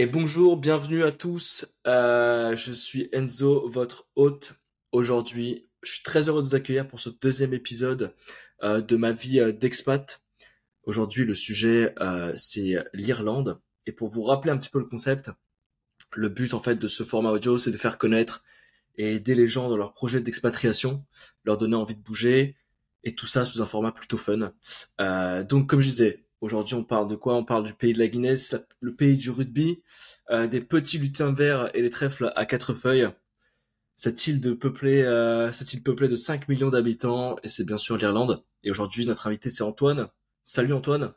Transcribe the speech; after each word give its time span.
Et 0.00 0.06
bonjour, 0.06 0.56
bienvenue 0.56 1.02
à 1.02 1.10
tous. 1.10 1.66
Euh, 1.88 2.54
je 2.54 2.72
suis 2.72 3.08
Enzo, 3.12 3.68
votre 3.68 4.06
hôte 4.14 4.60
aujourd'hui. 4.92 5.66
Je 5.82 5.94
suis 5.94 6.04
très 6.04 6.28
heureux 6.28 6.40
de 6.40 6.46
vous 6.46 6.54
accueillir 6.54 6.86
pour 6.86 7.00
ce 7.00 7.10
deuxième 7.10 7.52
épisode 7.52 8.14
euh, 8.62 8.80
de 8.80 8.94
ma 8.94 9.10
vie 9.10 9.40
euh, 9.40 9.50
d'expat. 9.50 10.22
Aujourd'hui, 10.84 11.24
le 11.24 11.34
sujet, 11.34 11.96
c'est 12.36 12.76
l'Irlande. 12.94 13.60
Et 13.86 13.92
pour 13.92 14.08
vous 14.08 14.22
rappeler 14.22 14.52
un 14.52 14.56
petit 14.56 14.70
peu 14.70 14.78
le 14.78 14.84
concept, 14.84 15.32
le 16.14 16.28
but 16.28 16.54
en 16.54 16.60
fait 16.60 16.76
de 16.76 16.86
ce 16.86 17.02
format 17.02 17.32
audio, 17.32 17.58
c'est 17.58 17.72
de 17.72 17.76
faire 17.76 17.98
connaître 17.98 18.44
et 18.96 19.16
aider 19.16 19.34
les 19.34 19.48
gens 19.48 19.68
dans 19.68 19.76
leur 19.76 19.94
projet 19.94 20.20
d'expatriation, 20.20 21.04
leur 21.42 21.58
donner 21.58 21.74
envie 21.74 21.96
de 21.96 22.02
bouger, 22.02 22.56
et 23.02 23.16
tout 23.16 23.26
ça 23.26 23.44
sous 23.44 23.60
un 23.62 23.66
format 23.66 23.90
plutôt 23.90 24.16
fun. 24.16 24.52
donc, 25.42 25.68
comme 25.68 25.80
je 25.80 25.88
disais, 25.88 26.27
Aujourd'hui, 26.40 26.76
on 26.76 26.84
parle 26.84 27.08
de 27.08 27.16
quoi? 27.16 27.34
On 27.34 27.44
parle 27.44 27.64
du 27.64 27.74
pays 27.74 27.92
de 27.92 27.98
la 27.98 28.06
Guinness, 28.06 28.54
le 28.80 28.94
pays 28.94 29.16
du 29.16 29.30
rugby, 29.30 29.82
euh, 30.30 30.46
des 30.46 30.60
petits 30.60 30.98
lutins 30.98 31.32
verts 31.32 31.74
et 31.74 31.82
les 31.82 31.90
trèfles 31.90 32.32
à 32.36 32.46
quatre 32.46 32.74
feuilles. 32.74 33.08
Cette 33.96 34.24
île 34.28 34.40
de 34.40 34.52
peuplée, 34.52 35.02
euh, 35.02 35.50
cette 35.50 35.72
île 35.72 35.82
peuplée 35.82 36.06
de 36.06 36.14
5 36.14 36.48
millions 36.48 36.68
d'habitants, 36.68 37.36
et 37.42 37.48
c'est 37.48 37.64
bien 37.64 37.76
sûr 37.76 37.96
l'Irlande. 37.96 38.44
Et 38.62 38.70
aujourd'hui, 38.70 39.04
notre 39.04 39.26
invité, 39.26 39.50
c'est 39.50 39.64
Antoine. 39.64 40.08
Salut 40.44 40.72
Antoine. 40.74 41.12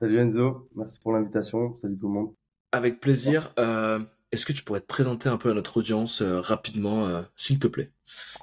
Salut 0.00 0.18
Enzo, 0.18 0.68
merci 0.74 0.98
pour 0.98 1.12
l'invitation. 1.12 1.78
Salut 1.78 1.96
tout 1.96 2.08
le 2.08 2.14
monde. 2.14 2.34
Avec 2.72 2.98
plaisir. 2.98 3.54
Euh, 3.60 4.00
est-ce 4.32 4.44
que 4.44 4.52
tu 4.52 4.64
pourrais 4.64 4.80
te 4.80 4.86
présenter 4.86 5.28
un 5.28 5.36
peu 5.36 5.50
à 5.50 5.54
notre 5.54 5.76
audience 5.76 6.22
rapidement, 6.22 7.24
s'il 7.36 7.60
te 7.60 7.68
plaît? 7.68 7.92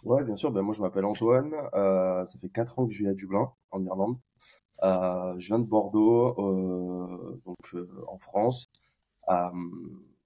Ouais, 0.03 0.23
bien 0.23 0.35
sûr. 0.35 0.51
Ben, 0.51 0.62
moi, 0.62 0.73
je 0.73 0.81
m'appelle 0.81 1.05
Antoine. 1.05 1.51
ça 1.73 2.39
fait 2.39 2.49
4 2.49 2.79
ans 2.79 2.87
que 2.87 2.93
je 2.93 2.99
vis 2.99 3.10
à 3.10 3.13
Dublin, 3.13 3.51
en 3.71 3.84
Irlande. 3.84 4.17
Euh, 4.84 5.34
je 5.37 5.48
viens 5.48 5.59
de 5.59 5.68
Bordeaux, 5.68 6.35
euh, 6.37 7.41
donc 7.45 7.73
euh, 7.73 7.87
en 8.07 8.18
France. 8.18 8.70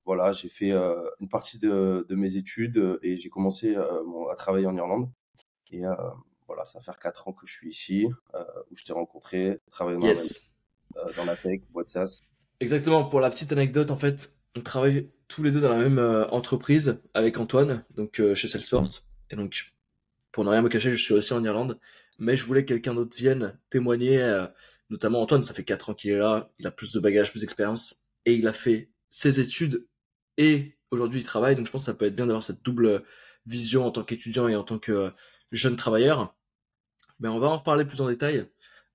voilà, 0.06 0.32
j'ai 0.32 0.50
fait 0.50 0.72
une 1.20 1.30
partie 1.30 1.60
de, 1.60 2.06
de, 2.10 2.16
mes 2.16 2.36
études 2.36 3.00
et 3.04 3.16
j'ai 3.16 3.30
commencé 3.30 3.76
à 3.76 4.36
travailler 4.36 4.66
en 4.66 4.76
Irlande. 4.76 5.10
Et 5.72 5.84
voilà, 6.48 6.66
ça 6.66 6.80
fait 6.80 6.92
4 7.00 7.28
ans 7.28 7.34
que 7.34 7.46
je 7.46 7.54
suis 7.54 7.70
ici, 7.70 8.08
où 8.72 8.76
je 8.76 8.84
t'ai 8.84 8.94
rencontré, 8.94 9.60
travaillant 9.70 10.00
dans, 10.00 10.14
dans, 11.16 11.26
la 11.26 11.36
tech, 11.36 11.62
boîte 11.72 11.90
SaaS. 11.90 12.22
Exactement, 12.60 13.06
pour 13.06 13.20
la 13.20 13.30
petite 13.30 13.52
anecdote, 13.52 13.92
en 13.92 13.98
fait, 13.98 14.32
on 14.56 14.62
travaille 14.62 15.12
tous 15.28 15.44
les 15.44 15.52
deux 15.52 15.62
dans 15.62 15.70
la 15.70 15.78
même 15.78 16.00
entreprise 16.32 17.04
avec 17.14 17.38
Antoine, 17.38 17.84
donc 17.96 18.20
chez 18.34 18.48
Salesforce. 18.48 19.08
Et 19.30 19.36
donc, 19.36 19.72
pour 20.32 20.44
ne 20.44 20.50
rien 20.50 20.64
me 20.64 20.70
cacher, 20.70 20.92
je 20.92 20.98
suis 20.98 21.14
aussi 21.14 21.34
en 21.34 21.44
Irlande 21.44 21.80
mais 22.20 22.36
je 22.36 22.46
voulais 22.46 22.64
que 22.64 22.70
quelqu'un 22.70 22.94
d'autre 22.94 23.16
vienne 23.18 23.58
témoigner, 23.70 24.22
euh, 24.22 24.46
notamment 24.90 25.22
Antoine, 25.22 25.44
ça 25.44 25.54
fait 25.54 25.64
4 25.64 25.90
ans 25.90 25.94
qu'il 25.94 26.12
est 26.12 26.18
là, 26.18 26.48
il 26.60 26.68
a 26.68 26.72
plus 26.72 26.92
de 26.94 27.00
bagages, 27.00 27.32
plus 27.32 27.42
d'expérience, 27.42 28.02
et 28.26 28.36
il 28.36 28.48
a 28.48 28.54
fait 28.54 28.92
ses 29.10 29.40
études 29.40 29.88
et 30.38 30.78
aujourd'hui 30.92 31.22
il 31.22 31.26
travaille, 31.26 31.56
donc 31.56 31.66
je 31.66 31.72
pense 31.72 31.84
que 31.84 31.92
ça 31.92 31.94
peut 31.94 32.06
être 32.06 32.16
bien 32.16 32.28
d'avoir 32.28 32.44
cette 32.44 32.64
double 32.64 33.04
vision 33.46 33.86
en 33.86 33.92
tant 33.92 34.04
qu'étudiant 34.04 34.48
et 34.48 34.56
en 34.56 34.64
tant 34.64 34.80
que 34.80 34.92
euh, 34.92 35.10
jeune 35.52 35.76
travailleur. 35.76 36.36
Mais 37.20 37.28
on 37.28 37.40
va 37.40 37.48
en 37.48 37.58
reparler 37.58 37.86
plus 37.86 38.02
en 38.02 38.08
détail. 38.08 38.48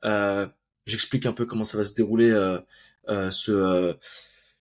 Euh, 0.05 0.47
J'explique 0.87 1.25
un 1.25 1.33
peu 1.33 1.47
comment 1.47 1.65
ça 1.65 1.79
va 1.79 1.85
se 1.85 1.95
dérouler 1.95 2.31
euh, 2.31 2.61
euh 3.09 3.31
ce, 3.31 3.97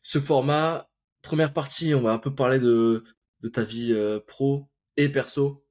ce 0.02 0.20
format. 0.20 0.90
Première 1.22 1.54
partie, 1.54 1.94
on 1.94 2.02
va 2.02 2.12
un 2.12 2.18
peu 2.18 2.34
parler 2.34 2.60
de, 2.60 3.04
de 3.42 3.48
ta 3.50 3.64
vie 3.64 3.94
pro 4.28 4.70
et 4.98 5.10
perso 5.10 5.66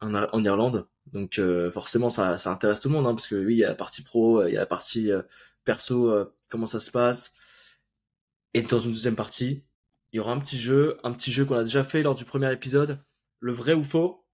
en, 0.00 0.14
en 0.14 0.44
Irlande. 0.44 0.88
Donc 1.12 1.38
euh, 1.38 1.70
forcément, 1.70 2.08
ça, 2.08 2.38
ça, 2.38 2.50
intéresse 2.50 2.80
tout 2.80 2.88
le 2.88 2.94
monde, 2.94 3.06
hein, 3.06 3.14
parce 3.14 3.28
que 3.28 3.34
oui, 3.34 3.54
il 3.54 3.58
y 3.58 3.64
a 3.64 3.68
la 3.68 3.74
partie 3.74 4.02
pro, 4.02 4.44
il 4.46 4.52
y 4.52 4.56
a 4.56 4.60
la 4.60 4.66
partie 4.66 5.10
euh, 5.10 5.22
perso, 5.64 6.10
euh, 6.10 6.24
comment 6.48 6.66
ça 6.66 6.80
se 6.80 6.90
passe. 6.90 7.32
Et 8.54 8.62
dans 8.62 8.78
une 8.78 8.92
deuxième 8.92 9.16
partie, 9.16 9.64
il 10.12 10.16
y 10.16 10.20
aura 10.20 10.32
un 10.32 10.40
petit 10.40 10.58
jeu, 10.58 10.98
un 11.04 11.12
petit 11.12 11.32
jeu 11.32 11.44
qu'on 11.44 11.56
a 11.56 11.64
déjà 11.64 11.84
fait 11.84 12.02
lors 12.02 12.14
du 12.14 12.24
premier 12.24 12.52
épisode, 12.52 12.98
le 13.40 13.52
vrai 13.52 13.74
ou 13.74 13.84
faux. 13.84 14.24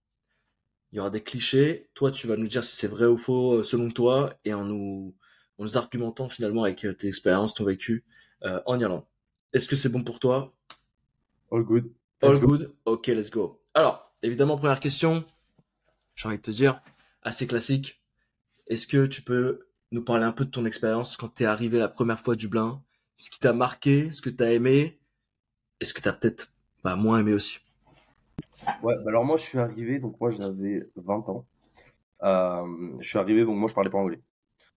Il 0.92 0.96
y 0.96 1.00
aura 1.00 1.10
des 1.10 1.22
clichés. 1.22 1.90
Toi, 1.94 2.12
tu 2.12 2.28
vas 2.28 2.36
nous 2.36 2.46
dire 2.46 2.62
si 2.62 2.76
c'est 2.76 2.86
vrai 2.86 3.06
ou 3.06 3.16
faux 3.16 3.64
selon 3.64 3.90
toi, 3.90 4.32
et 4.44 4.54
en 4.54 4.64
nous, 4.64 5.14
en 5.58 5.64
nous 5.64 5.76
argumentant 5.76 6.28
finalement 6.28 6.62
avec 6.62 6.86
tes 6.98 7.08
expériences, 7.08 7.54
ton 7.54 7.64
vécu 7.64 8.04
en 8.42 8.78
Irlande. 8.78 9.02
Est-ce 9.52 9.66
que 9.66 9.74
c'est 9.74 9.88
bon 9.88 10.04
pour 10.04 10.20
toi? 10.20 10.54
All 11.50 11.64
good. 11.64 11.92
All 12.22 12.38
good? 12.38 12.72
Ok, 12.84 13.08
let's 13.08 13.30
go. 13.30 13.60
Alors, 13.74 14.14
évidemment, 14.22 14.56
première 14.56 14.78
question 14.78 15.24
j'ai 16.14 16.28
envie 16.28 16.38
de 16.38 16.42
te 16.42 16.50
dire, 16.50 16.80
assez 17.22 17.47
classique. 17.47 18.02
Est-ce 18.66 18.86
que 18.86 19.06
tu 19.06 19.22
peux 19.22 19.66
nous 19.91 20.02
parler 20.02 20.25
un 20.25 20.32
peu 20.32 20.44
de 20.44 20.50
ton 20.50 20.64
expérience 20.64 21.16
quand 21.16 21.34
tu 21.34 21.42
es 21.42 21.47
arrivé 21.47 21.78
la 21.78 21.88
première 21.88 22.20
fois 22.20 22.34
à 22.34 22.36
Dublin? 22.36 22.82
Ce 23.16 23.30
qui 23.30 23.41
t'a 23.41 23.52
marqué, 23.52 24.10
ce 24.10 24.20
que 24.20 24.30
tu 24.30 24.42
as 24.42 24.52
aimé 24.52 24.98
Est-ce 25.80 25.94
que 25.94 26.00
tu 26.00 26.08
as 26.08 26.12
peut-être 26.12 26.52
bah, 26.82 26.97
moins 26.97 27.20
aimé 27.20 27.32
aussi 27.32 27.58
Ouais, 28.82 28.97
bah 28.97 29.04
alors 29.08 29.25
moi 29.25 29.36
je 29.36 29.42
suis 29.42 29.58
arrivé, 29.58 29.98
donc 29.98 30.19
moi 30.20 30.30
j'avais 30.30 30.88
20 30.97 31.28
ans. 31.28 31.47
Euh, 32.22 32.96
je 33.00 33.08
suis 33.08 33.19
arrivé, 33.19 33.44
donc 33.44 33.56
moi 33.56 33.69
je 33.69 33.75
parlais 33.75 33.91
pas 33.91 33.98
anglais. 33.98 34.20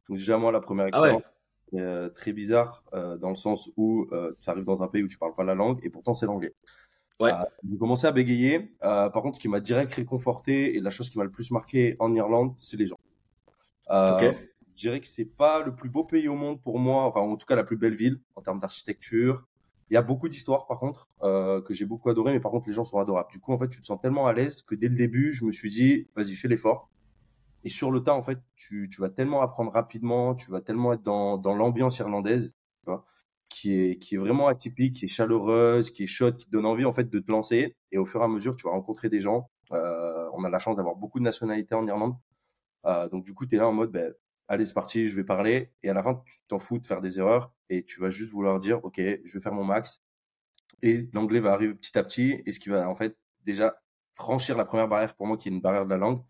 Donc 0.07 0.17
déjà 0.17 0.37
moi 0.37 0.51
la 0.51 0.59
première 0.59 0.85
ah 0.85 0.89
expérience, 0.89 1.23
euh, 1.73 2.09
très 2.09 2.33
bizarre 2.33 2.83
euh, 2.93 3.17
dans 3.17 3.29
le 3.29 3.35
sens 3.35 3.69
où 3.77 4.07
tu 4.41 4.49
arrives 4.49 4.65
dans 4.65 4.83
un 4.83 4.87
pays 4.87 5.03
où 5.03 5.07
tu 5.07 5.17
parles 5.17 5.35
pas 5.35 5.43
la 5.43 5.55
langue 5.55 5.79
et 5.83 5.89
pourtant 5.89 6.13
c'est 6.13 6.25
l'anglais. 6.25 6.53
Ouais. 7.19 7.31
Euh, 7.31 7.43
j'ai 7.69 7.77
commencé 7.77 8.05
à 8.05 8.11
bégayer. 8.11 8.75
Euh, 8.83 9.09
par 9.09 9.23
contre, 9.23 9.35
ce 9.35 9.39
qui 9.39 9.47
m'a 9.47 9.59
direct 9.59 9.93
réconforté 9.93 10.75
et 10.75 10.79
la 10.81 10.89
chose 10.89 11.09
qui 11.09 11.17
m'a 11.17 11.23
le 11.23 11.31
plus 11.31 11.51
marqué 11.51 11.95
en 11.99 12.13
Irlande, 12.13 12.53
c'est 12.57 12.77
les 12.77 12.85
gens. 12.85 12.99
Euh, 13.89 14.33
Je 14.75 14.81
dirais 14.81 15.01
que 15.01 15.07
c'est 15.07 15.25
pas 15.25 15.63
le 15.63 15.75
plus 15.75 15.89
beau 15.89 16.03
pays 16.03 16.27
au 16.27 16.35
monde 16.35 16.61
pour 16.61 16.77
moi, 16.77 17.05
enfin 17.05 17.21
en 17.21 17.35
tout 17.35 17.47
cas 17.47 17.55
la 17.55 17.63
plus 17.63 17.77
belle 17.77 17.95
ville 17.95 18.19
en 18.35 18.41
termes 18.41 18.59
d'architecture. 18.59 19.47
Il 19.89 19.95
y 19.95 19.97
a 19.97 20.01
beaucoup 20.03 20.29
d'histoires 20.29 20.67
par 20.67 20.79
contre 20.79 21.09
euh, 21.23 21.61
que 21.61 21.73
j'ai 21.73 21.85
beaucoup 21.85 22.09
adoré, 22.09 22.31
mais 22.31 22.39
par 22.39 22.51
contre 22.51 22.67
les 22.67 22.73
gens 22.73 22.83
sont 22.83 22.99
adorables. 22.99 23.31
Du 23.31 23.39
coup, 23.39 23.53
en 23.53 23.57
fait, 23.57 23.69
tu 23.69 23.81
te 23.81 23.87
sens 23.87 23.99
tellement 23.99 24.27
à 24.27 24.33
l'aise 24.33 24.61
que 24.61 24.75
dès 24.75 24.89
le 24.89 24.95
début, 24.95 25.33
je 25.33 25.45
me 25.45 25.51
suis 25.51 25.69
dit, 25.71 26.07
vas-y, 26.15 26.35
fais 26.35 26.47
l'effort. 26.47 26.89
Et 27.63 27.69
sur 27.69 27.89
le 27.89 28.03
tas, 28.03 28.13
en 28.13 28.21
fait, 28.21 28.39
tu, 28.55 28.87
tu 28.91 29.01
vas 29.01 29.09
tellement 29.09 29.41
apprendre 29.41 29.71
rapidement, 29.71 30.35
tu 30.35 30.51
vas 30.51 30.61
tellement 30.61 30.93
être 30.93 31.01
dans, 31.01 31.37
dans 31.37 31.55
l'ambiance 31.55 31.97
irlandaise, 31.97 32.55
tu 32.81 32.91
vois, 32.91 33.03
qui 33.49 33.79
est, 33.79 33.97
qui 33.97 34.15
est 34.15 34.17
vraiment 34.17 34.47
atypique, 34.47 34.95
qui 34.95 35.05
est 35.05 35.07
chaleureuse, 35.07 35.91
qui 35.91 36.03
est 36.03 36.07
chaude, 36.07 36.37
qui 36.37 36.45
te 36.45 36.51
donne 36.51 36.65
envie 36.65 36.85
en 36.85 36.93
fait 36.93 37.09
de 37.09 37.19
te 37.19 37.31
lancer. 37.31 37.75
Et 37.91 37.97
au 37.97 38.05
fur 38.05 38.21
et 38.21 38.23
à 38.23 38.27
mesure, 38.27 38.55
tu 38.55 38.67
vas 38.67 38.71
rencontrer 38.71 39.09
des 39.09 39.21
gens. 39.21 39.49
Euh, 39.71 40.29
on 40.33 40.43
a 40.43 40.49
la 40.49 40.59
chance 40.59 40.77
d'avoir 40.77 40.95
beaucoup 40.95 41.19
de 41.19 41.23
nationalités 41.23 41.75
en 41.75 41.85
Irlande. 41.85 42.13
Euh, 42.85 43.09
donc 43.09 43.23
du 43.23 43.33
coup, 43.33 43.45
tu 43.45 43.55
es 43.55 43.57
là 43.57 43.67
en 43.67 43.73
mode, 43.73 43.91
ben, 43.91 44.13
allez, 44.47 44.65
c'est 44.65 44.73
parti, 44.73 45.05
je 45.07 45.15
vais 45.15 45.23
parler. 45.23 45.71
Et 45.83 45.89
à 45.89 45.93
la 45.93 46.03
fin, 46.03 46.21
tu 46.25 46.43
t'en 46.49 46.59
fous 46.59 46.79
de 46.79 46.87
faire 46.87 47.01
des 47.01 47.19
erreurs 47.19 47.51
et 47.69 47.83
tu 47.83 47.99
vas 48.01 48.09
juste 48.09 48.31
vouloir 48.31 48.59
dire, 48.59 48.83
OK, 48.83 48.97
je 48.99 49.33
vais 49.33 49.39
faire 49.39 49.53
mon 49.53 49.63
max. 49.63 50.01
Et 50.81 51.09
l'anglais 51.13 51.39
va 51.39 51.53
arriver 51.53 51.73
petit 51.73 51.97
à 51.97 52.03
petit. 52.03 52.41
Et 52.45 52.51
ce 52.51 52.59
qui 52.59 52.69
va 52.69 52.89
en 52.89 52.95
fait 52.95 53.17
déjà 53.45 53.77
franchir 54.13 54.57
la 54.57 54.65
première 54.65 54.87
barrière 54.87 55.15
pour 55.15 55.27
moi, 55.27 55.37
qui 55.37 55.49
est 55.49 55.51
une 55.51 55.61
barrière 55.61 55.85
de 55.85 55.89
la 55.89 55.97
langue. 55.97 56.21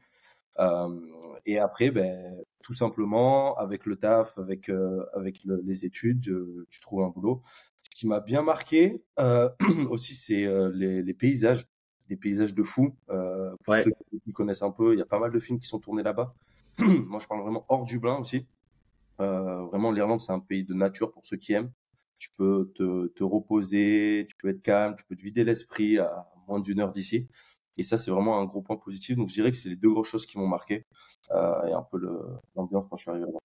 Euh, 0.59 0.99
et 1.45 1.59
après, 1.59 1.91
ben, 1.91 2.35
tout 2.63 2.73
simplement, 2.73 3.55
avec 3.57 3.85
le 3.85 3.95
taf, 3.95 4.37
avec, 4.37 4.69
euh, 4.69 5.05
avec 5.13 5.41
les 5.45 5.85
études, 5.85 6.21
tu 6.69 6.81
trouves 6.81 7.03
un 7.03 7.09
boulot. 7.09 7.41
Ce 7.89 7.89
qui 8.01 8.07
m'a 8.07 8.19
bien 8.19 8.41
marqué 8.41 9.01
euh, 9.19 9.49
aussi, 9.89 10.13
c'est 10.13 10.45
euh, 10.45 10.69
les, 10.73 11.01
les, 11.01 11.13
paysages, 11.13 11.67
des 12.09 12.17
paysages 12.17 12.53
de 12.53 12.63
fou. 12.63 12.95
Euh, 13.09 13.55
pour 13.63 13.75
ceux 13.77 13.91
qui 14.23 14.33
connaissent 14.33 14.61
un 14.61 14.71
peu, 14.71 14.93
il 14.93 14.99
y 14.99 15.01
a 15.01 15.05
pas 15.05 15.19
mal 15.19 15.31
de 15.31 15.39
films 15.39 15.59
qui 15.59 15.67
sont 15.67 15.79
tournés 15.79 16.03
là-bas. 16.03 16.35
Moi, 16.79 17.19
je 17.19 17.27
parle 17.27 17.41
vraiment 17.41 17.65
hors 17.69 17.85
Dublin 17.85 18.17
aussi. 18.17 18.45
vraiment, 19.17 19.91
l'Irlande, 19.91 20.19
c'est 20.19 20.31
un 20.31 20.39
pays 20.39 20.63
de 20.63 20.73
nature 20.73 21.11
pour 21.11 21.25
ceux 21.25 21.37
qui 21.37 21.53
aiment. 21.53 21.71
Tu 22.19 22.29
peux 22.37 22.71
te, 22.75 23.07
te 23.07 23.23
reposer, 23.23 24.25
tu 24.27 24.35
peux 24.35 24.49
être 24.49 24.61
calme, 24.61 24.95
tu 24.97 25.05
peux 25.05 25.15
te 25.15 25.21
vider 25.21 25.43
l'esprit 25.43 25.99
à 25.99 26.27
moins 26.47 26.59
d'une 26.59 26.79
heure 26.79 26.91
d'ici. 26.91 27.27
Et 27.77 27.83
ça, 27.83 27.97
c'est 27.97 28.11
vraiment 28.11 28.39
un 28.39 28.45
gros 28.45 28.61
point 28.61 28.77
positif. 28.77 29.15
Donc, 29.15 29.29
je 29.29 29.33
dirais 29.35 29.51
que 29.51 29.57
c'est 29.57 29.69
les 29.69 29.75
deux 29.75 29.89
grosses 29.89 30.09
choses 30.09 30.25
qui 30.25 30.37
m'ont 30.37 30.47
marqué 30.47 30.85
euh, 31.31 31.67
et 31.67 31.73
un 31.73 31.83
peu 31.83 31.99
l'ambiance 32.55 32.87
quand 32.87 32.95
je 32.95 33.03
suis 33.03 33.11
arrivé 33.11 33.25
là-bas. 33.25 33.39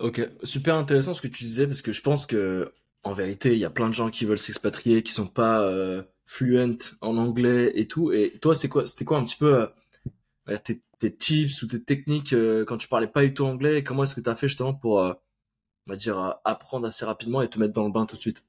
Ok, 0.00 0.28
super 0.44 0.76
intéressant 0.76 1.12
ce 1.12 1.20
que 1.20 1.28
tu 1.28 1.44
disais 1.44 1.66
parce 1.66 1.82
que 1.82 1.92
je 1.92 2.00
pense 2.00 2.24
que 2.24 2.72
en 3.02 3.12
vérité, 3.12 3.52
il 3.52 3.58
y 3.58 3.64
a 3.64 3.70
plein 3.70 3.88
de 3.88 3.94
gens 3.94 4.10
qui 4.10 4.24
veulent 4.24 4.38
s'expatrier, 4.38 5.02
qui 5.02 5.12
sont 5.12 5.26
pas 5.26 5.62
euh, 5.62 6.02
fluents 6.26 6.78
en 7.00 7.16
anglais 7.16 7.72
et 7.74 7.88
tout. 7.88 8.12
Et 8.12 8.38
toi, 8.40 8.54
c'est 8.54 8.68
quoi, 8.68 8.86
c'était 8.86 9.04
quoi 9.04 9.18
un 9.18 9.24
petit 9.24 9.36
peu 9.36 9.68
euh, 10.48 10.56
tes, 10.64 10.82
tes, 10.98 11.14
tips 11.14 11.62
ou 11.62 11.66
tes 11.66 11.82
techniques 11.82 12.32
euh, 12.32 12.64
quand 12.64 12.76
tu 12.76 12.88
parlais 12.88 13.08
pas 13.08 13.22
du 13.22 13.34
tout 13.34 13.44
anglais? 13.44 13.82
Comment 13.82 14.04
est-ce 14.04 14.14
que 14.14 14.20
tu 14.20 14.28
as 14.28 14.34
fait 14.34 14.48
justement 14.48 14.74
pour, 14.74 15.00
euh, 15.00 15.12
on 15.86 15.92
va 15.92 15.96
dire, 15.96 16.38
apprendre 16.44 16.86
assez 16.86 17.04
rapidement 17.04 17.42
et 17.42 17.48
te 17.50 17.58
mettre 17.58 17.72
dans 17.72 17.84
le 17.84 17.92
bain 17.92 18.06
tout 18.06 18.16
de 18.16 18.20
suite? 18.20 18.44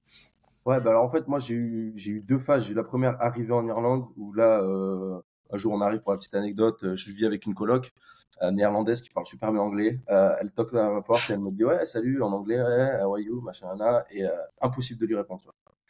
Ouais, 0.65 0.79
bah 0.79 0.91
alors 0.91 1.03
en 1.03 1.09
fait, 1.09 1.27
moi 1.27 1.39
j'ai 1.39 1.55
eu 1.55 1.93
j'ai 1.95 2.11
eu 2.11 2.21
deux 2.21 2.37
phases. 2.37 2.65
J'ai 2.65 2.73
eu 2.73 2.75
la 2.75 2.83
première 2.83 3.19
arrivée 3.21 3.53
en 3.53 3.65
Irlande 3.67 4.05
où 4.17 4.31
là, 4.33 4.61
euh, 4.61 5.19
un 5.51 5.57
jour 5.57 5.73
on 5.73 5.81
arrive 5.81 6.01
pour 6.01 6.11
la 6.11 6.17
petite 6.17 6.35
anecdote, 6.35 6.83
euh, 6.83 6.95
je 6.95 7.11
vis 7.11 7.25
avec 7.25 7.45
une 7.45 7.55
coloc 7.55 7.93
euh, 8.41 8.51
néerlandaise 8.51 9.01
qui 9.01 9.09
parle 9.09 9.25
super 9.25 9.51
bien 9.51 9.61
anglais. 9.61 9.99
Euh, 10.09 10.35
elle 10.39 10.51
toque 10.51 10.73
dans 10.73 10.93
ma 10.93 11.01
porte 11.01 11.29
et 11.29 11.33
elle 11.33 11.39
me 11.39 11.51
dit 11.51 11.63
ouais 11.65 11.85
salut 11.85 12.21
en 12.21 12.31
anglais, 12.31 12.61
ouais, 12.61 13.01
how 13.01 13.13
are 13.13 13.19
you, 13.19 13.41
machin 13.41 13.75
là, 13.75 14.05
et 14.11 14.23
euh, 14.25 14.31
impossible 14.61 14.99
de 15.01 15.05
lui 15.07 15.15
répondre. 15.15 15.41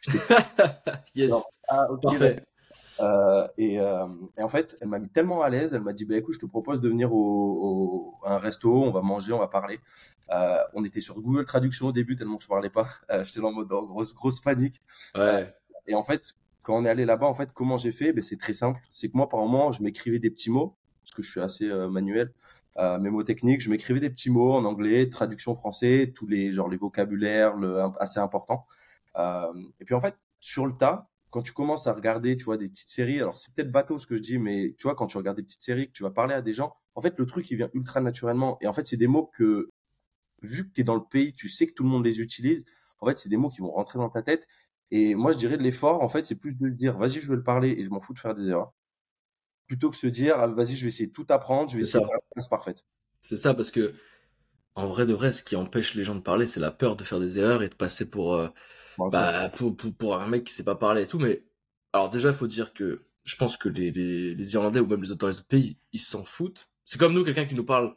yes. 1.14 1.32
ah, 1.68 1.86
ok. 1.90 2.02
Parfait. 2.02 2.42
Et, 3.58 3.80
en 3.80 4.48
fait, 4.48 4.76
elle 4.80 4.88
m'a 4.88 4.98
mis 4.98 5.08
tellement 5.08 5.42
à 5.42 5.50
l'aise, 5.50 5.74
elle 5.74 5.82
m'a 5.82 5.92
dit, 5.92 6.04
bah, 6.04 6.16
écoute, 6.16 6.34
je 6.34 6.40
te 6.40 6.46
propose 6.46 6.80
de 6.80 6.88
venir 6.88 7.12
au, 7.12 8.14
à 8.24 8.34
un 8.34 8.38
resto, 8.38 8.70
on 8.70 8.90
va 8.90 9.02
manger, 9.02 9.32
on 9.32 9.38
va 9.38 9.48
parler. 9.48 9.80
on 10.74 10.84
était 10.84 11.00
sur 11.00 11.20
Google 11.20 11.44
Traduction 11.44 11.86
au 11.86 11.92
début, 11.92 12.16
tellement 12.16 12.38
je 12.38 12.48
parlais 12.48 12.70
pas. 12.70 12.88
J'étais 13.22 13.40
en 13.40 13.52
mode 13.52 13.68
oh, 13.70 13.86
grosse, 13.86 14.14
grosse 14.14 14.40
panique. 14.40 14.80
Ouais. 15.14 15.54
et 15.86 15.94
en 15.94 16.02
fait, 16.02 16.34
quand 16.62 16.76
on 16.76 16.84
est 16.84 16.88
allé 16.88 17.04
là-bas, 17.04 17.26
en 17.26 17.34
fait, 17.34 17.52
comment 17.52 17.76
j'ai 17.76 17.92
fait? 17.92 18.12
Ben, 18.12 18.22
C'est 18.22 18.38
très 18.38 18.52
simple. 18.52 18.80
C'est 18.90 19.08
que 19.08 19.16
moi, 19.16 19.28
par 19.28 19.40
moment, 19.40 19.72
je 19.72 19.82
m'écrivais 19.82 20.18
des 20.18 20.30
petits 20.30 20.50
mots, 20.50 20.76
parce 21.02 21.14
que 21.14 21.22
je 21.22 21.30
suis 21.30 21.40
assez 21.40 21.66
manuel. 21.90 22.32
Euh, 22.78 22.98
mes 22.98 23.10
mots 23.10 23.22
techniques, 23.22 23.60
je 23.60 23.70
m'écrivais 23.70 24.00
des 24.00 24.10
petits 24.10 24.30
mots 24.30 24.52
en 24.52 24.64
anglais, 24.64 25.08
traduction 25.08 25.54
français, 25.54 26.12
tous 26.14 26.26
les 26.26 26.52
genre 26.52 26.68
les 26.68 26.76
vocabulaires 26.76 27.56
le, 27.56 27.80
assez 27.98 28.18
importants. 28.18 28.66
Euh, 29.16 29.52
et 29.80 29.84
puis 29.84 29.94
en 29.94 30.00
fait, 30.00 30.16
sur 30.40 30.66
le 30.66 30.72
tas, 30.72 31.08
quand 31.32 31.42
tu 31.42 31.52
commences 31.52 31.86
à 31.86 31.94
regarder, 31.94 32.36
tu 32.36 32.44
vois, 32.44 32.58
des 32.58 32.68
petites 32.68 32.90
séries, 32.90 33.18
alors 33.18 33.36
c'est 33.38 33.54
peut-être 33.54 33.72
bateau 33.72 33.98
ce 33.98 34.06
que 34.06 34.16
je 34.16 34.22
dis, 34.22 34.38
mais 34.38 34.74
tu 34.78 34.84
vois, 34.84 34.94
quand 34.94 35.06
tu 35.06 35.16
regardes 35.16 35.38
des 35.38 35.42
petites 35.42 35.62
séries, 35.62 35.88
que 35.88 35.92
tu 35.92 36.02
vas 36.02 36.10
parler 36.10 36.34
à 36.34 36.42
des 36.42 36.54
gens, 36.54 36.74
en 36.94 37.00
fait, 37.00 37.18
le 37.18 37.26
truc, 37.26 37.50
il 37.50 37.56
vient 37.56 37.70
ultra 37.74 38.00
naturellement. 38.02 38.58
Et 38.60 38.66
en 38.68 38.72
fait, 38.74 38.84
c'est 38.84 38.98
des 38.98 39.06
mots 39.08 39.26
que, 39.34 39.70
vu 40.42 40.68
que 40.68 40.72
tu 40.74 40.82
es 40.82 40.84
dans 40.84 40.94
le 40.94 41.04
pays, 41.10 41.32
tu 41.34 41.48
sais 41.48 41.66
que 41.66 41.72
tout 41.72 41.84
le 41.84 41.88
monde 41.88 42.04
les 42.04 42.20
utilise. 42.20 42.66
En 43.00 43.06
fait, 43.06 43.18
c'est 43.18 43.30
des 43.30 43.38
mots 43.38 43.48
qui 43.48 43.60
vont 43.62 43.72
rentrer 43.72 43.98
dans 43.98 44.10
ta 44.10 44.22
tête. 44.22 44.46
Et 44.90 45.14
moi, 45.14 45.32
je 45.32 45.38
dirais 45.38 45.56
de 45.56 45.62
l'effort, 45.62 46.02
en 46.02 46.08
fait, 46.08 46.26
c'est 46.26 46.36
plus 46.36 46.54
de 46.54 46.68
dire, 46.68 46.98
vas-y, 46.98 47.20
je 47.20 47.28
vais 47.28 47.36
le 47.36 47.42
parler 47.42 47.70
et 47.78 47.84
je 47.84 47.90
m'en 47.90 48.00
fous 48.00 48.14
de 48.14 48.18
faire 48.18 48.34
des 48.34 48.48
erreurs 48.48 48.74
plutôt 49.66 49.88
que 49.88 49.96
se 49.96 50.06
dire 50.06 50.36
ah, 50.38 50.48
vas-y 50.48 50.76
je 50.76 50.82
vais 50.82 50.88
essayer 50.88 51.06
de 51.06 51.12
tout 51.12 51.26
apprendre 51.30 51.70
je 51.70 51.76
vais 51.76 51.82
essayer 51.82 52.00
de 52.00 52.06
faire 52.06 52.14
la 52.14 52.24
place 52.34 52.48
parfaite 52.48 52.84
c'est 53.22 53.36
ça 53.36 53.54
parce 53.54 53.70
que 53.70 53.94
en 54.74 54.86
vrai 54.86 55.06
de 55.06 55.12
vrai 55.12 55.32
ce 55.32 55.42
qui 55.42 55.56
empêche 55.56 55.94
les 55.94 56.04
gens 56.04 56.14
de 56.14 56.20
parler 56.20 56.46
c'est 56.46 56.60
la 56.60 56.70
peur 56.70 56.96
de 56.96 57.04
faire 57.04 57.20
des 57.20 57.38
erreurs 57.38 57.62
et 57.62 57.68
de 57.68 57.74
passer 57.74 58.08
pour 58.08 58.34
euh, 58.34 58.48
bah, 58.98 59.50
pour, 59.50 59.76
pour, 59.76 60.16
un 60.16 60.26
mec 60.26 60.44
qui 60.44 60.52
sait 60.52 60.64
pas 60.64 60.74
parler 60.74 61.02
et 61.02 61.06
tout 61.06 61.18
mais 61.18 61.44
alors 61.92 62.10
déjà 62.10 62.30
il 62.30 62.34
faut 62.34 62.46
dire 62.46 62.72
que 62.72 63.04
je 63.24 63.36
pense 63.36 63.56
que 63.56 63.68
les, 63.68 63.90
les, 63.90 64.54
Irlandais 64.54 64.80
ou 64.80 64.86
même 64.86 65.02
les 65.02 65.12
autres 65.12 65.44
pays 65.46 65.76
ils 65.92 66.00
s'en 66.00 66.24
foutent. 66.24 66.68
C'est 66.84 66.98
comme 66.98 67.14
nous 67.14 67.24
quelqu'un 67.24 67.44
qui 67.44 67.54
nous 67.54 67.64
parle 67.64 67.94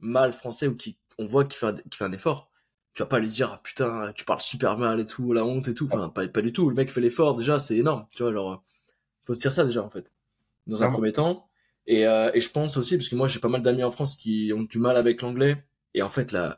mal 0.00 0.32
français 0.32 0.66
ou 0.66 0.74
qui 0.74 0.98
on 1.18 1.26
voit 1.26 1.44
qu'il 1.44 1.58
fait, 1.58 1.82
fait 1.94 2.04
un 2.04 2.12
effort 2.12 2.50
tu 2.94 3.02
vas 3.02 3.06
pas 3.06 3.20
lui 3.20 3.28
dire 3.28 3.52
ah, 3.52 3.60
putain 3.62 4.12
tu 4.14 4.24
parles 4.24 4.40
super 4.40 4.76
mal 4.76 4.98
et 4.98 5.04
tout 5.04 5.32
la 5.32 5.44
honte 5.44 5.68
et 5.68 5.74
tout. 5.74 5.88
Enfin 5.92 6.08
pas, 6.08 6.26
pas 6.26 6.42
du 6.42 6.52
tout. 6.52 6.68
Le 6.68 6.74
mec 6.74 6.90
fait 6.90 7.00
l'effort 7.00 7.36
déjà 7.36 7.58
c'est 7.58 7.76
énorme 7.76 8.06
tu 8.10 8.22
vois 8.22 8.32
genre 8.32 8.64
faut 9.24 9.34
se 9.34 9.40
dire 9.40 9.52
ça 9.52 9.64
déjà 9.64 9.82
en 9.82 9.90
fait 9.90 10.12
dans 10.68 10.82
un 10.82 10.90
premier 10.90 11.12
temps. 11.12 11.48
Et, 11.86 12.06
euh, 12.06 12.30
et 12.34 12.40
je 12.40 12.50
pense 12.50 12.76
aussi, 12.76 12.96
parce 12.96 13.08
que 13.08 13.16
moi 13.16 13.28
j'ai 13.28 13.40
pas 13.40 13.48
mal 13.48 13.62
d'amis 13.62 13.82
en 13.82 13.90
France 13.90 14.16
qui 14.16 14.52
ont 14.54 14.62
du 14.62 14.78
mal 14.78 14.96
avec 14.96 15.22
l'anglais, 15.22 15.64
et 15.94 16.02
en 16.02 16.10
fait 16.10 16.32
là, 16.32 16.56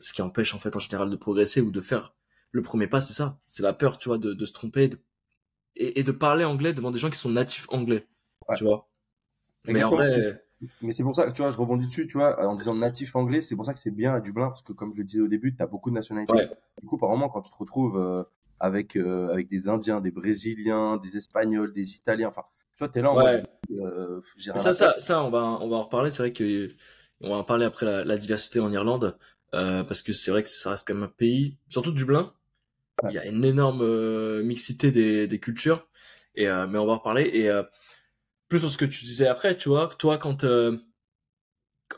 ce 0.00 0.12
qui 0.12 0.22
empêche 0.22 0.54
en 0.54 0.58
fait 0.58 0.74
en 0.76 0.80
général 0.80 1.10
de 1.10 1.16
progresser 1.16 1.60
ou 1.60 1.70
de 1.70 1.80
faire 1.80 2.14
le 2.50 2.62
premier 2.62 2.86
pas, 2.86 3.00
c'est 3.00 3.14
ça, 3.14 3.38
c'est 3.46 3.62
la 3.62 3.72
peur, 3.72 3.98
tu 3.98 4.08
vois, 4.08 4.18
de, 4.18 4.34
de 4.34 4.44
se 4.44 4.52
tromper 4.52 4.90
et, 5.76 6.00
et, 6.00 6.02
de 6.02 6.12
parler 6.12 6.44
anglais 6.44 6.74
devant 6.74 6.90
des 6.90 6.98
gens 6.98 7.08
qui 7.08 7.18
sont 7.18 7.30
natifs 7.30 7.66
anglais, 7.70 8.06
tu 8.56 8.64
vois. 8.64 8.90
Mais 9.64 9.82
en 9.82 9.90
vrai, 9.90 10.20
mais 10.80 10.92
c'est 10.92 11.02
pour 11.02 11.14
ça 11.14 11.26
que 11.26 11.32
tu 11.32 11.42
vois, 11.42 11.50
je 11.50 11.56
rebondis 11.56 11.86
dessus, 11.86 12.06
tu 12.06 12.18
vois, 12.18 12.40
en 12.46 12.54
disant 12.54 12.74
natif 12.74 13.16
anglais, 13.16 13.40
c'est 13.40 13.56
pour 13.56 13.66
ça 13.66 13.72
que 13.72 13.78
c'est 13.78 13.90
bien 13.90 14.14
à 14.14 14.20
Dublin, 14.20 14.46
parce 14.46 14.62
que 14.62 14.72
comme 14.72 14.92
je 14.94 14.98
le 14.98 15.04
disais 15.04 15.20
au 15.20 15.28
début, 15.28 15.54
tu 15.54 15.62
as 15.62 15.66
beaucoup 15.66 15.90
de 15.90 15.94
nationalités. 15.94 16.48
Du 16.80 16.86
coup, 16.86 16.96
apparemment, 16.96 17.28
quand 17.28 17.42
tu 17.42 17.50
te 17.50 17.56
retrouves 17.56 17.98
euh, 17.98 18.22
avec, 18.60 18.96
euh, 18.96 19.32
avec 19.32 19.48
des 19.48 19.68
Indiens, 19.68 20.00
des 20.00 20.10
Brésiliens, 20.10 20.98
des 20.98 21.16
Espagnols, 21.16 21.72
des 21.72 21.96
Italiens, 21.96 22.28
enfin, 22.28 22.42
toi, 22.78 22.88
t'es 22.88 23.02
là 23.02 23.12
ouais. 23.14 23.42
Euh, 23.72 24.20
ça, 24.56 24.72
ça, 24.72 24.98
ça, 24.98 25.24
on 25.24 25.30
va, 25.30 25.58
on 25.60 25.68
va 25.68 25.76
en 25.76 25.82
reparler. 25.82 26.10
C'est 26.10 26.22
vrai 26.22 26.32
que 26.32 26.70
on 27.22 27.30
va 27.30 27.36
en 27.36 27.44
parler 27.44 27.64
après 27.64 28.04
la, 28.04 28.16
diversité 28.16 28.60
en 28.60 28.72
Irlande, 28.72 29.16
euh, 29.54 29.82
parce 29.84 30.02
que 30.02 30.12
c'est 30.12 30.30
vrai 30.30 30.42
que 30.42 30.48
ça 30.48 30.70
reste 30.70 30.86
quand 30.86 30.94
même 30.94 31.04
un 31.04 31.08
pays, 31.08 31.56
surtout 31.68 31.92
Dublin. 31.92 32.32
Il 33.08 33.14
y 33.14 33.18
a 33.18 33.26
une 33.26 33.44
énorme 33.44 33.82
euh, 33.82 34.42
mixité 34.42 34.90
des, 34.90 35.26
des 35.26 35.40
cultures. 35.40 35.88
Et 36.34 36.46
mais 36.46 36.78
on 36.78 36.86
va 36.86 36.92
en 36.92 36.98
reparler. 36.98 37.24
Et 37.24 37.50
plus 38.48 38.60
sur 38.60 38.70
ce 38.70 38.78
que 38.78 38.86
tu 38.86 39.04
disais 39.04 39.26
après, 39.26 39.56
tu 39.56 39.68
vois, 39.68 39.88
toi, 39.98 40.16
quand 40.16 40.46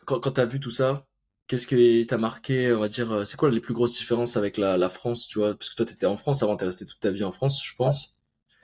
quand, 0.06 0.18
quand 0.18 0.30
t'as 0.32 0.44
vu 0.44 0.58
tout 0.58 0.70
ça, 0.70 1.06
qu'est-ce 1.46 1.68
qui 1.68 2.04
t'a 2.06 2.18
marqué 2.18 2.72
On 2.72 2.80
va 2.80 2.88
dire, 2.88 3.24
c'est 3.24 3.36
quoi 3.36 3.48
les 3.48 3.60
plus 3.60 3.74
grosses 3.74 3.96
différences 3.96 4.36
avec 4.36 4.56
la, 4.56 4.76
la 4.76 4.88
France, 4.88 5.28
tu 5.28 5.38
vois? 5.38 5.54
Parce 5.54 5.70
que 5.70 5.76
toi, 5.76 5.86
t'étais 5.86 6.06
en 6.06 6.16
France 6.16 6.42
avant, 6.42 6.56
t'es 6.56 6.64
resté 6.64 6.84
toute 6.84 6.98
ta 6.98 7.12
vie 7.12 7.22
en 7.22 7.30
France, 7.30 7.64
je 7.64 7.76
pense. 7.76 8.16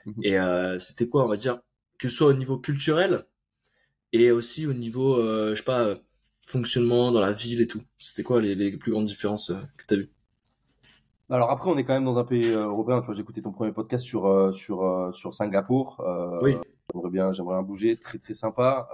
Mhm. 0.05 0.23
Et 0.23 0.79
c'était 0.79 1.07
quoi, 1.07 1.23
on 1.23 1.29
va 1.29 1.37
dire 1.37 1.61
que 2.01 2.09
ce 2.09 2.15
soit 2.15 2.27
au 2.27 2.33
niveau 2.33 2.57
culturel 2.57 3.25
et 4.11 4.31
aussi 4.31 4.65
au 4.65 4.73
niveau, 4.73 5.15
euh, 5.15 5.51
je 5.51 5.55
sais 5.55 5.63
pas, 5.63 5.95
fonctionnement 6.45 7.11
dans 7.11 7.21
la 7.21 7.31
ville 7.31 7.61
et 7.61 7.67
tout. 7.67 7.81
C'était 7.97 8.23
quoi 8.23 8.41
les, 8.41 8.55
les, 8.55 8.75
plus 8.77 8.91
grandes 8.91 9.05
différences 9.05 9.51
euh, 9.51 9.59
que 9.77 9.85
tu 9.87 9.93
as 9.93 9.97
vues? 9.97 10.09
Alors 11.29 11.49
après, 11.49 11.69
on 11.69 11.77
est 11.77 11.83
quand 11.83 11.93
même 11.93 12.05
dans 12.05 12.19
un 12.19 12.25
pays 12.25 12.49
euh, 12.49 12.65
européen. 12.65 12.99
Tu 12.99 13.05
vois, 13.05 13.15
j'ai 13.15 13.21
écouté 13.21 13.41
ton 13.41 13.51
premier 13.51 13.71
podcast 13.71 14.03
sur 14.03 14.53
sur 14.53 15.09
sur 15.13 15.33
Singapour. 15.33 16.03
oui. 16.41 16.57
J'aimerais 16.93 17.09
bien, 17.09 17.31
j'aimerais 17.31 17.55
bien 17.55 17.63
bouger. 17.63 17.95
Très 17.95 18.17
très 18.17 18.33
sympa. 18.33 18.89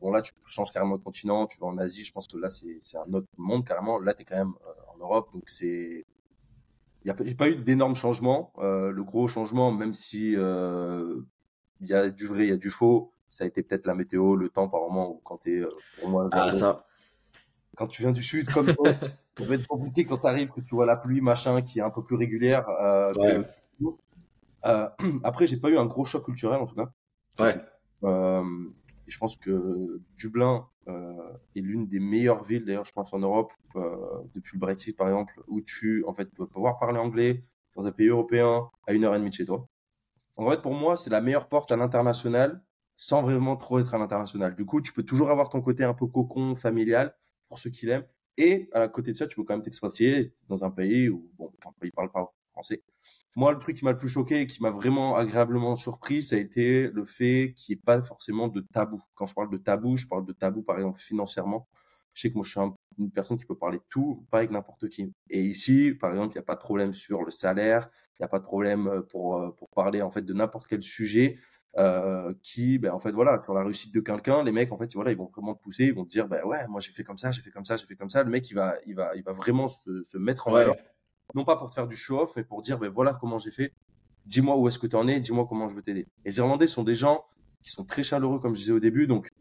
bon 0.00 0.10
là, 0.10 0.22
tu 0.22 0.32
changes 0.46 0.72
carrément 0.72 0.96
de 0.96 1.02
continent. 1.02 1.46
Tu 1.46 1.60
vas 1.60 1.66
en 1.66 1.76
Asie. 1.76 2.02
Je 2.02 2.10
pense 2.10 2.26
que 2.26 2.38
là, 2.38 2.48
c'est 2.48 2.78
c'est 2.80 2.96
un 2.96 3.12
autre 3.12 3.28
monde 3.36 3.66
carrément. 3.66 3.98
Là, 3.98 4.14
tu 4.14 4.22
es 4.22 4.24
quand 4.24 4.38
même 4.38 4.54
en 4.94 4.98
Europe, 4.98 5.28
donc 5.34 5.42
c'est 5.50 6.06
il 7.04 7.12
n'y 7.12 7.30
a 7.30 7.34
pas 7.34 7.50
eu 7.50 7.56
d'énormes 7.56 7.96
changements. 7.96 8.54
le 8.56 9.02
gros 9.02 9.28
changement, 9.28 9.72
même 9.72 9.92
si 9.92 10.36
il 11.80 11.90
y 11.90 11.92
a 11.92 12.10
du 12.10 12.26
vrai, 12.26 12.44
il 12.44 12.48
y 12.48 12.52
a 12.52 12.56
du 12.56 12.70
faux. 12.70 13.13
Ça 13.28 13.44
a 13.44 13.46
été 13.46 13.62
peut-être 13.62 13.86
la 13.86 13.94
météo, 13.94 14.36
le 14.36 14.48
temps 14.48 14.68
par 14.68 14.80
moment, 14.80 15.10
ou 15.10 15.20
quand 15.24 15.38
tu 15.38 15.58
es, 15.58 15.62
euh, 15.62 16.28
ah, 16.32 16.52
ça. 16.52 16.86
Quand 17.76 17.86
tu 17.86 18.02
viens 18.02 18.12
du 18.12 18.22
sud, 18.22 18.48
comme 18.50 18.72
toi, 18.72 18.84
ça 19.38 19.44
va 19.44 19.54
être 19.54 19.66
compliqué 19.66 20.04
quand 20.04 20.18
tu 20.18 20.26
arrives, 20.26 20.50
que 20.50 20.60
tu 20.60 20.74
vois 20.74 20.86
la 20.86 20.96
pluie, 20.96 21.20
machin, 21.20 21.62
qui 21.62 21.80
est 21.80 21.82
un 21.82 21.90
peu 21.90 22.04
plus 22.04 22.16
régulière. 22.16 22.68
Euh, 22.68 23.42
euh, 24.66 24.88
après, 25.24 25.46
j'ai 25.46 25.56
pas 25.56 25.70
eu 25.70 25.76
un 25.76 25.86
gros 25.86 26.04
choc 26.04 26.24
culturel, 26.24 26.60
en 26.60 26.66
tout 26.66 26.76
cas. 26.76 26.90
Ouais. 27.40 27.56
Euh, 28.04 28.44
je 29.06 29.18
pense 29.18 29.36
que 29.36 30.00
Dublin 30.16 30.66
est 30.86 31.60
l'une 31.60 31.86
des 31.86 31.98
meilleures 31.98 32.44
villes, 32.44 32.64
d'ailleurs, 32.64 32.84
je 32.84 32.92
pense, 32.92 33.12
en 33.12 33.18
Europe, 33.18 33.52
depuis 34.34 34.56
le 34.56 34.60
Brexit, 34.60 34.96
par 34.96 35.08
exemple, 35.08 35.42
où 35.48 35.60
tu, 35.60 36.04
en 36.06 36.14
fait, 36.14 36.26
peux 36.32 36.46
pouvoir 36.46 36.78
parler 36.78 36.98
anglais 36.98 37.44
dans 37.74 37.86
un 37.86 37.92
pays 37.92 38.08
européen 38.08 38.70
à 38.86 38.92
une 38.92 39.04
heure 39.04 39.14
et 39.14 39.18
demie 39.18 39.30
de 39.30 39.34
chez 39.34 39.44
toi. 39.44 39.66
En 40.36 40.50
fait, 40.50 40.62
pour 40.62 40.74
moi, 40.74 40.96
c'est 40.96 41.10
la 41.10 41.20
meilleure 41.20 41.48
porte 41.48 41.70
à 41.72 41.76
l'international 41.76 42.62
sans 42.96 43.22
vraiment 43.22 43.56
trop 43.56 43.78
être 43.78 43.94
à 43.94 43.98
l'international. 43.98 44.54
Du 44.56 44.64
coup, 44.64 44.80
tu 44.80 44.92
peux 44.92 45.02
toujours 45.02 45.30
avoir 45.30 45.48
ton 45.48 45.60
côté 45.60 45.84
un 45.84 45.94
peu 45.94 46.06
cocon, 46.06 46.56
familial, 46.56 47.16
pour 47.48 47.58
ceux 47.58 47.70
qui 47.70 47.86
l'aiment. 47.86 48.06
Et 48.36 48.68
à 48.72 48.88
côté 48.88 49.12
de 49.12 49.16
ça, 49.16 49.26
tu 49.26 49.36
peux 49.36 49.44
quand 49.44 49.54
même 49.54 49.62
t'expatrier 49.62 50.32
dans 50.48 50.64
un 50.64 50.70
pays 50.70 51.08
où, 51.08 51.30
bon, 51.38 51.52
ils 51.82 51.92
parlent 51.92 52.10
pas 52.10 52.32
français. 52.52 52.82
Moi, 53.36 53.52
le 53.52 53.58
truc 53.58 53.76
qui 53.76 53.84
m'a 53.84 53.92
le 53.92 53.98
plus 53.98 54.08
choqué 54.08 54.40
et 54.42 54.46
qui 54.46 54.62
m'a 54.62 54.70
vraiment 54.70 55.16
agréablement 55.16 55.76
surpris, 55.76 56.22
ça 56.22 56.36
a 56.36 56.38
été 56.38 56.88
le 56.90 57.04
fait 57.04 57.52
qu'il 57.56 57.74
n'y 57.74 57.80
ait 57.80 57.82
pas 57.84 58.02
forcément 58.02 58.48
de 58.48 58.60
tabou. 58.60 59.02
Quand 59.14 59.26
je 59.26 59.34
parle 59.34 59.50
de 59.50 59.56
tabou, 59.56 59.96
je 59.96 60.06
parle 60.06 60.24
de 60.24 60.32
tabou, 60.32 60.62
par 60.62 60.76
exemple, 60.76 61.00
financièrement. 61.00 61.68
Je 62.12 62.22
sais 62.22 62.30
que 62.30 62.34
moi, 62.34 62.44
je 62.44 62.50
suis 62.50 62.60
une 62.98 63.10
personne 63.10 63.36
qui 63.36 63.44
peut 63.44 63.56
parler 63.56 63.80
tout, 63.90 64.24
pas 64.30 64.38
avec 64.38 64.52
n'importe 64.52 64.88
qui. 64.88 65.12
Et 65.30 65.40
ici, 65.42 65.92
par 65.92 66.10
exemple, 66.12 66.34
il 66.34 66.38
n'y 66.38 66.42
a 66.42 66.44
pas 66.44 66.54
de 66.54 66.60
problème 66.60 66.92
sur 66.94 67.24
le 67.24 67.32
salaire, 67.32 67.90
il 68.18 68.22
n'y 68.22 68.24
a 68.24 68.28
pas 68.28 68.38
de 68.38 68.44
problème 68.44 68.86
euh, 68.86 69.02
pour, 69.02 69.36
euh, 69.36 69.50
pour 69.50 69.68
parler 69.70 70.00
en 70.00 70.12
fait 70.12 70.22
de 70.22 70.32
n'importe 70.32 70.68
quel 70.68 70.82
sujet. 70.82 71.36
Euh, 71.76 72.32
qui, 72.40 72.78
ben, 72.78 72.92
en 72.92 73.00
fait, 73.00 73.10
voilà, 73.10 73.40
sur 73.40 73.52
la 73.52 73.64
réussite 73.64 73.92
de 73.92 74.00
quelqu'un, 74.00 74.44
les 74.44 74.52
mecs, 74.52 74.70
en 74.70 74.78
fait, 74.78 74.92
voilà, 74.94 75.10
ils 75.10 75.16
vont 75.16 75.26
vraiment 75.26 75.54
te 75.56 75.62
pousser, 75.62 75.86
ils 75.86 75.94
vont 75.94 76.04
te 76.04 76.10
dire, 76.10 76.28
ben 76.28 76.44
ouais, 76.44 76.68
moi 76.68 76.80
j'ai 76.80 76.92
fait 76.92 77.02
comme 77.02 77.18
ça, 77.18 77.32
j'ai 77.32 77.42
fait 77.42 77.50
comme 77.50 77.64
ça, 77.64 77.76
j'ai 77.76 77.84
fait 77.84 77.96
comme 77.96 78.10
ça. 78.10 78.22
Le 78.22 78.30
mec, 78.30 78.48
il 78.48 78.54
va, 78.54 78.76
il 78.86 78.94
va, 78.94 79.16
il 79.16 79.24
va 79.24 79.32
vraiment 79.32 79.66
se, 79.66 80.04
se 80.04 80.16
mettre 80.16 80.46
en 80.46 80.52
valeur, 80.52 80.76
non 81.34 81.44
pas 81.44 81.56
pour 81.56 81.70
te 81.70 81.74
faire 81.74 81.88
du 81.88 81.96
show-off, 81.96 82.34
mais 82.36 82.44
pour 82.44 82.62
dire, 82.62 82.78
ben 82.78 82.90
voilà 82.90 83.12
comment 83.20 83.40
j'ai 83.40 83.50
fait. 83.50 83.72
Dis-moi 84.24 84.56
où 84.56 84.68
est-ce 84.68 84.78
que 84.78 84.86
tu 84.86 84.94
en 84.94 85.08
es, 85.08 85.18
dis-moi 85.18 85.46
comment 85.48 85.66
je 85.66 85.74
veux 85.74 85.82
t'aider. 85.82 86.06
Les 86.24 86.38
Irlandais 86.38 86.68
sont 86.68 86.84
des 86.84 86.94
gens 86.94 87.24
qui 87.60 87.70
sont 87.70 87.84
très 87.84 88.04
chaleureux, 88.04 88.38
comme 88.38 88.54
je 88.54 88.60
disais 88.60 88.72
au 88.72 88.80
début, 88.80 89.08
donc 89.08 89.32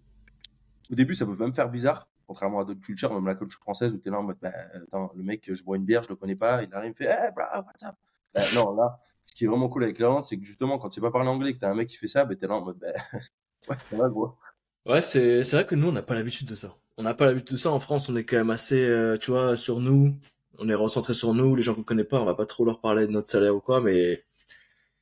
au 0.92 0.96
début, 0.96 1.14
ça 1.14 1.28
peut 1.28 1.36
même 1.36 1.54
faire 1.54 1.70
bizarre 1.70 2.10
contrairement 2.26 2.62
à 2.62 2.66
d'autres 2.66 2.82
cultures, 2.82 3.14
même 3.14 3.26
la 3.26 3.36
culture 3.36 3.60
française 3.60 3.94
où 3.94 4.00
tu 4.00 4.08
es 4.08 4.12
là 4.12 4.20
en 4.20 4.24
mode, 4.24 4.38
bah, 4.42 4.52
attends, 4.74 5.12
le 5.16 5.24
mec, 5.24 5.54
je 5.54 5.64
bois 5.64 5.78
une 5.78 5.86
bière, 5.86 6.04
je 6.04 6.10
le 6.10 6.16
connais 6.16 6.36
pas, 6.36 6.64
il 6.64 6.74
arrive, 6.74 6.94
il 6.94 6.98
fait, 6.98 7.12
hey, 7.12 7.32
bro, 7.36 7.46
what's 7.62 7.84
up? 7.84 7.96
Bah, 8.34 8.42
non, 8.56 8.74
là, 8.76 8.98
ce 9.34 9.36
qui 9.36 9.46
est 9.46 9.48
vraiment 9.48 9.68
cool 9.68 9.84
avec 9.84 9.98
l'Irlande, 9.98 10.24
c'est 10.24 10.38
que 10.38 10.46
justement, 10.46 10.78
quand 10.78 10.90
tu 10.90 10.96
sais 10.96 11.02
pas 11.02 11.10
parler 11.10 11.28
anglais, 11.28 11.56
que 11.56 11.60
tu 11.60 11.66
as 11.66 11.70
un 11.72 11.74
mec 11.74 11.90
qui 11.90 11.98
fait 11.98 12.08
ça, 12.08 12.24
bah, 12.24 12.36
tu 12.36 12.46
es 12.46 12.48
là 12.48 12.54
en 12.54 12.62
mode, 12.62 12.78
bah, 12.78 12.94
ouais, 13.92 13.98
va. 13.98 14.94
Ouais, 14.94 15.02
c'est, 15.02 15.44
c'est 15.44 15.56
vrai 15.56 15.66
que 15.66 15.74
nous, 15.74 15.88
on 15.88 15.92
n'a 15.92 16.04
pas 16.04 16.14
l'habitude 16.14 16.48
de 16.48 16.54
ça. 16.54 16.78
On 16.98 17.04
n'a 17.04 17.16
pas 17.16 17.26
l'habitude 17.26 17.54
de 17.54 17.58
ça. 17.58 17.72
En 17.72 17.80
France, 17.80 18.10
on 18.10 18.16
est 18.16 18.26
quand 18.26 18.36
même 18.36 18.52
assez, 18.52 18.84
euh, 18.84 19.18
tu 19.18 19.32
vois, 19.32 19.58
sur 19.58 19.80
nous. 19.80 20.16
On 20.60 20.70
est 20.70 20.76
recentré 20.76 21.16
sur 21.16 21.34
nous. 21.34 21.56
Les 21.56 21.64
gens 21.64 21.74
qu'on 21.74 21.82
connaît 21.82 22.04
pas, 22.04 22.22
on 22.22 22.26
va 22.26 22.36
pas 22.36 22.46
trop 22.46 22.64
leur 22.64 22.80
parler 22.80 23.08
de 23.08 23.12
notre 23.12 23.28
salaire 23.28 23.56
ou 23.56 23.60
quoi, 23.60 23.82
mais 23.82 24.24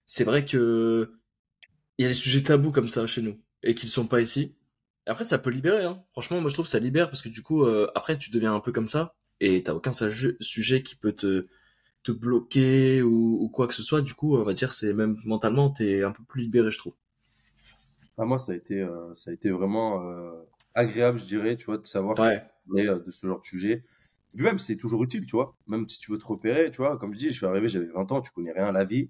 c'est 0.05 0.23
vrai 0.23 0.45
que 0.45 1.11
il 1.97 2.03
y 2.03 2.05
a 2.05 2.07
des 2.07 2.15
sujets 2.15 2.41
tabous 2.41 2.71
comme 2.71 2.87
ça 2.87 3.05
chez 3.05 3.21
nous 3.21 3.37
et 3.63 3.75
qu'ils 3.75 3.89
sont 3.89 4.07
pas 4.07 4.21
ici. 4.21 4.55
Après, 5.07 5.25
ça 5.25 5.39
peut 5.39 5.49
libérer. 5.49 5.83
Hein. 5.83 6.01
Franchement, 6.13 6.39
moi, 6.39 6.49
je 6.49 6.53
trouve 6.53 6.67
que 6.67 6.71
ça 6.71 6.79
libère 6.79 7.09
parce 7.09 7.21
que 7.21 7.29
du 7.29 7.43
coup, 7.43 7.65
euh, 7.65 7.91
après, 7.95 8.17
tu 8.17 8.31
deviens 8.31 8.53
un 8.55 8.61
peu 8.61 8.71
comme 8.71 8.87
ça 8.87 9.13
et 9.41 9.61
t'as 9.63 9.73
aucun 9.73 9.91
sujet 9.91 10.83
qui 10.83 10.95
peut 10.95 11.11
te, 11.11 11.47
te 12.03 12.11
bloquer 12.11 13.01
ou, 13.01 13.49
quoi 13.53 13.67
que 13.67 13.73
ce 13.73 13.83
soit. 13.83 14.01
Du 14.01 14.13
coup, 14.13 14.35
on 14.37 14.43
va 14.43 14.53
dire, 14.53 14.73
c'est 14.73 14.93
même 14.93 15.17
mentalement, 15.25 15.69
t'es 15.69 16.03
un 16.03 16.11
peu 16.11 16.23
plus 16.23 16.43
libéré, 16.43 16.71
je 16.71 16.77
trouve. 16.77 16.93
Ah, 18.17 18.25
moi, 18.25 18.37
ça 18.37 18.51
a 18.51 18.55
été, 18.55 18.79
euh, 18.81 19.13
ça 19.13 19.31
a 19.31 19.33
été 19.33 19.49
vraiment 19.49 20.07
euh, 20.07 20.31
agréable, 20.75 21.17
je 21.17 21.25
dirais, 21.25 21.55
tu 21.57 21.65
vois, 21.65 21.77
de 21.77 21.85
savoir 21.85 22.17
de 22.67 23.11
ce 23.11 23.27
genre 23.27 23.39
de 23.39 23.45
sujet. 23.45 23.83
Et 24.33 24.37
puis 24.37 24.45
même, 24.45 24.59
c'est 24.59 24.77
toujours 24.77 25.03
utile, 25.03 25.25
tu 25.25 25.35
vois. 25.35 25.55
Même 25.67 25.87
si 25.89 25.99
tu 25.99 26.11
veux 26.11 26.17
te 26.17 26.25
repérer, 26.25 26.71
tu 26.71 26.77
vois, 26.77 26.97
comme 26.97 27.13
je 27.13 27.17
dis, 27.17 27.29
je 27.29 27.33
suis 27.33 27.45
arrivé, 27.45 27.67
j'avais 27.67 27.87
20 27.87 28.11
ans, 28.11 28.21
tu 28.21 28.31
connais 28.31 28.51
rien 28.51 28.65
à 28.65 28.71
la 28.71 28.83
vie. 28.83 29.09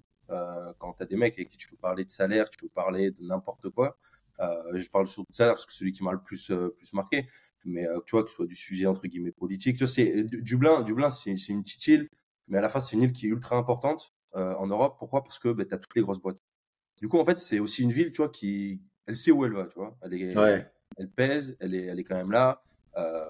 quand 0.78 0.94
tu 0.94 1.02
as 1.02 1.06
des 1.06 1.16
mecs 1.16 1.34
avec 1.34 1.48
qui 1.50 1.56
tu 1.56 1.68
peux 1.68 1.76
parler 1.76 2.04
de 2.04 2.10
salaire, 2.10 2.48
tu 2.50 2.58
peux 2.58 2.68
parler 2.68 3.10
de 3.10 3.22
n'importe 3.22 3.68
quoi. 3.70 3.98
je 4.38 4.88
parle 4.90 5.06
surtout 5.06 5.30
de 5.30 5.36
salaire 5.36 5.54
parce 5.54 5.66
que 5.66 5.72
c'est 5.72 5.80
celui 5.80 5.92
qui 5.92 6.02
m'a 6.02 6.12
le 6.12 6.22
plus, 6.22 6.50
plus 6.74 6.92
marqué. 6.94 7.28
Mais 7.64 7.86
tu 8.06 8.12
vois, 8.12 8.24
que 8.24 8.30
ce 8.30 8.36
soit 8.36 8.46
du 8.46 8.56
sujet 8.56 8.86
entre 8.86 9.06
guillemets 9.06 9.30
politique. 9.30 9.76
Tu 9.76 9.84
vois, 9.84 9.92
c'est, 9.92 10.24
Dublin, 10.24 10.82
Dublin 10.82 11.10
c'est, 11.10 11.30
une 11.30 11.62
petite 11.62 11.86
île, 11.86 12.08
mais 12.48 12.58
à 12.58 12.60
la 12.60 12.68
fin, 12.68 12.80
c'est 12.80 12.96
une 12.96 13.02
île 13.02 13.12
qui 13.12 13.26
est 13.26 13.30
ultra 13.30 13.56
importante 13.56 14.14
en 14.34 14.66
Europe. 14.66 14.96
Pourquoi? 14.98 15.22
Parce 15.22 15.38
que 15.38 15.48
bah, 15.52 15.64
tu 15.64 15.74
as 15.74 15.78
toutes 15.78 15.94
les 15.94 16.02
grosses 16.02 16.20
boîtes. 16.20 16.42
Du 17.00 17.08
coup, 17.08 17.18
en 17.18 17.24
fait, 17.24 17.40
c'est 17.40 17.58
aussi 17.58 17.82
une 17.82 17.92
ville, 17.92 18.12
tu 18.12 18.18
vois, 18.18 18.28
qui, 18.28 18.80
elle 19.06 19.16
sait 19.16 19.32
où 19.32 19.44
elle 19.44 19.52
va, 19.52 19.66
tu 19.66 19.78
vois. 19.78 19.96
Elle, 20.02 20.14
est, 20.14 20.34
elle 20.96 21.10
pèse, 21.10 21.56
elle 21.60 21.74
est, 21.74 21.86
elle 21.86 21.98
est 21.98 22.04
quand 22.04 22.16
même 22.16 22.30
là. 22.30 22.62
Euh, 22.96 23.24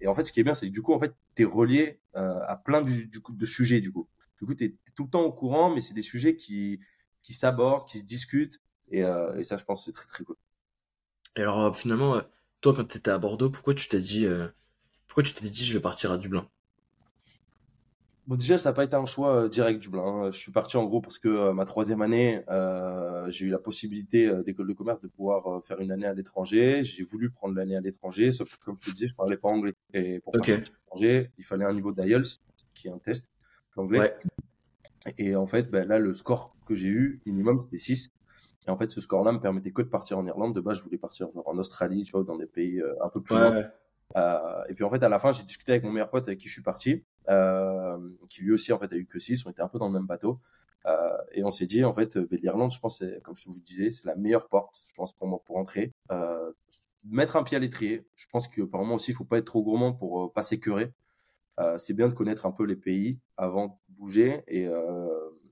et 0.00 0.06
en 0.06 0.14
fait, 0.14 0.24
ce 0.24 0.32
qui 0.32 0.40
est 0.40 0.44
bien, 0.44 0.54
c'est 0.54 0.68
que 0.68 0.72
du 0.72 0.82
coup, 0.82 0.92
en 0.92 0.98
fait, 0.98 1.14
tu 1.34 1.42
es 1.42 1.44
relié 1.44 2.00
euh, 2.16 2.40
à 2.46 2.56
plein 2.56 2.82
du, 2.82 3.20
coup, 3.20 3.32
de 3.32 3.46
sujets, 3.46 3.80
du 3.80 3.92
coup. 3.92 4.08
Du 4.38 4.46
coup, 4.46 4.54
tu 4.54 4.64
es, 4.64 4.76
tout 4.94 5.04
le 5.04 5.10
temps 5.10 5.22
au 5.22 5.32
courant, 5.32 5.70
mais 5.74 5.80
c'est 5.80 5.94
des 5.94 6.02
sujets 6.02 6.36
qui, 6.36 6.80
qui 7.22 7.32
s'abordent, 7.32 7.88
qui 7.88 7.98
se 7.98 8.04
discutent. 8.04 8.60
Et, 8.90 9.02
euh, 9.02 9.36
et 9.36 9.44
ça, 9.44 9.56
je 9.56 9.64
pense, 9.64 9.84
c'est 9.84 9.92
très, 9.92 10.06
très 10.06 10.24
cool. 10.24 10.36
Et 11.36 11.40
alors, 11.40 11.76
finalement, 11.76 12.22
toi, 12.60 12.74
quand 12.74 12.84
tu 12.84 12.98
étais 12.98 13.10
à 13.10 13.18
Bordeaux, 13.18 13.50
pourquoi 13.50 13.74
tu 13.74 13.88
t'es 13.88 14.00
dit, 14.00 14.26
pourquoi 15.06 15.22
tu 15.22 15.34
t'es 15.34 15.48
dit, 15.48 15.64
je 15.64 15.74
vais 15.74 15.80
partir 15.80 16.12
à 16.12 16.18
Dublin? 16.18 16.48
Bon, 18.28 18.36
déjà, 18.36 18.58
ça 18.58 18.68
n'a 18.68 18.74
pas 18.74 18.84
été 18.84 18.94
un 18.94 19.06
choix 19.06 19.44
euh, 19.44 19.48
direct 19.48 19.80
du 19.80 19.88
blanc. 19.88 20.24
Hein. 20.24 20.30
Je 20.30 20.36
suis 20.36 20.52
parti 20.52 20.76
en 20.76 20.84
gros 20.84 21.00
parce 21.00 21.18
que 21.18 21.28
euh, 21.28 21.54
ma 21.54 21.64
troisième 21.64 22.02
année, 22.02 22.42
euh, 22.50 23.24
j'ai 23.30 23.46
eu 23.46 23.48
la 23.48 23.58
possibilité 23.58 24.30
d'école 24.44 24.68
de 24.68 24.74
commerce 24.74 25.00
de 25.00 25.08
pouvoir 25.08 25.64
faire 25.64 25.80
une 25.80 25.90
année 25.90 26.04
à 26.04 26.12
l'étranger. 26.12 26.84
J'ai 26.84 27.04
voulu 27.04 27.30
prendre 27.30 27.54
l'année 27.54 27.74
à 27.74 27.80
l'étranger, 27.80 28.30
sauf 28.30 28.50
que 28.50 28.62
comme 28.62 28.76
je 28.76 28.82
te 28.82 28.90
disais, 28.90 29.08
je 29.08 29.14
parlais 29.14 29.38
pas 29.38 29.48
anglais. 29.48 29.72
Et 29.94 30.20
pour 30.20 30.34
partir 30.34 30.56
à 30.56 30.58
l'étranger, 30.58 31.30
il 31.38 31.44
fallait 31.44 31.64
un 31.64 31.72
niveau 31.72 31.90
d'IELTS, 31.90 32.42
qui 32.74 32.88
est 32.88 32.90
un 32.90 32.98
test 32.98 33.32
d'anglais. 33.74 34.14
Et 35.16 35.34
en 35.34 35.46
fait, 35.46 35.70
ben, 35.70 35.88
là, 35.88 35.98
le 35.98 36.12
score 36.12 36.54
que 36.66 36.74
j'ai 36.74 36.88
eu, 36.88 37.22
minimum, 37.24 37.58
c'était 37.60 37.78
6. 37.78 38.12
Et 38.66 38.70
en 38.70 38.76
fait, 38.76 38.90
ce 38.90 39.00
score-là 39.00 39.32
me 39.32 39.40
permettait 39.40 39.70
que 39.70 39.80
de 39.80 39.88
partir 39.88 40.18
en 40.18 40.26
Irlande. 40.26 40.54
De 40.54 40.60
base, 40.60 40.76
je 40.76 40.82
voulais 40.82 40.98
partir 40.98 41.32
genre, 41.32 41.48
en 41.48 41.56
Australie, 41.56 42.04
tu 42.04 42.12
vois, 42.12 42.24
dans 42.24 42.36
des 42.36 42.44
pays 42.46 42.82
un 43.02 43.08
peu 43.08 43.22
plus 43.22 43.36
loin. 43.36 43.64
et 44.68 44.74
puis 44.74 44.84
en 44.84 44.90
fait, 44.90 45.02
à 45.02 45.08
la 45.08 45.18
fin, 45.18 45.32
j'ai 45.32 45.44
discuté 45.44 45.72
avec 45.72 45.84
mon 45.84 45.92
meilleur 45.92 46.10
pote 46.10 46.28
avec 46.28 46.40
qui 46.40 46.48
je 46.48 46.52
suis 46.52 46.62
parti. 46.62 47.06
Euh, 47.28 47.98
qui 48.30 48.42
lui 48.42 48.52
aussi 48.52 48.72
en 48.72 48.78
fait 48.78 48.92
a 48.92 48.96
eu 48.96 49.06
que 49.06 49.18
6, 49.18 49.44
on 49.46 49.50
était 49.50 49.62
un 49.62 49.68
peu 49.68 49.78
dans 49.78 49.88
le 49.88 49.92
même 49.92 50.06
bateau. 50.06 50.40
Euh, 50.86 51.16
et 51.32 51.44
on 51.44 51.50
s'est 51.50 51.66
dit 51.66 51.84
en 51.84 51.92
fait, 51.92 52.16
ben, 52.16 52.38
l'Irlande, 52.40 52.72
je 52.72 52.80
pense, 52.80 53.02
comme 53.22 53.36
je 53.36 53.46
vous 53.46 53.60
disais, 53.60 53.90
c'est 53.90 54.06
la 54.06 54.16
meilleure 54.16 54.48
porte, 54.48 54.76
je 54.88 54.92
pense 54.94 55.12
pour 55.12 55.28
moi 55.28 55.40
pour 55.44 55.56
entrer. 55.56 55.92
Euh, 56.10 56.52
mettre 57.04 57.36
un 57.36 57.42
pied 57.42 57.56
à 57.56 57.60
l'étrier. 57.60 58.06
Je 58.14 58.26
pense 58.30 58.48
que 58.48 58.62
par 58.62 58.80
moment 58.80 58.94
aussi, 58.96 59.10
il 59.12 59.14
faut 59.14 59.24
pas 59.24 59.38
être 59.38 59.46
trop 59.46 59.62
gourmand 59.62 59.92
pour 59.92 60.32
pas 60.32 60.42
s'écœurer. 60.42 60.92
c'est 61.78 61.94
bien 61.94 62.08
de 62.08 62.14
connaître 62.14 62.46
un 62.46 62.52
peu 62.52 62.64
les 62.64 62.76
pays 62.76 63.18
avant 63.36 63.68
de 63.68 63.94
bouger. 63.96 64.42
Et 64.48 64.68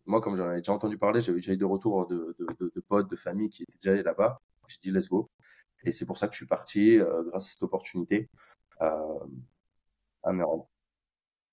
moi, 0.06 0.20
comme 0.20 0.36
j'en 0.36 0.46
avais 0.46 0.58
déjà 0.58 0.72
entendu 0.72 0.98
parler, 0.98 1.20
j'avais 1.20 1.38
déjà 1.38 1.52
eu 1.52 1.56
des 1.56 1.64
retours 1.64 2.06
de, 2.06 2.36
de, 2.38 2.72
de, 2.74 2.80
potes, 2.80 3.10
de 3.10 3.16
familles 3.16 3.50
qui 3.50 3.62
étaient 3.64 3.78
déjà 3.80 3.92
allés 3.92 4.02
là-bas. 4.02 4.40
J'ai 4.68 4.78
dit 4.82 4.90
let's 4.90 5.08
go. 5.08 5.30
Et 5.84 5.92
c'est 5.92 6.06
pour 6.06 6.18
ça 6.18 6.28
que 6.28 6.34
je 6.34 6.38
suis 6.38 6.46
parti 6.46 6.98
grâce 6.98 7.46
à 7.46 7.50
cette 7.50 7.62
opportunité 7.62 8.28
à 8.80 10.32
Irlande. 10.32 10.66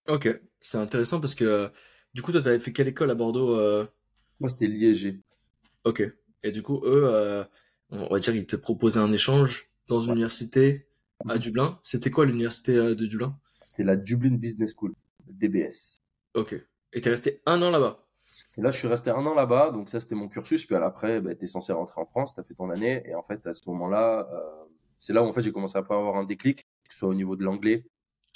Ok, 0.07 0.27
c'est 0.59 0.77
intéressant 0.77 1.21
parce 1.21 1.35
que 1.35 1.45
euh, 1.45 1.69
du 2.13 2.21
coup, 2.21 2.31
toi, 2.31 2.41
t'avais 2.41 2.59
fait 2.59 2.73
quelle 2.73 2.87
école 2.87 3.09
à 3.09 3.15
Bordeaux 3.15 3.57
euh? 3.57 3.85
Moi, 4.39 4.49
c'était 4.49 4.67
l'IEG. 4.67 5.21
Ok. 5.85 6.03
Et 6.43 6.51
du 6.51 6.61
coup, 6.61 6.81
eux, 6.83 7.03
euh, 7.05 7.43
on 7.89 8.09
va 8.09 8.19
dire, 8.19 8.35
ils 8.35 8.45
te 8.45 8.55
proposaient 8.55 8.99
un 8.99 9.13
échange 9.13 9.71
dans 9.87 10.01
une 10.01 10.13
université 10.13 10.87
à 11.29 11.37
Dublin. 11.37 11.79
C'était 11.83 12.11
quoi 12.11 12.25
l'université 12.25 12.75
de 12.75 13.05
Dublin? 13.05 13.37
C'était 13.63 13.83
la 13.83 13.95
Dublin 13.95 14.35
Business 14.35 14.73
School, 14.77 14.93
DBS. 15.27 16.01
Ok. 16.33 16.55
Et 16.91 17.01
t'es 17.01 17.09
resté 17.09 17.41
un 17.45 17.61
an 17.61 17.69
là-bas? 17.69 18.05
Et 18.57 18.61
là, 18.61 18.71
je 18.71 18.77
suis 18.77 18.87
resté 18.87 19.09
un 19.09 19.25
an 19.25 19.35
là-bas, 19.35 19.71
donc 19.71 19.87
ça, 19.87 19.99
c'était 19.99 20.15
mon 20.15 20.27
cursus. 20.27 20.65
Puis 20.65 20.75
après, 20.75 21.21
bah, 21.21 21.33
t'es 21.35 21.47
censé 21.47 21.71
rentrer 21.71 22.01
en 22.01 22.05
France, 22.05 22.33
t'as 22.33 22.43
fait 22.43 22.55
ton 22.55 22.69
année. 22.69 23.03
Et 23.05 23.15
en 23.15 23.23
fait, 23.23 23.45
à 23.47 23.53
ce 23.53 23.69
moment-là, 23.69 24.27
c'est 24.99 25.13
là 25.13 25.23
où 25.23 25.27
en 25.27 25.33
fait, 25.33 25.41
j'ai 25.41 25.51
commencé 25.51 25.77
à 25.77 25.79
avoir 25.79 26.17
un 26.17 26.25
déclic, 26.25 26.63
que 26.87 26.93
ce 26.93 26.99
soit 26.99 27.09
au 27.09 27.13
niveau 27.13 27.35
de 27.35 27.43
l'anglais, 27.43 27.85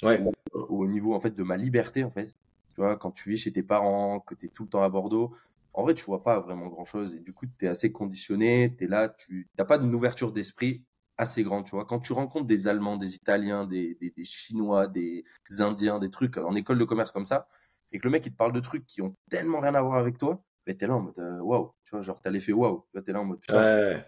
Ouais. 0.02 0.22
Au 0.52 0.86
niveau 0.86 1.14
en 1.14 1.20
fait 1.20 1.34
de 1.34 1.42
ma 1.42 1.56
liberté 1.56 2.04
en 2.04 2.10
fait. 2.10 2.36
Tu 2.74 2.80
vois, 2.80 2.96
quand 2.96 3.10
tu 3.10 3.30
vis 3.30 3.38
chez 3.38 3.52
tes 3.52 3.62
parents, 3.62 4.20
que 4.20 4.34
tu 4.34 4.46
es 4.46 4.48
tout 4.48 4.64
le 4.64 4.68
temps 4.68 4.82
à 4.82 4.88
Bordeaux, 4.88 5.32
en 5.72 5.82
vrai, 5.82 5.94
tu 5.94 6.04
vois 6.04 6.22
pas 6.22 6.40
vraiment 6.40 6.68
grand 6.68 6.84
chose. 6.84 7.14
Et 7.14 7.20
du 7.20 7.32
coup, 7.32 7.46
tu 7.46 7.64
es 7.64 7.68
assez 7.68 7.92
conditionné, 7.92 8.74
tu 8.76 8.84
es 8.84 8.86
là, 8.88 9.08
tu 9.08 9.48
n'as 9.58 9.64
pas 9.64 9.78
d'une 9.78 9.94
ouverture 9.94 10.32
d'esprit 10.32 10.82
assez 11.18 11.42
grande, 11.42 11.64
tu 11.64 11.72
vois. 11.72 11.84
Quand 11.84 11.98
tu 11.98 12.12
rencontres 12.12 12.46
des 12.46 12.68
Allemands, 12.68 12.96
des 12.96 13.14
Italiens, 13.16 13.66
des, 13.66 13.96
des, 14.00 14.10
des, 14.10 14.24
Chinois, 14.24 14.86
des 14.86 15.24
Indiens, 15.58 15.98
des 15.98 16.10
trucs 16.10 16.36
en 16.36 16.54
école 16.54 16.78
de 16.78 16.84
commerce 16.84 17.10
comme 17.10 17.24
ça, 17.24 17.48
et 17.92 17.98
que 17.98 18.06
le 18.06 18.10
mec 18.10 18.26
il 18.26 18.32
te 18.32 18.36
parle 18.36 18.52
de 18.52 18.60
trucs 18.60 18.86
qui 18.86 19.02
ont 19.02 19.14
tellement 19.30 19.60
rien 19.60 19.74
à 19.74 19.82
voir 19.82 19.98
avec 19.98 20.18
toi, 20.18 20.42
ben 20.66 20.76
t'es 20.76 20.86
là 20.86 20.94
en 20.94 21.00
mode 21.00 21.18
euh, 21.18 21.40
waouh, 21.40 21.72
tu 21.84 21.90
vois, 21.90 22.02
genre 22.02 22.20
t'as 22.20 22.30
l'effet 22.30 22.52
waouh, 22.52 22.84
tu 22.86 22.92
vois, 22.94 23.02
t'es 23.02 23.12
là 23.12 23.20
en 23.20 23.24
mode 23.24 23.40
putain, 23.40 23.62
ouais. 23.62 24.04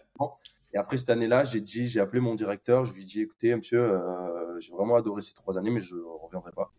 Et 0.72 0.78
après 0.78 0.96
cette 0.96 1.10
année-là, 1.10 1.44
j'ai 1.44 1.60
dit, 1.60 1.86
j'ai 1.86 2.00
appelé 2.00 2.20
mon 2.20 2.34
directeur, 2.34 2.84
je 2.84 2.94
lui 2.94 3.02
ai 3.02 3.04
dit, 3.04 3.22
écoutez, 3.22 3.54
monsieur, 3.54 3.80
euh, 3.80 4.60
j'ai 4.60 4.72
vraiment 4.72 4.96
adoré 4.96 5.20
ces 5.20 5.34
trois 5.34 5.58
années, 5.58 5.70
mais 5.70 5.80
je 5.80 5.96
ne 5.96 6.02
reviendrai 6.02 6.52
pas. 6.52 6.72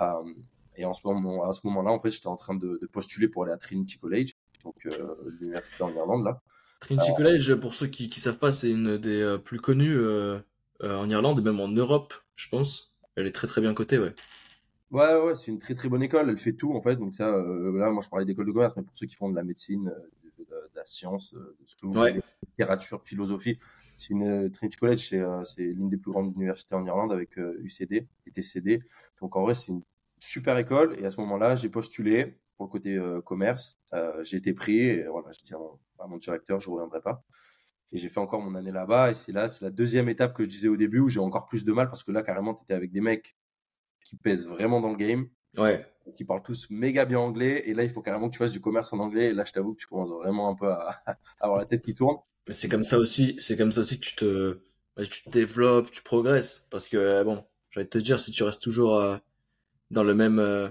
Euh, 0.00 0.32
et 0.76 0.84
en 0.84 0.92
ce 0.92 1.00
moment, 1.04 1.48
à 1.48 1.52
ce 1.52 1.60
moment-là, 1.64 1.90
en 1.90 1.98
fait, 1.98 2.10
j'étais 2.10 2.28
en 2.28 2.36
train 2.36 2.54
de, 2.54 2.78
postuler 2.92 3.28
pour 3.28 3.44
aller 3.44 3.52
à 3.52 3.56
Trinity 3.56 3.98
College, 3.98 4.32
donc 4.64 4.86
euh, 4.86 5.14
l'université 5.40 5.82
en 5.82 5.92
Irlande 5.92 6.24
là. 6.24 6.40
Trinity 6.80 7.10
College, 7.16 7.54
pour 7.54 7.72
ceux 7.72 7.86
qui 7.86 8.08
ne 8.08 8.14
savent 8.14 8.38
pas, 8.38 8.52
c'est 8.52 8.70
une 8.70 8.98
des 8.98 9.38
plus 9.42 9.58
connues 9.58 9.98
en 10.82 11.10
Irlande 11.10 11.38
et 11.40 11.42
même 11.42 11.58
en 11.58 11.68
Europe, 11.68 12.14
je 12.36 12.48
pense. 12.48 12.94
Elle 13.16 13.26
est 13.26 13.32
très 13.32 13.48
très 13.48 13.62
bien 13.62 13.72
cotée, 13.72 13.98
ouais. 13.98 14.14
Ouais, 14.92 15.18
ouais, 15.18 15.34
c'est 15.34 15.50
une 15.50 15.58
très 15.58 15.74
très 15.74 15.88
bonne 15.88 16.02
école. 16.02 16.28
Elle 16.28 16.36
fait 16.36 16.52
tout 16.52 16.72
en 16.74 16.82
fait. 16.82 16.96
Donc 16.96 17.14
ça, 17.14 17.30
là, 17.30 17.90
moi 17.90 18.02
je 18.04 18.08
parlais 18.10 18.26
d'école 18.26 18.46
de 18.46 18.52
commerce, 18.52 18.74
mais 18.76 18.82
pour 18.82 18.94
ceux 18.94 19.06
qui 19.06 19.16
font 19.16 19.30
de 19.30 19.34
la 19.34 19.42
médecine, 19.42 19.84
de 19.86 19.92
la 20.76 20.86
science, 20.86 21.34
euh, 21.34 21.56
de 21.60 21.66
ce 21.66 21.76
que 21.76 21.86
vous 21.86 21.92
voulez, 21.92 22.20
littérature, 22.46 23.02
philosophie. 23.02 23.58
C'est 23.96 24.10
une 24.10 24.46
euh, 24.46 24.48
Trinity 24.50 24.76
College, 24.76 25.10
euh, 25.14 25.42
c'est 25.44 25.62
l'une 25.62 25.88
des 25.88 25.96
plus 25.96 26.12
grandes 26.12 26.32
universités 26.34 26.74
en 26.74 26.84
Irlande 26.84 27.12
avec 27.12 27.36
UCD 27.36 28.06
et 28.26 28.30
TCD. 28.30 28.82
Donc 29.20 29.36
en 29.36 29.42
vrai, 29.42 29.54
c'est 29.54 29.72
une 29.72 29.82
super 30.18 30.56
école. 30.58 30.96
Et 31.00 31.04
à 31.04 31.10
ce 31.10 31.20
moment-là, 31.20 31.54
j'ai 31.54 31.68
postulé 31.68 32.38
pour 32.56 32.66
le 32.66 32.70
côté 32.70 32.98
commerce. 33.24 33.78
j'ai 34.22 34.38
été 34.38 34.54
pris. 34.54 34.78
Et 34.78 35.06
voilà, 35.08 35.30
je 35.32 35.44
dis 35.44 35.52
à 35.54 36.06
mon, 36.06 36.16
directeur, 36.16 36.60
je 36.60 36.70
ne 36.70 36.74
reviendrai 36.74 37.02
pas. 37.02 37.22
Et 37.92 37.98
j'ai 37.98 38.08
fait 38.08 38.20
encore 38.20 38.40
mon 38.40 38.54
année 38.54 38.72
là-bas. 38.72 39.10
Et 39.10 39.14
c'est 39.14 39.32
là, 39.32 39.46
c'est 39.46 39.64
la 39.64 39.70
deuxième 39.70 40.08
étape 40.08 40.34
que 40.34 40.42
je 40.42 40.48
disais 40.48 40.68
au 40.68 40.76
début 40.76 41.00
où 41.00 41.08
j'ai 41.08 41.20
encore 41.20 41.44
plus 41.44 41.66
de 41.66 41.72
mal 41.72 41.88
parce 41.88 42.02
que 42.02 42.12
là, 42.12 42.22
carrément, 42.22 42.54
tu 42.54 42.62
étais 42.62 42.74
avec 42.74 42.92
des 42.92 43.02
mecs 43.02 43.36
qui 44.04 44.16
pèsent 44.16 44.46
vraiment 44.46 44.80
dans 44.80 44.90
le 44.90 44.96
game. 44.96 45.28
Ouais 45.58 45.84
qui 46.12 46.24
parlent 46.24 46.42
tous 46.42 46.68
méga 46.70 47.04
bien 47.04 47.18
anglais. 47.18 47.62
Et 47.66 47.74
là, 47.74 47.82
il 47.82 47.90
faut 47.90 48.02
carrément 48.02 48.28
que 48.28 48.32
tu 48.32 48.38
fasses 48.38 48.52
du 48.52 48.60
commerce 48.60 48.92
en 48.92 48.98
anglais. 48.98 49.26
Et 49.26 49.32
là, 49.32 49.44
je 49.44 49.52
t'avoue 49.52 49.74
que 49.74 49.80
tu 49.80 49.86
commences 49.86 50.10
vraiment 50.10 50.48
un 50.50 50.54
peu 50.54 50.70
à, 50.70 50.96
avoir 51.40 51.58
la 51.58 51.66
tête 51.66 51.82
qui 51.82 51.94
tourne. 51.94 52.16
Mais 52.46 52.54
c'est 52.54 52.68
comme 52.68 52.84
ça 52.84 52.98
aussi, 52.98 53.36
c'est 53.38 53.56
comme 53.56 53.72
ça 53.72 53.80
aussi 53.80 53.98
que 53.98 54.06
tu 54.06 54.16
te, 54.16 54.60
bah, 54.96 55.04
tu 55.04 55.24
te 55.24 55.30
développes, 55.30 55.90
tu 55.90 56.02
progresses. 56.02 56.66
Parce 56.70 56.86
que, 56.86 56.96
euh, 56.96 57.24
bon, 57.24 57.44
j'allais 57.70 57.88
te 57.88 57.98
dire, 57.98 58.20
si 58.20 58.30
tu 58.30 58.42
restes 58.42 58.62
toujours 58.62 58.96
euh, 58.96 59.16
dans 59.90 60.04
le 60.04 60.14
même, 60.14 60.38
euh, 60.38 60.68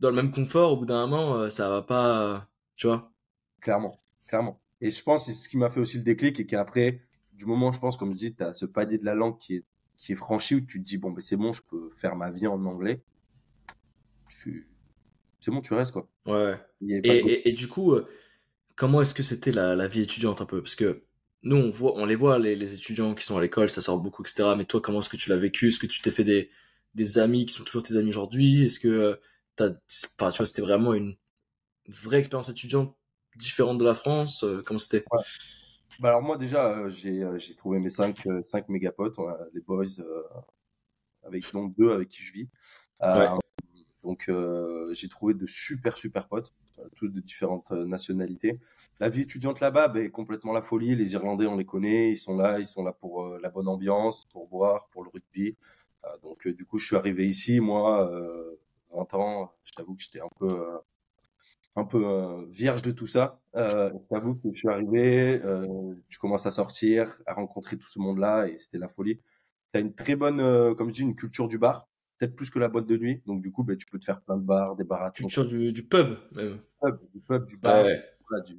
dans 0.00 0.10
le 0.10 0.16
même 0.16 0.30
confort, 0.30 0.72
au 0.72 0.76
bout 0.76 0.86
d'un 0.86 1.06
moment, 1.06 1.48
ça 1.48 1.70
va 1.70 1.82
pas, 1.82 2.48
tu 2.76 2.86
vois. 2.86 3.12
Clairement, 3.60 4.00
clairement. 4.28 4.60
Et 4.82 4.90
je 4.90 5.02
pense 5.02 5.24
c'est 5.26 5.32
ce 5.32 5.48
qui 5.48 5.56
m'a 5.56 5.70
fait 5.70 5.80
aussi 5.80 5.96
le 5.96 6.02
déclic 6.02 6.38
et 6.38 6.46
qu'après, 6.46 7.00
du 7.32 7.46
moment, 7.46 7.72
je 7.72 7.80
pense, 7.80 7.96
comme 7.96 8.12
je 8.12 8.18
dis, 8.18 8.36
tu 8.36 8.44
as 8.44 8.52
ce 8.52 8.66
palier 8.66 8.98
de 8.98 9.06
la 9.06 9.14
langue 9.14 9.38
qui 9.38 9.56
est, 9.56 9.64
qui 9.96 10.12
est 10.12 10.16
franchi 10.16 10.56
où 10.56 10.60
tu 10.60 10.80
te 10.80 10.84
dis, 10.84 10.98
bon, 10.98 11.10
ben, 11.10 11.20
c'est 11.20 11.36
bon, 11.36 11.54
je 11.54 11.62
peux 11.62 11.90
faire 11.96 12.14
ma 12.14 12.30
vie 12.30 12.46
en 12.46 12.62
anglais 12.66 13.02
c'est 15.40 15.50
bon, 15.50 15.60
tu 15.60 15.74
restes 15.74 15.92
quoi. 15.92 16.08
Ouais. 16.26 16.58
Et, 16.88 17.52
du 17.52 17.68
coup, 17.68 17.92
euh, 17.92 18.06
comment 18.74 19.02
est-ce 19.02 19.14
que 19.14 19.22
c'était 19.22 19.52
la, 19.52 19.86
vie 19.86 20.02
étudiante 20.02 20.40
un 20.40 20.46
peu? 20.46 20.62
Parce 20.62 20.74
que 20.74 21.04
nous, 21.42 21.56
on, 21.56 21.70
voit, 21.70 21.96
on 21.96 22.04
les 22.04 22.16
voit, 22.16 22.38
les, 22.38 22.74
étudiants 22.74 23.14
qui 23.14 23.24
sont 23.24 23.36
à 23.36 23.40
l'école, 23.40 23.70
ça 23.70 23.80
sort 23.80 24.00
beaucoup, 24.00 24.22
etc. 24.22 24.54
Mais 24.56 24.64
toi, 24.64 24.80
comment 24.80 25.00
est-ce 25.00 25.08
que 25.08 25.16
tu 25.16 25.30
l'as 25.30 25.36
vécu? 25.36 25.68
Est-ce 25.68 25.78
que 25.78 25.86
tu 25.86 26.02
t'es 26.02 26.10
fait 26.10 26.24
des, 26.24 26.50
des 26.94 27.18
amis 27.18 27.46
qui 27.46 27.54
sont 27.54 27.64
toujours 27.64 27.82
tes 27.82 27.96
amis 27.96 28.08
aujourd'hui? 28.08 28.64
Est-ce 28.64 28.80
que 28.80 28.88
euh, 28.88 29.14
as, 29.60 29.70
enfin, 30.18 30.30
tu 30.30 30.38
vois, 30.38 30.46
c'était 30.46 30.62
vraiment 30.62 30.94
une, 30.94 31.16
vraie 31.88 32.18
expérience 32.18 32.48
étudiante 32.48 32.96
différente 33.36 33.78
de 33.78 33.84
la 33.84 33.94
France? 33.94 34.42
Euh, 34.42 34.62
Comment 34.64 34.78
c'était? 34.78 35.04
Bah 35.98 36.10
alors 36.10 36.20
moi 36.20 36.36
déjà, 36.36 36.88
j'ai 36.88 37.24
trouvé 37.56 37.78
mes 37.78 37.88
5 37.88 38.18
cinq, 38.42 38.68
mégapotes, 38.68 39.16
les 39.54 39.62
boys, 39.62 39.84
avec 41.22 41.50
donc 41.52 41.74
deux 41.74 41.90
avec 41.90 42.08
qui 42.08 42.22
je 42.22 42.32
vis. 42.32 42.48
Ouais. 43.00 43.28
Donc 44.06 44.28
euh, 44.28 44.92
j'ai 44.92 45.08
trouvé 45.08 45.34
de 45.34 45.46
super 45.46 45.96
super 45.96 46.28
potes, 46.28 46.54
euh, 46.78 46.84
tous 46.94 47.08
de 47.08 47.18
différentes 47.18 47.72
euh, 47.72 47.84
nationalités. 47.86 48.60
La 49.00 49.08
vie 49.08 49.22
étudiante 49.22 49.58
là-bas, 49.58 49.88
ben, 49.88 50.08
complètement 50.12 50.52
la 50.52 50.62
folie. 50.62 50.94
Les 50.94 51.14
Irlandais, 51.14 51.46
on 51.46 51.56
les 51.56 51.64
connaît, 51.64 52.12
ils 52.12 52.16
sont 52.16 52.36
là, 52.36 52.60
ils 52.60 52.66
sont 52.66 52.84
là 52.84 52.92
pour 52.92 53.26
la 53.26 53.50
bonne 53.50 53.66
ambiance, 53.66 54.24
pour 54.26 54.46
boire, 54.46 54.86
pour 54.92 55.02
le 55.02 55.10
rugby. 55.10 55.56
donc 56.22 56.46
du 56.46 56.64
coup, 56.64 56.78
je 56.78 56.86
suis 56.86 56.96
arrivé 56.96 57.26
ici, 57.26 57.58
moi, 57.58 58.08
20 58.94 59.14
ans. 59.14 59.52
Je 59.64 59.72
t'avoue 59.72 59.96
que 59.96 60.02
j'étais 60.02 60.20
un 60.20 60.30
peu 60.38 60.54
un 61.74 61.84
peu 61.84 62.46
vierge 62.48 62.82
de 62.82 62.92
tout 62.92 63.08
ça. 63.08 63.40
Euh, 63.56 63.90
je 64.02 64.08
t'avoue 64.08 64.34
que 64.34 64.40
je 64.52 64.58
suis 64.58 64.68
arrivé, 64.68 65.42
tu 66.08 66.18
commences 66.20 66.46
à 66.46 66.52
sortir, 66.52 67.10
à 67.26 67.34
rencontrer 67.34 67.76
tout 67.76 67.88
ce 67.88 67.98
monde-là 67.98 68.46
et 68.46 68.56
c'était 68.58 68.78
la 68.78 68.88
folie. 68.88 69.18
Tu 69.72 69.78
as 69.78 69.80
une 69.80 69.94
très 69.94 70.14
bonne, 70.14 70.38
comme 70.76 70.90
je 70.90 70.94
dis, 70.94 71.02
une 71.02 71.16
culture 71.16 71.48
du 71.48 71.58
bar. 71.58 71.88
Peut-être 72.18 72.34
plus 72.34 72.50
que 72.50 72.58
la 72.58 72.68
boîte 72.68 72.86
de 72.86 72.96
nuit. 72.96 73.22
Donc, 73.26 73.42
du 73.42 73.50
coup, 73.52 73.64
ben, 73.64 73.76
tu 73.76 73.86
peux 73.86 73.98
te 73.98 74.04
faire 74.04 74.20
plein 74.20 74.36
de 74.36 74.42
bars, 74.42 74.76
des 74.76 74.84
barathons. 74.84 75.24
Culture 75.24 75.46
du, 75.46 75.72
du 75.72 75.82
pub, 75.82 76.16
même. 76.34 76.58
du 77.12 77.20
pub, 77.20 77.44
du 77.44 77.56
bar, 77.58 77.84
du, 78.46 78.56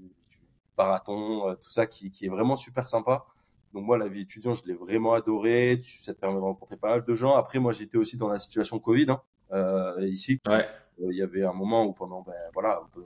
barathon, 0.76 1.56
tout 1.56 1.70
ça 1.70 1.88
qui, 1.88 2.12
qui 2.12 2.26
est 2.26 2.30
vraiment 2.30 2.56
super 2.56 2.88
sympa. 2.88 3.26
Donc 3.74 3.86
moi, 3.86 3.98
la 3.98 4.08
vie 4.08 4.22
étudiante, 4.22 4.62
je 4.64 4.68
l'ai 4.68 4.76
vraiment 4.76 5.14
adoré. 5.14 5.80
Ça 5.84 6.14
te 6.14 6.20
permet 6.20 6.38
de 6.38 6.42
rencontrer 6.42 6.78
pas 6.78 6.90
mal 6.90 7.06
de 7.06 7.16
gens. 7.16 7.36
Après, 7.36 7.60
moi, 7.60 7.74
j'étais 7.74 7.98
aussi 7.98 8.18
dans 8.18 8.30
la 8.30 8.40
situation 8.40 8.80
Covid 8.80 9.08
hein, 9.10 9.22
euh, 9.52 10.08
ici. 10.08 10.40
Ouais. 10.48 10.66
Euh, 11.00 11.12
il 11.12 11.18
y 11.18 11.22
avait 11.22 11.44
un 11.44 11.54
moment 11.54 11.86
où 11.86 11.94
pendant, 11.94 12.22
ben, 12.22 12.34
voilà, 12.54 12.82
un 12.84 12.88
peu, 12.92 13.04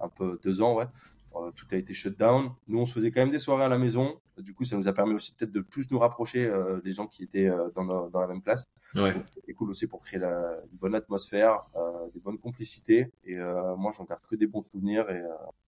un 0.00 0.08
peu 0.08 0.38
deux 0.42 0.60
ans, 0.60 0.76
ouais, 0.76 0.84
euh, 0.84 1.21
tout 1.54 1.66
a 1.70 1.76
été 1.76 1.94
shut 1.94 2.18
down. 2.18 2.50
Nous, 2.68 2.78
on 2.78 2.86
se 2.86 2.92
faisait 2.92 3.10
quand 3.10 3.20
même 3.20 3.30
des 3.30 3.38
soirées 3.38 3.64
à 3.64 3.68
la 3.68 3.78
maison. 3.78 4.20
Du 4.38 4.54
coup, 4.54 4.64
ça 4.64 4.76
nous 4.76 4.88
a 4.88 4.92
permis 4.92 5.14
aussi 5.14 5.34
peut-être 5.34 5.52
de 5.52 5.60
plus 5.60 5.90
nous 5.90 5.98
rapprocher 5.98 6.46
euh, 6.46 6.80
les 6.84 6.92
gens 6.92 7.06
qui 7.06 7.22
étaient 7.22 7.48
euh, 7.48 7.68
dans, 7.74 8.08
dans, 8.08 8.20
la 8.20 8.26
même 8.26 8.42
classe. 8.42 8.66
Ouais. 8.94 9.14
C'était 9.22 9.52
cool 9.52 9.70
aussi 9.70 9.86
pour 9.86 10.00
créer 10.00 10.20
la, 10.20 10.56
une 10.70 10.78
bonne 10.78 10.94
atmosphère, 10.94 11.64
euh, 11.76 12.08
des 12.14 12.20
bonnes 12.20 12.38
complicités. 12.38 13.10
Et 13.24 13.36
moi, 13.36 13.92
j'en 13.96 14.04
garde 14.04 14.26
que 14.26 14.36
des 14.36 14.46
bons 14.46 14.62
souvenirs 14.62 15.08
et, 15.10 15.22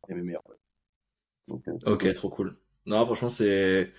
et 0.08 0.14
mes 0.14 0.22
meilleurs. 0.22 0.44
Donc, 1.48 1.64
ok, 1.86 2.14
trop 2.14 2.30
cool. 2.30 2.56
Non, 2.86 3.04
franchement, 3.04 3.28
c'est 3.28 3.92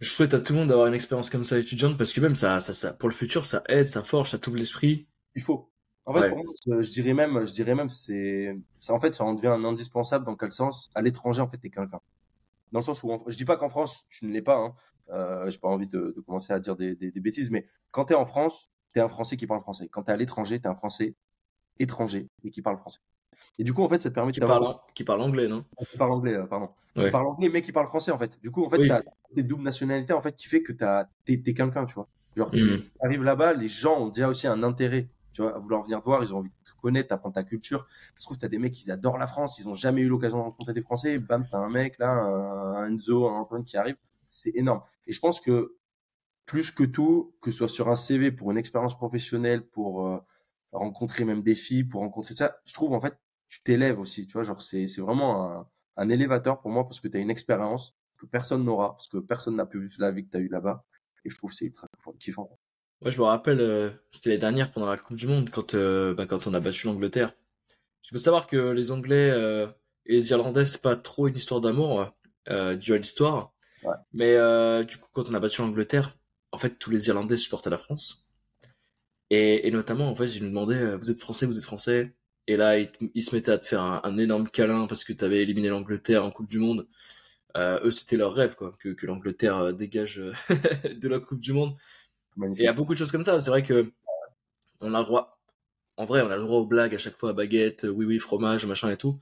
je 0.00 0.08
souhaite 0.08 0.34
à 0.34 0.40
tout 0.40 0.52
le 0.52 0.60
monde 0.60 0.68
d'avoir 0.68 0.86
une 0.86 0.94
expérience 0.94 1.28
comme 1.28 1.44
ça 1.44 1.58
étudiante 1.58 1.98
parce 1.98 2.12
que 2.12 2.20
même 2.20 2.36
ça, 2.36 2.60
ça, 2.60 2.72
ça, 2.72 2.92
pour 2.92 3.08
le 3.08 3.14
futur, 3.14 3.44
ça 3.44 3.62
aide, 3.68 3.86
ça 3.86 4.02
forge, 4.02 4.30
ça 4.30 4.38
t'ouvre 4.38 4.56
l'esprit. 4.56 5.08
Il 5.34 5.42
faut. 5.42 5.71
En 6.04 6.12
fait, 6.12 6.30
moi, 6.30 6.42
je 6.80 6.90
dirais 6.90 7.14
même, 7.14 7.46
je 7.46 7.52
dirais 7.52 7.74
même, 7.74 7.88
c'est, 7.88 8.56
en 8.88 8.98
fait, 8.98 9.14
ça 9.14 9.24
en 9.24 9.34
devient 9.34 9.48
un 9.48 9.64
indispensable 9.64 10.24
dans 10.24 10.36
quel 10.36 10.52
sens? 10.52 10.90
À 10.94 11.02
l'étranger, 11.02 11.40
en 11.40 11.48
fait, 11.48 11.58
t'es 11.58 11.70
quelqu'un. 11.70 12.00
Dans 12.72 12.80
le 12.80 12.84
sens 12.84 13.02
où, 13.02 13.22
je 13.28 13.36
dis 13.36 13.44
pas 13.44 13.56
qu'en 13.56 13.68
France, 13.68 14.06
tu 14.08 14.26
ne 14.26 14.32
l'es 14.32 14.42
pas. 14.42 14.56
Hein. 14.56 14.74
Euh, 15.10 15.48
j'ai 15.48 15.58
pas 15.58 15.68
envie 15.68 15.86
de, 15.86 16.12
de, 16.16 16.20
commencer 16.20 16.52
à 16.52 16.58
dire 16.58 16.74
des, 16.74 16.96
des, 16.96 17.10
des 17.10 17.20
bêtises, 17.20 17.50
mais 17.50 17.66
quand 17.90 18.06
t'es 18.06 18.14
en 18.14 18.24
France, 18.24 18.70
t'es 18.92 19.00
un 19.00 19.08
Français 19.08 19.36
qui 19.36 19.46
parle 19.46 19.60
français. 19.60 19.88
Quand 19.88 20.04
t'es 20.04 20.12
à 20.12 20.16
l'étranger, 20.16 20.58
t'es 20.58 20.68
un 20.68 20.74
Français 20.74 21.14
étranger 21.78 22.28
et 22.44 22.50
qui 22.50 22.62
parle 22.62 22.78
français. 22.78 23.00
Et 23.58 23.64
du 23.64 23.72
coup, 23.72 23.82
en 23.82 23.88
fait, 23.88 24.00
ça 24.00 24.10
te 24.10 24.14
permet 24.14 24.32
qui 24.32 24.40
parle, 24.40 24.76
qui 24.94 25.04
parle 25.04 25.22
anglais, 25.22 25.48
non? 25.48 25.64
Qui 25.88 25.96
parle 25.96 26.12
anglais, 26.12 26.34
euh, 26.34 26.46
pardon. 26.46 26.70
Qui 26.94 27.10
parle 27.10 27.26
anglais, 27.26 27.48
mais 27.48 27.62
qui 27.62 27.72
parle 27.72 27.86
français, 27.86 28.10
en 28.10 28.18
fait. 28.18 28.38
Du 28.42 28.50
coup, 28.50 28.64
en 28.64 28.68
fait, 28.68 28.86
t'as 28.86 29.02
tes 29.34 29.42
doubles 29.42 29.62
nationalités, 29.62 30.12
en 30.12 30.20
fait, 30.20 30.36
qui 30.36 30.46
fait 30.46 30.62
que 30.62 30.72
t'as, 30.72 31.06
t'es, 31.24 31.40
quelqu'un, 31.42 31.84
tu 31.86 31.94
vois. 31.94 32.08
Genre, 32.36 32.50
tu 32.50 32.64
mm. 32.64 32.82
arrives 33.00 33.22
là-bas, 33.22 33.54
les 33.54 33.68
gens 33.68 34.02
ont 34.02 34.08
déjà 34.08 34.28
aussi 34.28 34.46
un 34.46 34.62
intérêt, 34.62 35.08
tu 35.32 35.42
vois, 35.42 35.54
à 35.54 35.58
vouloir 35.58 35.82
venir 35.82 36.00
te 36.00 36.04
voir, 36.04 36.22
ils 36.22 36.34
ont 36.34 36.38
envie 36.38 36.50
de 36.50 36.54
te 36.70 36.74
connaître, 36.80 37.08
d'apprendre 37.10 37.34
ta 37.34 37.44
culture. 37.44 37.86
Je 38.16 38.24
trouve 38.24 38.36
que 38.36 38.42
t'as 38.42 38.48
des 38.48 38.58
mecs 38.58 38.72
qui 38.72 38.90
adorent 38.90 39.18
la 39.18 39.26
France, 39.26 39.58
ils 39.58 39.68
ont 39.68 39.74
jamais 39.74 40.02
eu 40.02 40.08
l'occasion 40.08 40.38
de 40.38 40.42
rencontrer 40.44 40.72
des 40.74 40.82
Français, 40.82 41.18
bam, 41.18 41.46
t'as 41.50 41.58
un 41.58 41.68
mec, 41.70 41.98
là, 41.98 42.10
un 42.10 42.88
Enzo, 42.90 43.28
un 43.28 43.40
Antoine 43.40 43.64
qui 43.64 43.76
arrive. 43.76 43.96
C'est 44.28 44.52
énorme. 44.54 44.82
Et 45.06 45.12
je 45.12 45.20
pense 45.20 45.40
que, 45.40 45.76
plus 46.46 46.70
que 46.72 46.84
tout, 46.84 47.34
que 47.40 47.50
ce 47.50 47.58
soit 47.58 47.68
sur 47.68 47.88
un 47.88 47.96
CV 47.96 48.32
pour 48.32 48.50
une 48.50 48.58
expérience 48.58 48.96
professionnelle, 48.96 49.66
pour 49.68 50.06
euh, 50.06 50.20
rencontrer 50.72 51.24
même 51.24 51.42
des 51.42 51.54
filles, 51.54 51.84
pour 51.84 52.00
rencontrer 52.02 52.34
ça, 52.34 52.56
je 52.66 52.74
trouve, 52.74 52.92
en 52.94 53.00
fait, 53.00 53.18
tu 53.48 53.62
t'élèves 53.62 53.98
aussi, 54.00 54.26
tu 54.26 54.34
vois, 54.34 54.42
genre 54.44 54.62
c'est 54.62 54.86
c'est 54.86 55.00
vraiment 55.02 55.50
un, 55.60 55.68
un 55.96 56.08
élévateur 56.08 56.60
pour 56.60 56.70
moi 56.70 56.84
parce 56.84 57.00
que 57.00 57.08
tu 57.08 57.16
as 57.18 57.20
une 57.20 57.30
expérience 57.30 57.94
que 58.18 58.26
personne 58.26 58.64
n'aura 58.64 58.92
parce 58.92 59.08
que 59.08 59.18
personne 59.18 59.56
n'a 59.56 59.66
pu 59.66 59.80
vivre 59.80 59.96
la 59.98 60.10
vie 60.10 60.24
que 60.24 60.30
tu 60.30 60.36
as 60.38 60.40
eu 60.40 60.48
là-bas 60.48 60.84
et 61.24 61.30
je 61.30 61.36
trouve 61.36 61.52
c'est 61.52 61.66
ultra 61.66 61.86
kiffant. 62.18 62.58
Moi, 63.02 63.10
je 63.10 63.18
me 63.18 63.24
rappelle, 63.24 63.60
euh, 63.60 63.90
c'était 64.12 64.30
les 64.30 64.38
dernières 64.38 64.70
pendant 64.70 64.86
la 64.86 64.96
Coupe 64.96 65.16
du 65.16 65.26
Monde 65.26 65.50
quand 65.50 65.74
euh, 65.74 66.14
bah, 66.14 66.26
quand 66.26 66.46
on 66.46 66.54
a 66.54 66.60
battu 66.60 66.86
l'Angleterre. 66.86 67.32
Il 68.04 68.16
faut 68.16 68.22
savoir 68.22 68.46
que 68.46 68.70
les 68.70 68.92
Anglais 68.92 69.30
euh, 69.30 69.66
et 70.06 70.12
les 70.12 70.30
Irlandais 70.30 70.64
c'est 70.64 70.82
pas 70.82 70.94
trop 70.94 71.26
une 71.26 71.36
histoire 71.36 71.60
d'amour 71.60 72.14
euh, 72.48 72.76
dû 72.76 72.92
à 72.92 72.98
l'histoire. 72.98 73.52
Ouais. 73.82 73.94
Mais 74.12 74.84
du 74.84 74.98
coup, 74.98 75.08
quand 75.12 75.28
on 75.30 75.34
a 75.34 75.40
battu 75.40 75.62
l'Angleterre, 75.62 76.16
en 76.52 76.58
fait, 76.58 76.78
tous 76.78 76.90
les 76.90 77.08
Irlandais 77.08 77.36
supportaient 77.36 77.70
la 77.70 77.78
France. 77.78 78.28
Et, 79.30 79.66
et 79.66 79.70
notamment, 79.72 80.08
en 80.08 80.14
fait, 80.14 80.26
ils 80.36 80.42
nous 80.42 80.50
demandaient, 80.50 80.96
vous 80.96 81.10
êtes 81.10 81.18
français, 81.18 81.46
vous 81.46 81.58
êtes 81.58 81.64
français? 81.64 82.14
Et 82.46 82.56
là, 82.56 82.78
ils, 82.78 83.22
se 83.22 83.34
mettaient 83.34 83.50
à 83.50 83.58
te 83.58 83.66
faire 83.66 83.80
un, 83.82 84.18
énorme 84.18 84.48
câlin 84.48 84.86
parce 84.86 85.02
que 85.02 85.12
tu 85.12 85.24
avais 85.24 85.42
éliminé 85.42 85.68
l'Angleterre 85.70 86.24
en 86.24 86.30
Coupe 86.30 86.48
du 86.48 86.58
Monde. 86.58 86.86
Euh, 87.56 87.80
eux, 87.84 87.90
c'était 87.90 88.16
leur 88.16 88.34
rêve, 88.34 88.54
quoi, 88.54 88.76
que, 88.78 88.90
que 88.90 89.06
l'Angleterre 89.06 89.72
dégage 89.74 90.22
de 91.00 91.08
la 91.08 91.18
Coupe 91.18 91.40
du 91.40 91.52
Monde. 91.52 91.74
Et 92.40 92.46
il 92.58 92.64
y 92.64 92.68
a 92.68 92.72
beaucoup 92.72 92.94
de 92.94 92.98
choses 92.98 93.12
comme 93.12 93.22
ça. 93.22 93.38
C'est 93.40 93.50
vrai 93.50 93.62
que 93.62 93.92
on 94.80 94.94
a 94.94 94.98
le 94.98 95.04
droit, 95.04 95.38
en 95.96 96.04
vrai, 96.04 96.22
on 96.22 96.30
a 96.30 96.36
le 96.36 96.42
droit 96.42 96.58
aux 96.58 96.66
blagues 96.66 96.94
à 96.94 96.98
chaque 96.98 97.16
fois, 97.16 97.30
à 97.30 97.32
baguette, 97.32 97.86
oui, 97.90 98.04
oui, 98.06 98.18
fromage, 98.18 98.66
machin 98.66 98.90
et 98.90 98.96
tout. 98.96 99.18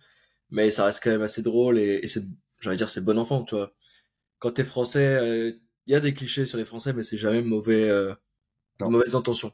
Mais 0.50 0.70
ça 0.70 0.84
reste 0.84 1.02
quand 1.02 1.10
même 1.10 1.22
assez 1.22 1.42
drôle 1.42 1.78
et, 1.78 2.00
et 2.02 2.06
c'est, 2.06 2.24
j'allais 2.60 2.76
dire, 2.76 2.88
c'est 2.88 3.04
bon 3.04 3.18
enfant, 3.18 3.44
tu 3.44 3.54
vois. 3.54 3.72
Quand 4.38 4.52
t'es 4.52 4.64
français, 4.64 5.58
il 5.86 5.92
y 5.92 5.94
a 5.94 6.00
des 6.00 6.14
clichés 6.14 6.46
sur 6.46 6.58
les 6.58 6.64
Français, 6.64 6.92
mais 6.92 7.02
c'est 7.02 7.16
jamais 7.18 7.42
mauvais, 7.42 7.90
mauvaise 8.80 9.14
intention. 9.14 9.52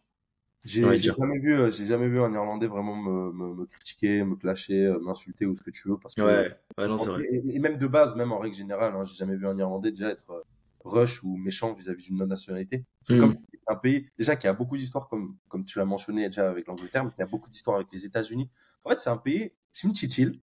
J'ai 0.66 0.98
jamais 0.98 1.38
vu, 1.38 1.54
euh, 1.54 1.70
j'ai 1.70 1.86
jamais 1.86 2.08
vu 2.08 2.20
un 2.20 2.32
Irlandais 2.32 2.66
vraiment 2.66 2.96
me, 2.96 3.32
me, 3.32 3.54
me 3.54 3.66
critiquer, 3.66 4.24
me 4.24 4.34
clasher, 4.34 4.86
euh, 4.86 4.98
m'insulter 4.98 5.46
ou 5.46 5.54
ce 5.54 5.62
que 5.62 5.70
tu 5.70 5.88
veux, 5.88 5.96
parce 5.96 6.16
que 6.16 6.22
ouais, 6.22 6.52
ouais 6.76 6.88
non, 6.88 6.98
c'est 6.98 7.08
vrai. 7.08 7.22
Et, 7.30 7.60
même 7.60 7.78
de 7.78 7.86
base, 7.86 8.16
même 8.16 8.32
en 8.32 8.38
règle 8.38 8.56
générale, 8.56 8.92
hein, 8.96 9.04
j'ai 9.04 9.14
jamais 9.14 9.36
vu 9.36 9.46
un 9.46 9.56
Irlandais 9.56 9.92
déjà 9.92 10.10
être 10.10 10.32
euh, 10.32 10.42
rush 10.86 11.22
ou 11.22 11.36
méchant 11.36 11.72
vis-à-vis 11.72 12.04
d'une 12.04 12.22
autre 12.22 12.30
nationalité. 12.30 12.84
Mm. 13.08 13.18
Comme 13.18 13.36
un 13.68 13.76
pays 13.76 14.08
déjà 14.16 14.36
qui 14.36 14.46
a 14.46 14.52
beaucoup 14.52 14.76
d'histoires, 14.76 15.08
comme 15.08 15.36
comme 15.48 15.64
tu 15.64 15.78
l'as 15.78 15.84
mentionné 15.84 16.26
déjà 16.26 16.48
avec 16.48 16.66
l'Angleterre, 16.66 17.04
mais 17.04 17.10
qui 17.10 17.22
a 17.22 17.26
beaucoup 17.26 17.50
d'histoires 17.50 17.76
avec 17.76 17.90
les 17.92 18.04
États-Unis. 18.06 18.50
En 18.84 18.90
fait, 18.90 18.98
c'est 18.98 19.10
un 19.10 19.16
pays, 19.16 19.52
c'est 19.72 19.86
une 19.86 19.92
petite 19.92 20.18
île, 20.18 20.40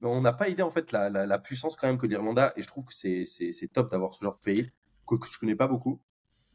mais 0.00 0.08
on 0.08 0.20
n'a 0.20 0.32
pas 0.32 0.48
idée 0.48 0.62
en 0.62 0.70
fait 0.70 0.92
la, 0.92 1.10
la, 1.10 1.26
la 1.26 1.38
puissance 1.38 1.76
quand 1.76 1.86
même 1.86 1.98
que 1.98 2.06
l'Irlande 2.06 2.38
a, 2.38 2.52
et 2.56 2.62
je 2.62 2.68
trouve 2.68 2.84
que 2.84 2.94
c'est 2.94 3.24
c'est 3.24 3.68
top 3.68 3.90
d'avoir 3.90 4.14
ce 4.14 4.24
genre 4.24 4.34
de 4.34 4.40
pays 4.40 4.70
que, 5.06 5.16
que 5.16 5.26
je 5.26 5.38
connais 5.38 5.56
pas 5.56 5.68
beaucoup 5.68 6.00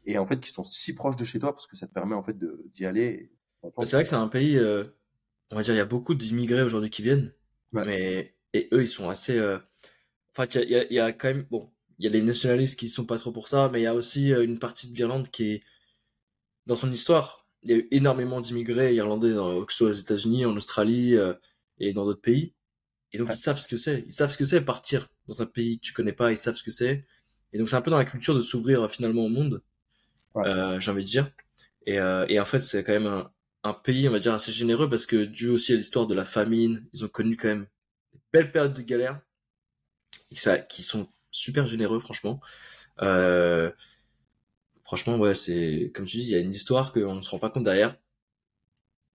et 0.08 0.18
en 0.18 0.26
fait 0.26 0.40
qui 0.40 0.50
sont 0.50 0.64
si 0.64 0.94
proches 0.94 1.16
de 1.16 1.24
chez 1.24 1.38
toi 1.38 1.52
parce 1.52 1.66
que 1.66 1.76
ça 1.76 1.86
te 1.86 1.92
permet 1.92 2.14
en 2.14 2.22
fait 2.22 2.36
d'y 2.72 2.86
aller. 2.86 3.30
C'est 3.62 3.92
vrai 3.92 4.02
que 4.02 4.08
c'est 4.08 4.14
un 4.14 4.28
pays, 4.28 4.56
euh, 4.56 4.84
on 5.50 5.56
va 5.56 5.62
dire, 5.62 5.74
il 5.74 5.78
y 5.78 5.80
a 5.80 5.84
beaucoup 5.84 6.14
d'immigrés 6.14 6.62
aujourd'hui 6.62 6.90
qui 6.90 7.02
viennent, 7.02 7.32
mais 7.72 8.34
et 8.54 8.68
eux 8.72 8.82
ils 8.82 8.88
sont 8.88 9.08
assez. 9.08 9.36
Euh... 9.38 9.58
Enfin, 10.30 10.46
il 10.54 10.70
y 10.90 10.94
y 10.94 11.00
a, 11.00 11.12
quand 11.12 11.28
même 11.28 11.46
bon, 11.50 11.70
il 11.98 12.04
y 12.04 12.08
a 12.08 12.10
les 12.10 12.22
nationalistes 12.22 12.78
qui 12.78 12.88
sont 12.88 13.04
pas 13.06 13.18
trop 13.18 13.32
pour 13.32 13.48
ça, 13.48 13.68
mais 13.72 13.80
il 13.80 13.84
y 13.84 13.86
a 13.86 13.94
aussi 13.94 14.32
euh, 14.32 14.44
une 14.44 14.58
partie 14.58 14.88
de 14.88 14.96
l'Irlande 14.96 15.28
qui 15.28 15.52
est 15.52 15.62
dans 16.66 16.76
son 16.76 16.92
histoire. 16.92 17.46
Il 17.62 17.70
y 17.70 17.74
a 17.74 17.76
eu 17.76 17.88
énormément 17.90 18.40
d'immigrés 18.40 18.94
irlandais, 18.94 19.34
dans, 19.34 19.64
que 19.64 19.72
ce 19.72 19.78
soit 19.78 19.90
aux 19.90 19.92
États-Unis, 19.92 20.46
en 20.46 20.56
Australie 20.56 21.16
euh, 21.16 21.34
et 21.78 21.92
dans 21.92 22.04
d'autres 22.04 22.20
pays. 22.20 22.54
Et 23.12 23.18
donc 23.18 23.28
ils 23.30 23.36
savent 23.36 23.58
ce 23.58 23.68
que 23.68 23.76
c'est. 23.76 24.04
Ils 24.06 24.12
savent 24.12 24.30
ce 24.30 24.38
que 24.38 24.44
c'est 24.44 24.60
partir 24.60 25.08
dans 25.26 25.42
un 25.42 25.46
pays 25.46 25.78
que 25.80 25.86
tu 25.86 25.92
connais 25.92 26.12
pas. 26.12 26.30
Ils 26.30 26.36
savent 26.36 26.56
ce 26.56 26.62
que 26.62 26.70
c'est. 26.70 27.04
Et 27.52 27.58
donc 27.58 27.68
c'est 27.68 27.76
un 27.76 27.80
peu 27.80 27.90
dans 27.90 27.98
la 27.98 28.04
culture 28.04 28.34
de 28.34 28.42
s'ouvrir 28.42 28.90
finalement 28.90 29.24
au 29.24 29.28
monde 29.28 29.62
euh, 30.36 30.78
j'ai 30.80 30.90
envie 30.90 31.04
de 31.04 31.08
dire. 31.08 31.30
Et, 31.86 31.98
euh, 31.98 32.26
et 32.28 32.38
en 32.40 32.44
fait, 32.44 32.58
c'est 32.58 32.84
quand 32.84 32.92
même 32.92 33.06
un, 33.06 33.30
un, 33.64 33.74
pays, 33.74 34.08
on 34.08 34.12
va 34.12 34.18
dire, 34.18 34.34
assez 34.34 34.52
généreux 34.52 34.88
parce 34.88 35.06
que 35.06 35.24
dû 35.24 35.48
aussi 35.48 35.72
à 35.72 35.76
l'histoire 35.76 36.06
de 36.06 36.14
la 36.14 36.24
famine, 36.24 36.86
ils 36.92 37.04
ont 37.04 37.08
connu 37.08 37.36
quand 37.36 37.48
même 37.48 37.66
des 38.12 38.20
belles 38.32 38.52
périodes 38.52 38.74
de 38.74 38.82
galère 38.82 39.20
et 40.30 40.36
ça, 40.36 40.58
qui 40.58 40.82
sont 40.82 41.08
super 41.30 41.66
généreux, 41.66 41.98
franchement. 41.98 42.40
Euh, 43.02 43.70
franchement, 44.84 45.16
ouais, 45.18 45.34
c'est 45.34 45.92
comme 45.94 46.06
tu 46.06 46.18
dis, 46.18 46.24
il 46.24 46.30
y 46.30 46.34
a 46.34 46.38
une 46.38 46.52
histoire 46.52 46.92
qu'on 46.92 47.14
ne 47.14 47.20
se 47.20 47.30
rend 47.30 47.38
pas 47.38 47.50
compte 47.50 47.64
derrière. 47.64 47.96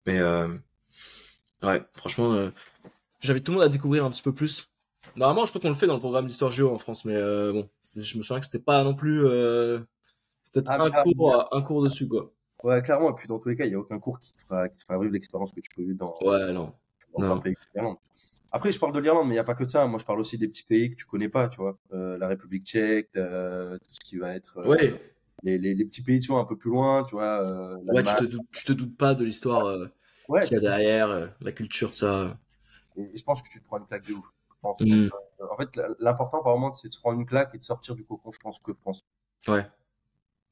Mais 0.06 0.19
euh, 0.19 0.47
ouais, 1.63 1.82
franchement, 1.93 2.34
euh, 2.34 2.52
j'invite 3.19 3.45
tout 3.45 3.52
le 3.52 3.58
monde 3.58 3.65
à 3.65 3.69
découvrir 3.69 4.06
un 4.06 4.12
petit 4.12 4.23
peu 4.23 4.34
plus. 4.34 4.69
Normalement, 5.15 5.45
je 5.45 5.52
crois 5.52 5.62
qu'on 5.62 5.69
le 5.69 5.76
fait 5.76 5.88
dans 5.88 5.95
le 5.95 5.99
programme 5.99 6.28
d'histoire 6.28 6.52
géo 6.52 6.73
en 6.73 6.80
France, 6.80 7.06
mais 7.06 7.15
bon, 7.15 7.69
je 7.84 8.17
me 8.17 8.23
souviens 8.23 8.39
que 8.39 8.45
c'était 8.45 8.60
pas 8.60 8.84
non 8.84 8.95
plus 8.95 9.21
peut-être 9.21 10.69
ah, 10.69 10.84
un, 10.84 10.91
cours, 10.91 11.47
un 11.52 11.62
cours 11.62 11.84
dessus, 11.84 12.08
quoi. 12.08 12.32
Ouais, 12.63 12.82
clairement. 12.82 13.12
Et 13.12 13.15
puis, 13.15 13.28
dans 13.28 13.39
tous 13.39 13.49
les 13.49 13.56
cas, 13.56 13.65
il 13.65 13.69
n'y 13.69 13.76
a 13.76 13.80
aucun 13.80 13.99
cours 13.99 14.19
qui 14.19 14.32
te 14.32 14.41
fera, 14.41 14.69
qui 14.69 14.80
te 14.80 14.86
fera 14.86 14.99
vivre 14.99 15.12
l'expérience 15.12 15.52
que 15.52 15.60
tu 15.60 15.69
peux 15.76 15.84
vivre 15.84 15.97
dans, 15.97 16.15
ouais, 16.21 16.54
non. 16.54 16.73
dans 17.17 17.32
un 17.32 17.39
pays 17.39 17.56
comme 17.76 17.97
Après, 18.55 18.71
je 18.71 18.79
parle 18.79 18.93
de 18.93 18.99
l'Irlande, 18.99 19.27
mais 19.27 19.33
il 19.33 19.37
n'y 19.37 19.39
a 19.39 19.43
pas 19.43 19.55
que 19.55 19.63
de 19.63 19.69
ça. 19.69 19.87
Moi, 19.87 19.97
je 19.97 20.05
parle 20.05 20.19
aussi 20.19 20.37
des 20.37 20.47
petits 20.47 20.63
pays 20.63 20.91
que 20.91 20.95
tu 20.95 21.05
connais 21.05 21.27
pas, 21.27 21.49
tu 21.49 21.57
vois. 21.57 21.75
Euh, 21.91 22.19
la 22.19 22.27
République 22.27 22.63
tchèque, 22.63 23.09
euh, 23.17 23.79
tout 23.79 23.93
ce 23.95 23.99
qui 23.99 24.17
va 24.17 24.35
être. 24.35 24.59
Euh, 24.59 24.67
ouais. 24.67 25.01
Les, 25.41 25.57
les, 25.57 25.73
les, 25.73 25.85
petits 25.85 26.03
pays, 26.03 26.19
tu 26.19 26.31
vois, 26.31 26.39
un 26.39 26.45
peu 26.45 26.55
plus 26.55 26.69
loin, 26.69 27.03
tu 27.03 27.15
vois. 27.15 27.49
Euh, 27.49 27.75
ouais, 27.87 28.03
tu 28.03 28.15
te, 28.15 28.23
doutes, 28.25 28.45
tu 28.51 28.63
te 28.63 28.71
doutes 28.71 28.95
pas 28.95 29.15
de 29.15 29.25
l'histoire 29.25 29.89
ouais, 30.29 30.45
qu'il 30.45 30.53
y 30.53 30.57
a 30.57 30.61
derrière, 30.61 31.33
la 31.41 31.51
culture, 31.51 31.89
de 31.89 31.95
ça. 31.95 32.37
Et, 32.95 33.17
je 33.17 33.23
pense 33.23 33.41
que 33.41 33.49
tu 33.49 33.59
te 33.59 33.65
prends 33.65 33.79
une 33.79 33.87
claque 33.87 34.05
de 34.07 34.13
ouf. 34.13 34.29
Mm. 34.81 35.07
En 35.51 35.57
fait, 35.57 35.81
l'important, 35.99 36.43
par 36.43 36.53
moment, 36.53 36.71
c'est 36.73 36.87
de 36.89 36.93
se 36.93 36.99
prendre 36.99 37.19
une 37.19 37.25
claque 37.25 37.55
et 37.55 37.57
de 37.57 37.63
sortir 37.63 37.95
du 37.95 38.05
cocon, 38.05 38.31
je 38.31 38.39
pense, 38.39 38.59
que 38.59 38.71
France. 38.73 39.03
Ouais. 39.47 39.65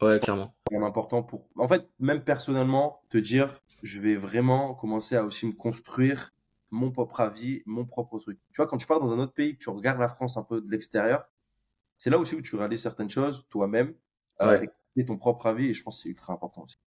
Ouais, 0.01 0.19
clairement. 0.19 0.55
C'est 0.71 0.77
important 0.77 1.21
pour. 1.21 1.47
En 1.55 1.67
fait, 1.67 1.87
même 1.99 2.23
personnellement, 2.23 3.03
te 3.09 3.19
dire, 3.19 3.61
je 3.83 3.99
vais 3.99 4.15
vraiment 4.15 4.73
commencer 4.73 5.15
à 5.15 5.23
aussi 5.23 5.45
me 5.45 5.53
construire 5.53 6.31
mon 6.71 6.91
propre 6.91 7.19
avis, 7.19 7.61
mon 7.65 7.85
propre 7.85 8.17
truc. 8.17 8.39
Tu 8.53 8.57
vois, 8.57 8.67
quand 8.67 8.77
tu 8.77 8.87
pars 8.87 8.99
dans 8.99 9.11
un 9.13 9.19
autre 9.19 9.33
pays, 9.33 9.55
que 9.55 9.63
tu 9.63 9.69
regardes 9.69 9.99
la 9.99 10.07
France 10.07 10.37
un 10.37 10.43
peu 10.43 10.61
de 10.61 10.71
l'extérieur, 10.71 11.25
c'est 11.97 12.09
là 12.09 12.17
aussi 12.17 12.35
où 12.35 12.41
tu 12.41 12.55
réalises 12.55 12.81
certaines 12.81 13.09
choses 13.09 13.45
toi-même, 13.49 13.93
euh, 14.41 14.65
et 14.97 15.05
ton 15.05 15.17
propre 15.17 15.45
avis, 15.45 15.67
et 15.67 15.73
je 15.73 15.83
pense 15.83 15.97
que 15.97 16.03
c'est 16.03 16.09
ultra 16.09 16.33
important 16.33 16.63
aussi. 16.63 16.77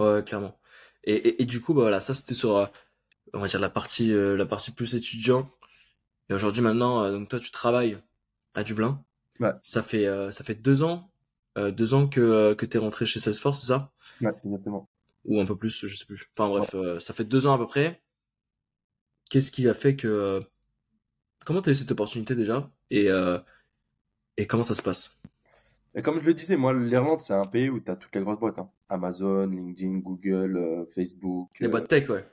Ouais, 0.00 0.22
clairement. 0.24 0.58
Et, 1.04 1.14
et, 1.14 1.42
et 1.42 1.44
du 1.44 1.60
coup, 1.60 1.74
bah 1.74 1.82
voilà, 1.82 2.00
ça 2.00 2.14
c'était 2.14 2.34
sur, 2.34 2.56
euh, 2.56 2.66
on 3.34 3.40
va 3.40 3.48
dire 3.48 3.60
la 3.60 3.68
partie, 3.68 4.12
euh, 4.12 4.36
la 4.36 4.46
partie 4.46 4.70
plus 4.70 4.94
étudiant. 4.94 5.46
Et 6.30 6.34
aujourd'hui, 6.34 6.62
maintenant, 6.62 7.10
donc 7.10 7.28
toi, 7.28 7.38
tu 7.38 7.50
travailles 7.50 7.98
à 8.54 8.64
Dublin. 8.64 9.04
Ouais. 9.40 9.52
Ça 9.62 9.82
fait, 9.82 10.06
ça 10.30 10.44
fait 10.44 10.54
deux 10.54 10.82
ans 10.82 11.10
euh, 11.58 11.70
deux 11.70 11.92
ans 11.92 12.08
que, 12.08 12.20
euh, 12.20 12.54
que 12.54 12.64
tu 12.64 12.78
es 12.78 12.80
rentré 12.80 13.04
chez 13.04 13.20
Salesforce, 13.20 13.60
c'est 13.60 13.66
ça? 13.66 13.92
Ouais, 14.22 14.32
exactement. 14.44 14.88
ou 15.24 15.40
un 15.40 15.46
peu 15.46 15.56
plus, 15.56 15.86
je 15.86 15.96
sais 15.96 16.04
plus. 16.04 16.28
Enfin 16.36 16.48
bref, 16.48 16.74
euh, 16.74 17.00
ça 17.00 17.14
fait 17.14 17.24
deux 17.24 17.46
ans 17.46 17.54
à 17.54 17.58
peu 17.58 17.66
près. 17.66 18.01
Qu'est-ce 19.32 19.50
qui 19.50 19.66
a 19.66 19.72
fait 19.72 19.96
que 19.96 20.42
comment 21.46 21.62
tu 21.62 21.70
as 21.70 21.72
eu 21.72 21.74
cette 21.74 21.90
opportunité 21.90 22.34
déjà 22.34 22.70
et 22.90 23.08
et 24.36 24.46
comment 24.46 24.62
ça 24.62 24.74
se 24.74 24.82
passe? 24.82 25.16
Et 25.94 26.02
comme 26.02 26.18
je 26.18 26.26
le 26.26 26.34
disais, 26.34 26.58
moi, 26.58 26.74
l'Irlande, 26.74 27.20
c'est 27.20 27.32
un 27.32 27.46
pays 27.46 27.70
où 27.70 27.80
tu 27.80 27.90
as 27.90 27.96
toutes 27.96 28.14
les 28.14 28.20
grosses 28.20 28.38
boîtes. 28.38 28.58
Hein. 28.58 28.70
Amazon, 28.90 29.46
LinkedIn, 29.46 30.00
Google, 30.00 30.86
Facebook. 30.94 31.48
Les 31.60 31.68
boîtes 31.68 31.88
tech, 31.88 32.10
ouais. 32.10 32.26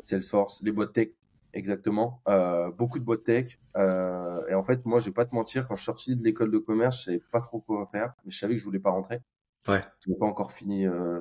Salesforce, 0.00 0.60
les 0.64 0.72
boîtes 0.72 0.92
tech, 0.92 1.10
exactement. 1.52 2.20
Euh, 2.28 2.72
beaucoup 2.72 2.98
de 2.98 3.04
boîtes 3.04 3.22
tech. 3.22 3.60
Euh, 3.76 4.44
et 4.48 4.54
en 4.54 4.64
fait, 4.64 4.84
moi, 4.86 4.98
je 4.98 5.06
vais 5.06 5.12
pas 5.12 5.26
te 5.26 5.34
mentir, 5.36 5.68
quand 5.68 5.76
je 5.76 5.82
suis 5.82 5.86
sorti 5.86 6.16
de 6.16 6.24
l'école 6.24 6.50
de 6.50 6.58
commerce, 6.58 6.98
je 6.98 7.02
savais 7.04 7.22
pas 7.30 7.40
trop 7.40 7.60
quoi 7.60 7.88
faire, 7.92 8.12
mais 8.24 8.32
je 8.32 8.38
savais 8.40 8.54
que 8.54 8.58
je 8.58 8.64
voulais 8.64 8.80
pas 8.80 8.90
rentrer. 8.90 9.20
Ouais. 9.68 9.82
Je 10.04 10.10
n'ai 10.10 10.16
pas 10.16 10.26
encore 10.26 10.50
fini 10.50 10.84
euh, 10.84 11.20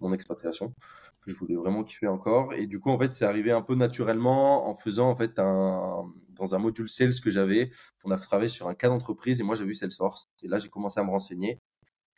mon 0.00 0.12
expatriation. 0.12 0.74
Je 1.26 1.34
voulais 1.34 1.56
vraiment 1.56 1.84
kiffer 1.84 2.08
encore. 2.08 2.52
Et 2.54 2.66
du 2.66 2.80
coup, 2.80 2.90
en 2.90 2.98
fait, 2.98 3.12
c'est 3.12 3.24
arrivé 3.24 3.52
un 3.52 3.62
peu 3.62 3.74
naturellement 3.74 4.68
en 4.68 4.74
faisant 4.74 5.08
en 5.08 5.16
fait 5.16 5.38
un 5.38 6.04
dans 6.34 6.54
un 6.54 6.58
module 6.58 6.88
sales 6.88 7.20
que 7.22 7.30
j'avais. 7.30 7.70
On 8.04 8.10
a 8.10 8.18
travaillé 8.18 8.48
sur 8.48 8.68
un 8.68 8.74
cas 8.74 8.88
d'entreprise 8.88 9.40
et 9.40 9.42
moi 9.44 9.54
j'ai 9.54 9.64
vu 9.64 9.74
Salesforce. 9.74 10.30
Et 10.42 10.48
là, 10.48 10.58
j'ai 10.58 10.68
commencé 10.68 11.00
à 11.00 11.04
me 11.04 11.10
renseigner. 11.10 11.60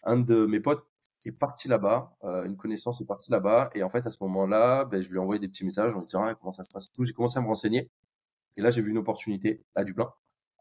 Un 0.04 0.18
de 0.18 0.46
mes 0.46 0.60
potes 0.60 0.86
est 1.26 1.32
parti 1.32 1.68
là-bas, 1.68 2.16
euh, 2.24 2.44
une 2.44 2.56
connaissance 2.56 3.00
est 3.00 3.06
partie 3.06 3.30
là-bas. 3.30 3.70
Et 3.74 3.82
en 3.82 3.88
fait, 3.88 4.06
à 4.06 4.10
ce 4.10 4.18
moment-là, 4.22 4.84
ben, 4.84 5.02
je 5.02 5.08
lui 5.08 5.16
ai 5.16 5.18
envoyé 5.18 5.40
des 5.40 5.48
petits 5.48 5.64
messages 5.64 5.94
en 5.94 6.00
lui 6.00 6.06
disant 6.06 6.22
ah, 6.24 6.34
comment 6.34 6.52
ça 6.52 6.64
se 6.64 6.70
passe 6.72 6.86
et 6.86 6.90
tout. 6.94 7.04
J'ai 7.04 7.12
commencé 7.12 7.38
à 7.38 7.42
me 7.42 7.48
renseigner. 7.48 7.90
Et 8.56 8.62
là, 8.62 8.70
j'ai 8.70 8.82
vu 8.82 8.90
une 8.90 8.98
opportunité 8.98 9.64
à 9.74 9.84
Dublin. 9.84 10.12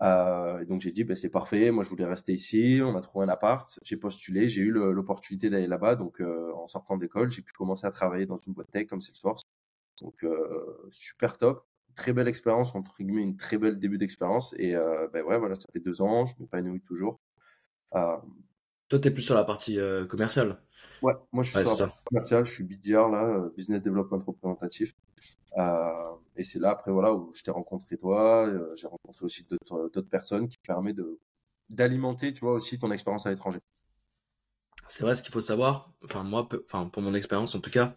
Euh, 0.02 0.60
et 0.60 0.66
donc 0.66 0.82
j'ai 0.82 0.92
dit 0.92 1.04
ben, 1.06 1.16
c'est 1.16 1.30
parfait, 1.30 1.72
moi 1.72 1.84
je 1.84 1.90
voulais 1.90 2.06
rester 2.06 2.34
ici, 2.34 2.82
on 2.84 2.96
a 2.96 3.02
trouvé 3.02 3.26
un 3.26 3.30
appart, 3.30 3.80
j'ai 3.84 3.96
postulé, 3.98 4.50
j'ai 4.50 4.62
eu 4.62 4.72
l'opportunité 4.72 5.50
d'aller 5.50 5.68
là-bas, 5.68 5.96
donc 5.96 6.20
euh, 6.20 6.52
en 6.54 6.68
sortant 6.68 6.98
d'école, 6.98 7.32
j'ai 7.32 7.42
pu 7.42 7.54
commencer 7.54 7.88
à 7.88 7.92
travailler 7.92 8.26
dans 8.26 8.38
une 8.38 8.54
boîte 8.54 8.70
tech 8.72 8.88
comme 8.88 9.02
Salesforce. 9.02 9.44
Donc 10.02 10.24
euh, 10.24 10.88
super 10.92 11.38
top, 11.38 11.66
très 11.96 12.14
belle 12.14 12.28
expérience, 12.28 12.76
entre 12.76 12.96
guillemets 12.98 13.22
une 13.22 13.38
très 13.38 13.58
belle 13.58 13.80
début 13.80 13.98
d'expérience. 13.98 14.54
Et 14.58 14.76
euh, 14.76 15.08
ben 15.14 15.24
ouais, 15.24 15.40
voilà, 15.40 15.56
ça 15.56 15.68
fait 15.72 15.80
deux 15.80 16.02
ans, 16.02 16.26
je 16.26 16.36
m'épanouis 16.40 16.82
toujours. 16.82 17.22
Euh, 18.86 18.90
Toi, 18.90 19.00
tu 19.00 19.08
es 19.08 19.12
plus 19.12 19.24
sur 19.24 19.36
la 19.36 19.44
partie 19.44 19.78
commerciale 20.10 20.62
Ouais, 21.02 21.14
moi 21.32 21.44
je 21.44 21.52
suis 21.52 21.60
sur 21.60 21.72
la 21.72 21.88
partie 21.88 22.04
commerciale, 22.06 22.46
je 22.46 22.54
suis 22.54 22.64
BDR 22.64 23.10
là, 23.10 23.50
Business 23.56 23.82
Development 23.82 24.20
Représentatif. 24.20 24.94
Euh, 25.58 26.16
et 26.36 26.44
c'est 26.44 26.60
là, 26.60 26.72
après, 26.72 26.92
voilà, 26.92 27.14
où 27.14 27.32
je 27.34 27.44
t'ai 27.44 27.52
rencontré 27.52 27.98
toi, 27.98 28.48
euh, 28.48 28.76
j'ai 28.76 28.88
rencontré 28.88 29.26
aussi 29.26 29.48
d'autres 29.70 30.10
personnes 30.10 30.48
qui 30.48 30.58
permet 30.58 30.94
de 30.94 31.20
d'alimenter, 31.70 32.34
tu 32.34 32.42
vois, 32.42 32.54
aussi 32.54 32.78
ton 32.78 32.92
expérience 32.92 33.26
à 33.26 33.32
l'étranger. 33.32 33.60
C'est 34.88 35.04
vrai, 35.04 35.16
ce 35.16 35.24
qu'il 35.24 35.34
faut 35.34 35.42
savoir, 35.42 35.92
enfin, 36.04 36.24
moi, 36.24 36.48
enfin, 36.66 36.90
pour 36.90 37.02
mon 37.02 37.14
expérience 37.16 37.56
en 37.56 37.60
tout 37.60 37.72
cas, 37.72 37.96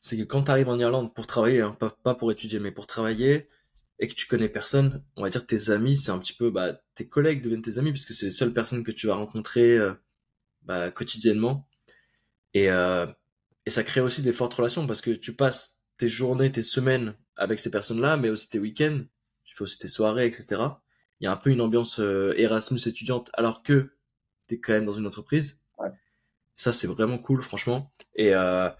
c'est 0.00 0.16
que 0.16 0.24
quand 0.24 0.44
tu 0.44 0.50
arrives 0.50 0.68
en 0.68 0.78
Irlande 0.78 1.14
pour 1.14 1.26
travailler, 1.26 1.60
hein, 1.60 1.76
pas, 2.02 2.14
pour 2.14 2.32
étudier, 2.32 2.58
mais 2.60 2.72
pour 2.72 2.86
travailler, 2.86 3.48
et 3.98 4.08
que 4.08 4.14
tu 4.14 4.26
connais 4.26 4.48
personne, 4.48 5.04
on 5.16 5.22
va 5.22 5.28
dire 5.30 5.46
tes 5.46 5.70
amis, 5.70 5.96
c'est 5.96 6.10
un 6.10 6.18
petit 6.18 6.34
peu, 6.34 6.50
bah, 6.50 6.80
tes 6.94 7.08
collègues 7.08 7.42
deviennent 7.42 7.62
tes 7.62 7.78
amis, 7.78 7.92
puisque 7.92 8.12
c'est 8.12 8.26
les 8.26 8.32
seules 8.32 8.52
personnes 8.52 8.84
que 8.84 8.92
tu 8.92 9.06
vas 9.06 9.14
rencontrer 9.14 9.78
euh, 9.78 9.94
bah, 10.66 10.90
quotidiennement. 10.90 11.66
Et, 12.54 12.70
euh, 12.70 13.06
et 13.64 13.70
ça 13.70 13.82
crée 13.82 14.00
aussi 14.00 14.22
des 14.22 14.32
fortes 14.32 14.54
relations, 14.54 14.86
parce 14.86 15.00
que 15.00 15.10
tu 15.10 15.34
passes 15.34 15.82
tes 15.96 16.08
journées, 16.08 16.52
tes 16.52 16.62
semaines 16.62 17.14
avec 17.36 17.58
ces 17.58 17.70
personnes-là, 17.70 18.16
mais 18.16 18.28
aussi 18.28 18.50
tes 18.50 18.58
week-ends, 18.58 19.02
tu 19.44 19.56
fais 19.56 19.62
aussi 19.62 19.78
tes 19.78 19.88
soirées, 19.88 20.26
etc. 20.26 20.62
Il 21.20 21.24
y 21.24 21.26
a 21.26 21.32
un 21.32 21.36
peu 21.36 21.50
une 21.50 21.60
ambiance 21.60 22.00
euh, 22.00 22.34
Erasmus 22.36 22.80
étudiante, 22.86 23.30
alors 23.34 23.62
que 23.62 23.92
tu 24.48 24.54
es 24.54 24.60
quand 24.60 24.72
même 24.72 24.84
dans 24.84 24.92
une 24.92 25.06
entreprise. 25.06 25.62
Ça, 26.58 26.72
c'est 26.72 26.86
vraiment 26.86 27.18
cool, 27.18 27.42
franchement. 27.42 27.92
Et 28.14 28.34
euh, 28.34 28.70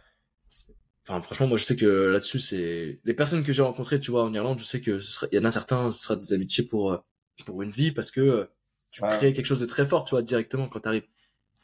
enfin, 1.06 1.20
franchement, 1.20 1.46
moi, 1.46 1.58
je 1.58 1.64
sais 1.64 1.76
que 1.76 1.86
là-dessus, 1.86 2.38
c'est 2.38 3.00
les 3.04 3.14
personnes 3.14 3.44
que 3.44 3.52
j'ai 3.52 3.60
rencontrées, 3.60 4.00
tu 4.00 4.10
vois, 4.10 4.24
en 4.24 4.32
Irlande, 4.32 4.58
je 4.58 4.64
sais 4.64 4.80
que 4.80 4.98
ce 4.98 5.26
il 5.30 5.36
y 5.36 5.38
en 5.38 5.44
a 5.44 5.50
certains, 5.50 5.90
ce 5.90 6.02
sera 6.02 6.16
des 6.16 6.32
amitiés 6.32 6.64
pour 6.64 6.92
euh, 6.92 6.98
pour 7.44 7.62
une 7.62 7.70
vie, 7.70 7.92
parce 7.92 8.10
que 8.10 8.48
tu 8.90 9.02
crées 9.02 9.34
quelque 9.34 9.44
chose 9.44 9.60
de 9.60 9.66
très 9.66 9.84
fort, 9.84 10.06
tu 10.06 10.14
vois, 10.14 10.22
directement 10.22 10.68
quand 10.68 10.80
tu 10.80 10.88
arrives. 10.88 11.06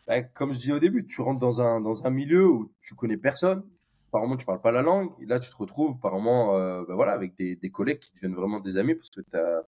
Bah, 0.06 0.22
comme 0.22 0.52
je 0.52 0.58
disais 0.58 0.72
au 0.72 0.78
début, 0.78 1.06
tu 1.06 1.20
rentres 1.20 1.38
dans 1.38 1.60
un 1.60 1.80
dans 1.80 2.06
un 2.06 2.10
milieu 2.10 2.46
où 2.46 2.72
tu 2.80 2.94
connais 2.94 3.16
personne, 3.16 3.64
apparemment 4.08 4.36
tu 4.36 4.44
parles 4.44 4.60
pas 4.60 4.72
la 4.72 4.82
langue, 4.82 5.10
et 5.20 5.26
là 5.26 5.38
tu 5.38 5.50
te 5.50 5.56
retrouves 5.56 5.96
apparemment 5.98 6.56
euh, 6.58 6.84
ben 6.86 6.94
voilà, 6.94 7.12
avec 7.12 7.36
des, 7.36 7.56
des, 7.56 7.70
collègues 7.70 8.00
qui 8.00 8.12
deviennent 8.14 8.34
vraiment 8.34 8.60
des 8.60 8.78
amis 8.78 8.94
parce 8.94 9.10
que 9.10 9.20
t'as, 9.22 9.62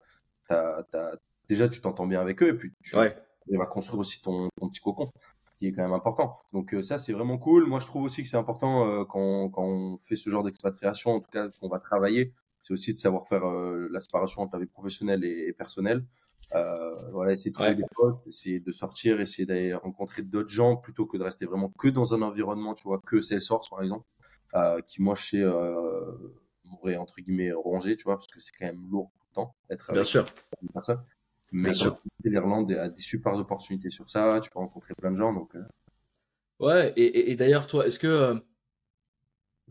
t'as, 0.48 0.82
t'as, 0.84 1.16
déjà 1.48 1.68
tu 1.68 1.80
t'entends 1.80 2.06
bien 2.06 2.20
avec 2.20 2.42
eux 2.42 2.48
et 2.48 2.54
puis 2.54 2.72
tu 2.82 2.96
vas 2.96 3.66
construire 3.66 4.00
aussi 4.00 4.22
ton, 4.22 4.48
ton, 4.56 4.68
petit 4.68 4.80
cocon 4.80 5.08
qui 5.56 5.68
est 5.68 5.72
quand 5.72 5.82
même 5.82 5.92
important. 5.92 6.34
Donc 6.52 6.74
euh, 6.74 6.82
ça 6.82 6.98
c'est 6.98 7.12
vraiment 7.12 7.38
cool. 7.38 7.66
Moi 7.66 7.78
je 7.78 7.86
trouve 7.86 8.02
aussi 8.02 8.22
que 8.22 8.28
c'est 8.28 8.36
important 8.36 8.88
euh, 8.88 9.04
quand, 9.04 9.50
quand 9.50 9.62
on 9.62 9.98
fait 9.98 10.16
ce 10.16 10.28
genre 10.30 10.42
d'expatriation, 10.42 11.12
en 11.12 11.20
tout 11.20 11.30
cas 11.30 11.48
qu'on 11.60 11.68
va 11.68 11.78
travailler, 11.78 12.34
c'est 12.60 12.72
aussi 12.72 12.92
de 12.92 12.98
savoir 12.98 13.28
faire 13.28 13.44
la 13.44 14.00
séparation 14.00 14.42
entre 14.42 14.56
la 14.56 14.64
vie 14.64 14.70
professionnelle 14.70 15.22
et, 15.24 15.52
personnelle. 15.52 16.04
Voilà, 17.10 17.32
essayer 17.32 17.50
de 17.50 17.54
trouver 17.54 17.74
des 17.74 17.84
potes, 17.94 18.26
essayer 18.26 18.60
de 18.60 18.70
sortir, 18.70 19.20
essayer 19.20 19.46
d'aller 19.46 19.74
rencontrer 19.74 20.22
d'autres 20.22 20.48
gens 20.48 20.76
plutôt 20.76 21.06
que 21.06 21.16
de 21.16 21.22
rester 21.22 21.46
vraiment 21.46 21.70
que 21.78 21.88
dans 21.88 22.14
un 22.14 22.22
environnement, 22.22 22.74
tu 22.74 22.84
vois, 22.84 23.00
que 23.00 23.20
Salesforce 23.20 23.68
par 23.68 23.82
exemple. 23.82 24.06
Euh, 24.54 24.80
qui 24.82 25.02
moi 25.02 25.16
je 25.16 25.22
sais 25.24 25.42
euh, 25.42 26.00
m'aurait 26.64 26.96
entre 26.96 27.20
guillemets 27.20 27.52
rongé, 27.52 27.96
tu 27.96 28.04
vois, 28.04 28.14
parce 28.14 28.28
que 28.28 28.38
c'est 28.38 28.52
quand 28.56 28.66
même 28.66 28.86
lourd 28.88 29.10
tout 29.16 29.24
le 29.30 29.34
temps 29.34 29.56
d'être 29.68 29.90
avec 29.90 29.94
Bien 29.94 30.04
sûr. 30.04 30.26
une 30.62 30.68
personne. 30.68 31.00
Mais 31.52 31.72
l'Irlande 32.24 32.70
a 32.72 32.88
des 32.88 33.02
super 33.02 33.34
opportunités 33.34 33.90
sur 33.90 34.08
ça, 34.08 34.38
tu 34.40 34.50
peux 34.50 34.60
rencontrer 34.60 34.94
plein 34.94 35.10
de 35.10 35.16
gens, 35.16 35.32
donc. 35.32 35.54
Euh. 35.56 35.64
Ouais, 36.60 36.92
et, 36.96 37.32
et, 37.32 37.36
d'ailleurs 37.36 37.66
toi, 37.66 37.84
est-ce 37.86 37.98
que 37.98 38.40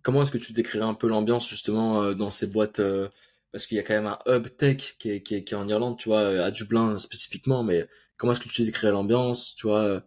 comment 0.02 0.22
est-ce 0.22 0.32
que 0.32 0.38
tu 0.38 0.52
décrirais 0.52 0.84
un 0.84 0.94
peu 0.94 1.08
l'ambiance 1.08 1.50
justement 1.50 2.14
dans 2.14 2.30
ces 2.30 2.48
boîtes 2.48 2.82
parce 3.54 3.66
qu'il 3.66 3.78
y 3.78 3.80
a 3.80 3.84
quand 3.84 3.94
même 3.94 4.08
un 4.08 4.20
hub 4.26 4.48
tech 4.58 4.98
qui 5.00 5.12
est, 5.12 5.24
qui 5.24 5.36
est, 5.36 5.44
qui 5.46 5.54
est 5.54 5.58
en 5.58 5.70
Irlande, 5.70 5.98
tu 5.98 6.10
vois, 6.10 6.22
à 6.44 6.52
Dublin 6.52 6.98
spécifiquement, 6.98 7.64
mais 7.64 7.88
comment 8.18 8.34
est-ce 8.34 8.42
que 8.42 8.50
tu 8.50 8.66
décrirais 8.66 8.92
l'ambiance, 8.92 9.56
tu 9.56 9.68
vois, 9.68 10.04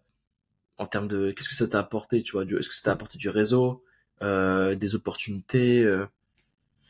en 0.78 0.86
termes 0.86 1.08
de 1.08 1.30
qu'est-ce 1.30 1.48
que 1.48 1.54
ça 1.54 1.68
t'a 1.68 1.78
apporté, 1.78 2.22
tu 2.22 2.32
vois, 2.32 2.44
est-ce 2.44 2.68
que 2.68 2.74
ça 2.74 2.84
t'a 2.84 2.92
apporté 2.92 3.16
du 3.18 3.28
réseau, 3.28 3.82
euh, 4.22 4.74
des 4.74 4.94
opportunités 4.94 5.82
euh? 5.82 6.06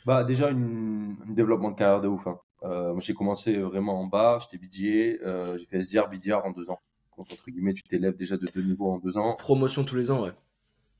Bah 0.04 0.22
déjà 0.22 0.50
une, 0.50 1.16
un 1.28 1.32
développement 1.32 1.72
de 1.72 1.76
carrière 1.76 2.00
de 2.00 2.06
ouf. 2.06 2.28
Hein. 2.28 2.38
Euh, 2.62 2.92
moi 2.92 3.00
j'ai 3.00 3.14
commencé 3.14 3.56
vraiment 3.56 4.00
en 4.00 4.06
bas, 4.06 4.38
j'étais 4.40 5.18
euh, 5.24 5.56
j'ai 5.56 5.66
fait 5.66 5.78
SDR, 5.78 6.08
BDR 6.08 6.44
en 6.44 6.52
deux 6.52 6.70
ans. 6.70 6.80
Donc 7.16 7.30
entre 7.32 7.50
guillemets 7.50 7.74
tu 7.74 7.82
t'élèves 7.82 8.14
déjà 8.14 8.36
de 8.36 8.46
deux 8.54 8.62
niveaux 8.62 8.92
en 8.92 8.98
deux 8.98 9.16
ans. 9.18 9.34
Promotion 9.34 9.84
tous 9.84 9.96
les 9.96 10.10
ans, 10.10 10.22
ouais. 10.22 10.32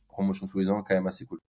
Promotion 0.09 0.49
tous 0.49 0.59
les 0.59 0.71
ans, 0.71 0.83
quand 0.83 0.95
même 0.95 1.07
assez 1.07 1.27
cool. 1.27 1.41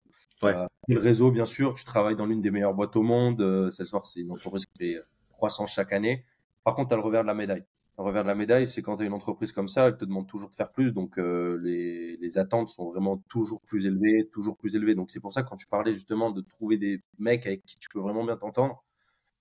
Ouais. 0.44 0.56
le 0.88 1.00
réseau, 1.00 1.32
bien 1.32 1.46
sûr, 1.46 1.74
tu 1.74 1.84
travailles 1.84 2.16
dans 2.16 2.26
l'une 2.26 2.42
des 2.42 2.52
meilleures 2.52 2.74
boîtes 2.74 2.96
au 2.96 3.02
monde. 3.02 3.70
Salesforce, 3.72 4.14
c'est 4.14 4.22
une 4.22 4.32
entreprise 4.32 4.66
qui 4.66 4.78
fait 4.78 5.02
croissance 5.30 5.72
chaque 5.72 5.94
année. 5.94 6.26
Par 6.64 6.76
contre, 6.76 6.90
tu 6.90 6.94
as 6.94 6.98
le 6.98 7.04
revers 7.04 7.24
de 7.24 7.28
la 7.28 7.34
médaille 7.34 7.66
un 7.98 8.04
revers 8.04 8.24
de 8.24 8.28
la 8.28 8.36
médaille, 8.36 8.68
c'est 8.68 8.82
quand 8.82 8.98
tu 8.98 9.04
as 9.04 9.06
une 9.06 9.14
entreprise 9.14 9.52
comme 9.52 9.68
ça, 9.68 9.88
elle 9.88 9.98
te 9.98 10.06
demande 10.06 10.28
toujours 10.28 10.50
de 10.50 10.56
faire 10.56 10.72
plus, 10.72 10.94
donc 10.94 11.18
euh, 11.18 11.60
les, 11.64 12.18
les, 12.18 12.38
attentes 12.38 12.70
sont 12.70 12.92
vraiment 12.92 13.18
toujours 13.28 13.62
plus 13.62 13.88
élevées, 13.88 14.30
toujours 14.32 14.56
plus 14.56 14.76
élevées. 14.76 14.94
Donc 14.94 15.10
c'est 15.10 15.20
pour 15.20 15.34
ça 15.34 15.42
que 15.42 15.50
quand 15.50 15.58
tu 15.58 15.66
parlais 15.66 15.96
justement 15.96 16.30
de 16.30 16.42
trouver 16.42 16.78
des 16.78 17.02
mecs 17.18 17.48
avec 17.48 17.66
qui 17.66 17.78
tu 17.80 17.90
peux 17.90 18.00
vraiment 18.00 18.24
bien 18.24 18.38
t'entendre, 18.38 18.84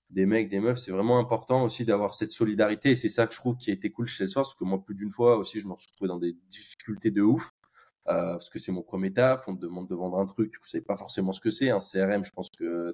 des 0.09 0.25
mecs, 0.25 0.49
des 0.49 0.61
meufs, 0.61 0.79
c'est 0.79 0.93
vraiment 0.93 1.19
important 1.19 1.65
aussi 1.65 1.85
d'avoir 1.85 2.15
cette 2.15 2.31
solidarité. 2.31 2.93
Et 2.93 2.97
c'est 2.97 3.09
ça 3.11 3.27
que 3.27 3.35
je 3.35 3.39
trouve 3.41 3.57
qui 3.57 3.71
a 3.71 3.75
été 3.75 3.91
cool 3.91 4.07
chez 4.07 4.25
Salesforce, 4.25 4.51
parce 4.51 4.59
que 4.59 4.65
moi 4.65 4.83
plus 4.83 4.95
d'une 4.95 5.11
fois 5.11 5.37
aussi, 5.37 5.61
je 5.61 5.69
me 5.69 5.77
suis 5.77 5.91
retrouvé 5.91 6.09
dans 6.09 6.19
des 6.19 6.35
difficultés 6.49 7.11
de 7.11 7.23
ouf. 7.23 7.53
Euh, 8.09 8.33
parce 8.33 8.51
que 8.51 8.61
c'est 8.61 8.71
mon 8.71 8.83
premier 8.83 9.12
taf, 9.12 9.49
on 9.49 9.57
te 9.57 9.61
demande 9.61 9.88
de 9.88 9.95
vendre 9.97 10.19
un 10.19 10.27
truc, 10.27 10.53
tu 10.53 10.61
sais 10.62 10.81
pas 10.81 10.95
forcément 10.95 11.33
ce 11.33 11.40
que 11.40 11.51
c'est. 11.51 11.71
Un 11.71 11.79
CRM, 11.79 12.25
je 12.25 12.31
pense 12.31 12.51
que 12.51 12.92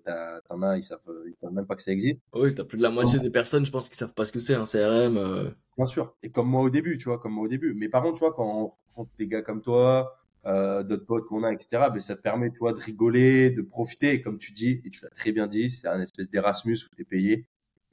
t'en 0.48 0.62
as, 0.62 0.78
ils 0.78 0.82
savent, 0.82 1.00
ils 1.26 1.34
savent 1.38 1.52
même 1.52 1.66
pas 1.66 1.74
que 1.74 1.82
ça 1.82 1.92
existe. 1.92 2.22
Oui, 2.34 2.54
t'as 2.54 2.64
plus 2.64 2.78
de 2.78 2.82
la 2.82 2.90
moitié 2.90 3.18
des 3.18 3.30
personnes, 3.30 3.66
je 3.66 3.70
pense, 3.70 3.90
qui 3.90 3.96
savent 3.96 4.14
pas 4.14 4.24
ce 4.24 4.32
que 4.32 4.38
c'est 4.38 4.54
un 4.54 4.64
CRM. 4.64 5.18
Euh. 5.18 5.50
Bien 5.76 5.86
sûr. 5.86 6.16
Et 6.22 6.30
comme 6.30 6.48
moi 6.48 6.62
au 6.62 6.70
début, 6.70 6.96
tu 6.96 7.04
vois, 7.04 7.18
comme 7.18 7.32
moi 7.32 7.44
au 7.44 7.48
début. 7.48 7.74
Mais 7.74 7.90
par 7.90 8.02
contre, 8.02 8.14
tu 8.14 8.20
vois, 8.20 8.32
quand 8.32 8.46
on 8.46 8.72
rencontre 8.88 9.10
des 9.18 9.26
gars 9.26 9.42
comme 9.42 9.60
toi, 9.60 10.16
euh, 10.46 10.82
d'autres 10.82 11.04
potes 11.04 11.26
qu'on 11.26 11.44
a, 11.44 11.52
etc., 11.52 11.88
ben, 11.92 12.00
ça 12.00 12.16
te 12.16 12.22
permet, 12.22 12.50
tu 12.50 12.58
vois, 12.58 12.72
de 12.72 12.80
rigoler, 12.80 13.50
de 13.50 13.60
profiter. 13.60 14.14
Et 14.14 14.22
comme 14.22 14.38
tu 14.38 14.52
dis, 14.52 14.80
et 14.82 14.88
tu 14.88 15.02
l'as 15.02 15.10
très 15.10 15.32
bien 15.32 15.46
dit, 15.46 15.68
c'est 15.68 15.88
un 15.88 16.00
espèce 16.00 16.30
d'Erasmus 16.30 16.78
où 16.90 16.94
t'es 16.96 17.04
payé. 17.04 17.46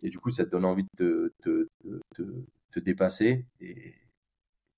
Et 0.04 0.10
du 0.10 0.20
coup, 0.20 0.30
ça 0.30 0.46
te 0.46 0.52
donne 0.52 0.64
envie 0.64 0.86
de 0.98 1.34
te, 1.42 1.68
te, 1.84 2.00
te, 2.16 2.24
te 2.72 2.80
dépasser. 2.80 3.46
Et, 3.60 3.94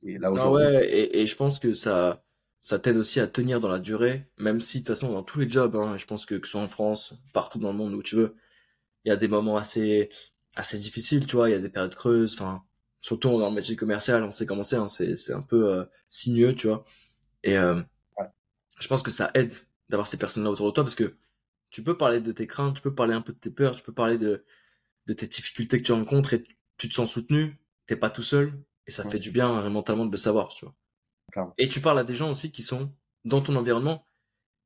et 0.03 0.17
là, 0.17 0.31
aujourd'hui. 0.31 0.65
Ah 0.65 0.71
ouais, 0.71 0.89
et, 0.89 1.21
et 1.21 1.27
je 1.27 1.35
pense 1.35 1.59
que 1.59 1.73
ça, 1.73 2.23
ça 2.61 2.79
t'aide 2.79 2.97
aussi 2.97 3.19
à 3.19 3.27
tenir 3.27 3.59
dans 3.59 3.69
la 3.69 3.79
durée, 3.79 4.27
même 4.37 4.61
si 4.61 4.79
de 4.79 4.85
toute 4.85 4.89
façon 4.95 5.11
dans 5.13 5.23
tous 5.23 5.39
les 5.39 5.49
jobs, 5.49 5.75
hein, 5.75 5.97
je 5.97 6.05
pense 6.05 6.25
que 6.25 6.35
que 6.35 6.47
ce 6.47 6.53
soit 6.53 6.61
en 6.61 6.67
France, 6.69 7.15
partout 7.33 7.59
dans 7.59 7.71
le 7.71 7.77
monde 7.77 7.93
où 7.95 8.03
tu 8.03 8.15
veux, 8.15 8.35
il 9.05 9.09
y 9.09 9.11
a 9.11 9.17
des 9.17 9.27
moments 9.27 9.57
assez 9.57 10.09
assez 10.55 10.79
difficiles, 10.79 11.25
tu 11.27 11.37
vois, 11.37 11.49
il 11.49 11.53
y 11.53 11.55
a 11.55 11.59
des 11.59 11.69
périodes 11.69 11.95
creuses, 11.95 12.33
enfin 12.35 12.63
surtout 13.01 13.29
dans 13.39 13.49
le 13.49 13.55
métier 13.55 13.75
commercial, 13.75 14.23
on 14.23 14.31
sait 14.31 14.45
comment 14.45 14.63
c'est, 14.63 14.77
hein, 14.77 14.87
c'est 14.87 15.15
c'est 15.17 15.33
un 15.33 15.41
peu 15.41 15.71
euh, 15.73 15.85
sinueux, 16.09 16.55
tu 16.55 16.67
vois. 16.67 16.85
Et 17.43 17.57
euh, 17.57 17.81
je 18.79 18.87
pense 18.87 19.03
que 19.03 19.11
ça 19.11 19.31
aide 19.35 19.53
d'avoir 19.89 20.07
ces 20.07 20.17
personnes-là 20.17 20.51
autour 20.51 20.67
de 20.67 20.71
toi 20.73 20.83
parce 20.83 20.95
que 20.95 21.17
tu 21.71 21.83
peux 21.83 21.97
parler 21.97 22.21
de 22.21 22.31
tes 22.31 22.47
craintes, 22.47 22.75
tu 22.77 22.81
peux 22.81 22.95
parler 22.95 23.13
un 23.13 23.21
peu 23.21 23.33
de 23.33 23.39
tes 23.39 23.51
peurs, 23.51 23.75
tu 23.75 23.83
peux 23.83 23.93
parler 23.93 24.17
de 24.17 24.45
de 25.07 25.13
tes 25.13 25.27
difficultés 25.27 25.79
que 25.79 25.85
tu 25.85 25.93
rencontres 25.93 26.33
et 26.35 26.43
tu 26.77 26.89
te 26.89 26.93
sens 26.93 27.11
soutenu, 27.11 27.57
t'es 27.87 27.95
pas 27.97 28.09
tout 28.11 28.23
seul 28.23 28.53
et 28.87 28.91
ça 28.91 29.05
fait 29.05 29.19
du 29.19 29.31
bien 29.31 29.49
hein, 29.49 29.69
mentalement 29.69 30.05
de 30.05 30.11
le 30.11 30.17
savoir, 30.17 30.49
tu 30.49 30.65
vois. 30.65 30.75
Et 31.57 31.67
tu 31.67 31.81
parles 31.81 31.99
à 31.99 32.03
des 32.03 32.15
gens 32.15 32.31
aussi 32.31 32.51
qui 32.51 32.63
sont 32.63 32.91
dans 33.25 33.41
ton 33.41 33.55
environnement 33.55 34.03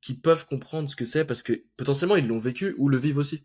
qui 0.00 0.14
peuvent 0.14 0.46
comprendre 0.46 0.88
ce 0.88 0.96
que 0.96 1.04
c'est 1.04 1.24
parce 1.24 1.42
que 1.42 1.64
potentiellement 1.76 2.16
ils 2.16 2.26
l'ont 2.26 2.38
vécu 2.38 2.74
ou 2.78 2.88
le 2.88 2.98
vivent 2.98 3.18
aussi. 3.18 3.44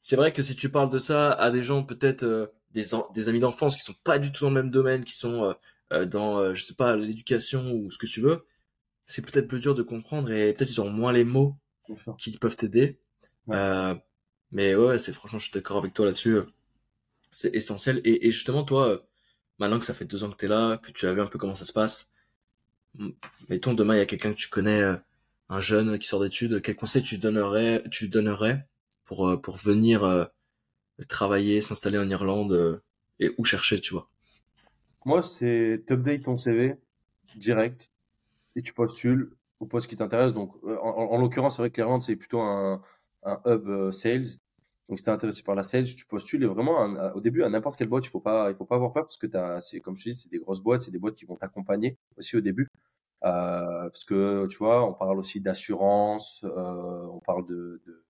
C'est 0.00 0.16
vrai 0.16 0.32
que 0.32 0.42
si 0.42 0.56
tu 0.56 0.68
parles 0.68 0.90
de 0.90 0.98
ça 0.98 1.32
à 1.32 1.50
des 1.50 1.62
gens 1.62 1.84
peut-être 1.84 2.24
euh, 2.24 2.46
des, 2.72 2.84
des 3.14 3.28
amis 3.28 3.40
d'enfance 3.40 3.76
qui 3.76 3.82
sont 3.82 3.94
pas 4.04 4.18
du 4.18 4.32
tout 4.32 4.44
dans 4.44 4.50
le 4.50 4.62
même 4.62 4.70
domaine, 4.70 5.04
qui 5.04 5.14
sont 5.14 5.44
euh, 5.44 5.52
euh, 5.92 6.06
dans 6.06 6.54
je 6.54 6.62
sais 6.62 6.74
pas 6.74 6.96
l'éducation 6.96 7.72
ou 7.72 7.90
ce 7.90 7.98
que 7.98 8.06
tu 8.06 8.20
veux, 8.20 8.46
c'est 9.06 9.22
peut-être 9.22 9.48
plus 9.48 9.60
dur 9.60 9.74
de 9.74 9.82
comprendre 9.82 10.30
et 10.30 10.52
peut-être 10.52 10.70
ils 10.70 10.80
auront 10.80 10.90
moins 10.90 11.12
les 11.12 11.24
mots 11.24 11.56
qui 12.18 12.36
peuvent 12.38 12.56
t'aider. 12.56 13.00
mais 14.52 14.74
ouais, 14.74 14.98
c'est 14.98 15.12
franchement 15.12 15.38
je 15.38 15.44
suis 15.46 15.54
d'accord 15.54 15.78
avec 15.78 15.94
toi 15.94 16.06
là-dessus. 16.06 16.38
C'est 17.30 17.54
essentiel 17.54 18.00
et, 18.04 18.26
et, 18.26 18.30
justement 18.32 18.64
toi, 18.64 19.04
maintenant 19.58 19.78
que 19.78 19.84
ça 19.84 19.94
fait 19.94 20.04
deux 20.04 20.24
ans 20.24 20.30
que 20.30 20.36
tu 20.36 20.46
es 20.46 20.48
là, 20.48 20.78
que 20.78 20.90
tu 20.90 21.06
as 21.06 21.14
vu 21.14 21.20
un 21.20 21.26
peu 21.26 21.38
comment 21.38 21.54
ça 21.54 21.64
se 21.64 21.72
passe, 21.72 22.09
mettons 23.48 23.74
demain 23.74 23.94
il 23.94 23.98
y 23.98 24.02
a 24.02 24.06
quelqu'un 24.06 24.32
que 24.32 24.38
tu 24.38 24.48
connais, 24.48 24.82
un 25.50 25.60
jeune 25.60 25.98
qui 25.98 26.06
sort 26.06 26.20
d'études, 26.20 26.62
quel 26.62 26.76
conseil 26.76 27.02
tu 27.02 27.18
donnerais, 27.18 27.82
tu 27.90 28.08
donnerais 28.08 28.66
pour, 29.04 29.28
euh, 29.28 29.36
pour 29.36 29.56
venir 29.56 30.04
euh, 30.04 30.24
travailler, 31.08 31.60
s'installer 31.60 31.98
en 31.98 32.08
Irlande 32.08 32.52
euh, 32.52 32.80
et 33.18 33.34
où 33.36 33.44
chercher, 33.44 33.80
tu 33.80 33.92
vois? 33.92 34.08
Moi, 35.04 35.22
c'est 35.22 35.90
update 35.90 36.22
ton 36.22 36.38
CV 36.38 36.76
direct 37.34 37.90
et 38.54 38.62
tu 38.62 38.72
postules 38.72 39.32
au 39.58 39.66
poste 39.66 39.88
qui 39.88 39.96
t'intéresse. 39.96 40.32
Donc, 40.32 40.54
en, 40.62 41.18
l'occurrence, 41.18 41.56
que 41.56 41.76
l'Irlande, 41.76 42.02
c'est 42.02 42.16
plutôt 42.16 42.40
un 42.40 42.82
hub 43.46 43.90
sales. 43.92 44.26
Donc, 44.90 44.98
si 44.98 45.04
t'es 45.04 45.12
intéressé 45.12 45.44
par 45.44 45.54
la 45.54 45.62
sales, 45.62 45.84
tu 45.84 46.04
postules 46.04 46.42
et 46.42 46.46
vraiment, 46.46 46.82
au 47.14 47.20
début, 47.20 47.44
à 47.44 47.48
n'importe 47.48 47.76
quelle 47.78 47.88
boîte, 47.88 48.04
il 48.06 48.10
faut 48.10 48.18
pas, 48.20 48.50
il 48.50 48.56
faut 48.56 48.64
pas 48.64 48.74
avoir 48.74 48.92
peur 48.92 49.04
parce 49.04 49.16
que 49.16 49.28
c'est, 49.60 49.78
comme 49.80 49.94
je 49.94 50.02
te 50.02 50.08
dis, 50.10 50.16
c'est 50.16 50.30
des 50.30 50.38
grosses 50.38 50.60
boîtes, 50.60 50.80
c'est 50.80 50.90
des 50.90 50.98
boîtes 50.98 51.14
qui 51.14 51.26
vont 51.26 51.36
t'accompagner 51.36 51.96
aussi 52.16 52.36
au 52.36 52.40
début. 52.40 52.68
Euh, 53.24 53.88
parce 53.88 54.02
que, 54.02 54.48
tu 54.48 54.58
vois, 54.58 54.84
on 54.84 54.92
parle 54.92 55.20
aussi 55.20 55.40
d'assurance, 55.40 56.42
euh, 56.42 57.06
on 57.06 57.20
parle 57.20 57.46
de, 57.46 57.80
de, 57.86 58.04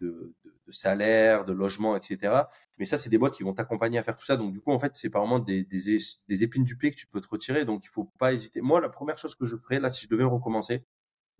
de, 0.00 0.34
de, 0.66 0.72
salaire, 0.72 1.44
de 1.44 1.52
logement, 1.52 1.96
etc. 1.96 2.44
Mais 2.78 2.86
ça, 2.86 2.96
c'est 2.96 3.10
des 3.10 3.18
boîtes 3.18 3.34
qui 3.34 3.42
vont 3.42 3.52
t'accompagner 3.52 3.98
à 3.98 4.02
faire 4.02 4.16
tout 4.16 4.24
ça. 4.24 4.38
Donc, 4.38 4.54
du 4.54 4.60
coup, 4.62 4.72
en 4.72 4.78
fait, 4.78 4.92
c'est 4.96 5.12
vraiment 5.12 5.38
des, 5.38 5.64
des, 5.64 5.98
des, 6.28 6.42
épines 6.42 6.64
du 6.64 6.78
pied 6.78 6.90
que 6.92 6.96
tu 6.96 7.06
peux 7.06 7.20
te 7.20 7.28
retirer. 7.28 7.66
Donc, 7.66 7.84
il 7.84 7.88
faut 7.88 8.10
pas 8.18 8.32
hésiter. 8.32 8.62
Moi, 8.62 8.80
la 8.80 8.88
première 8.88 9.18
chose 9.18 9.34
que 9.34 9.44
je 9.44 9.56
ferais, 9.56 9.80
là, 9.80 9.90
si 9.90 10.04
je 10.04 10.08
devais 10.08 10.24
recommencer, 10.24 10.86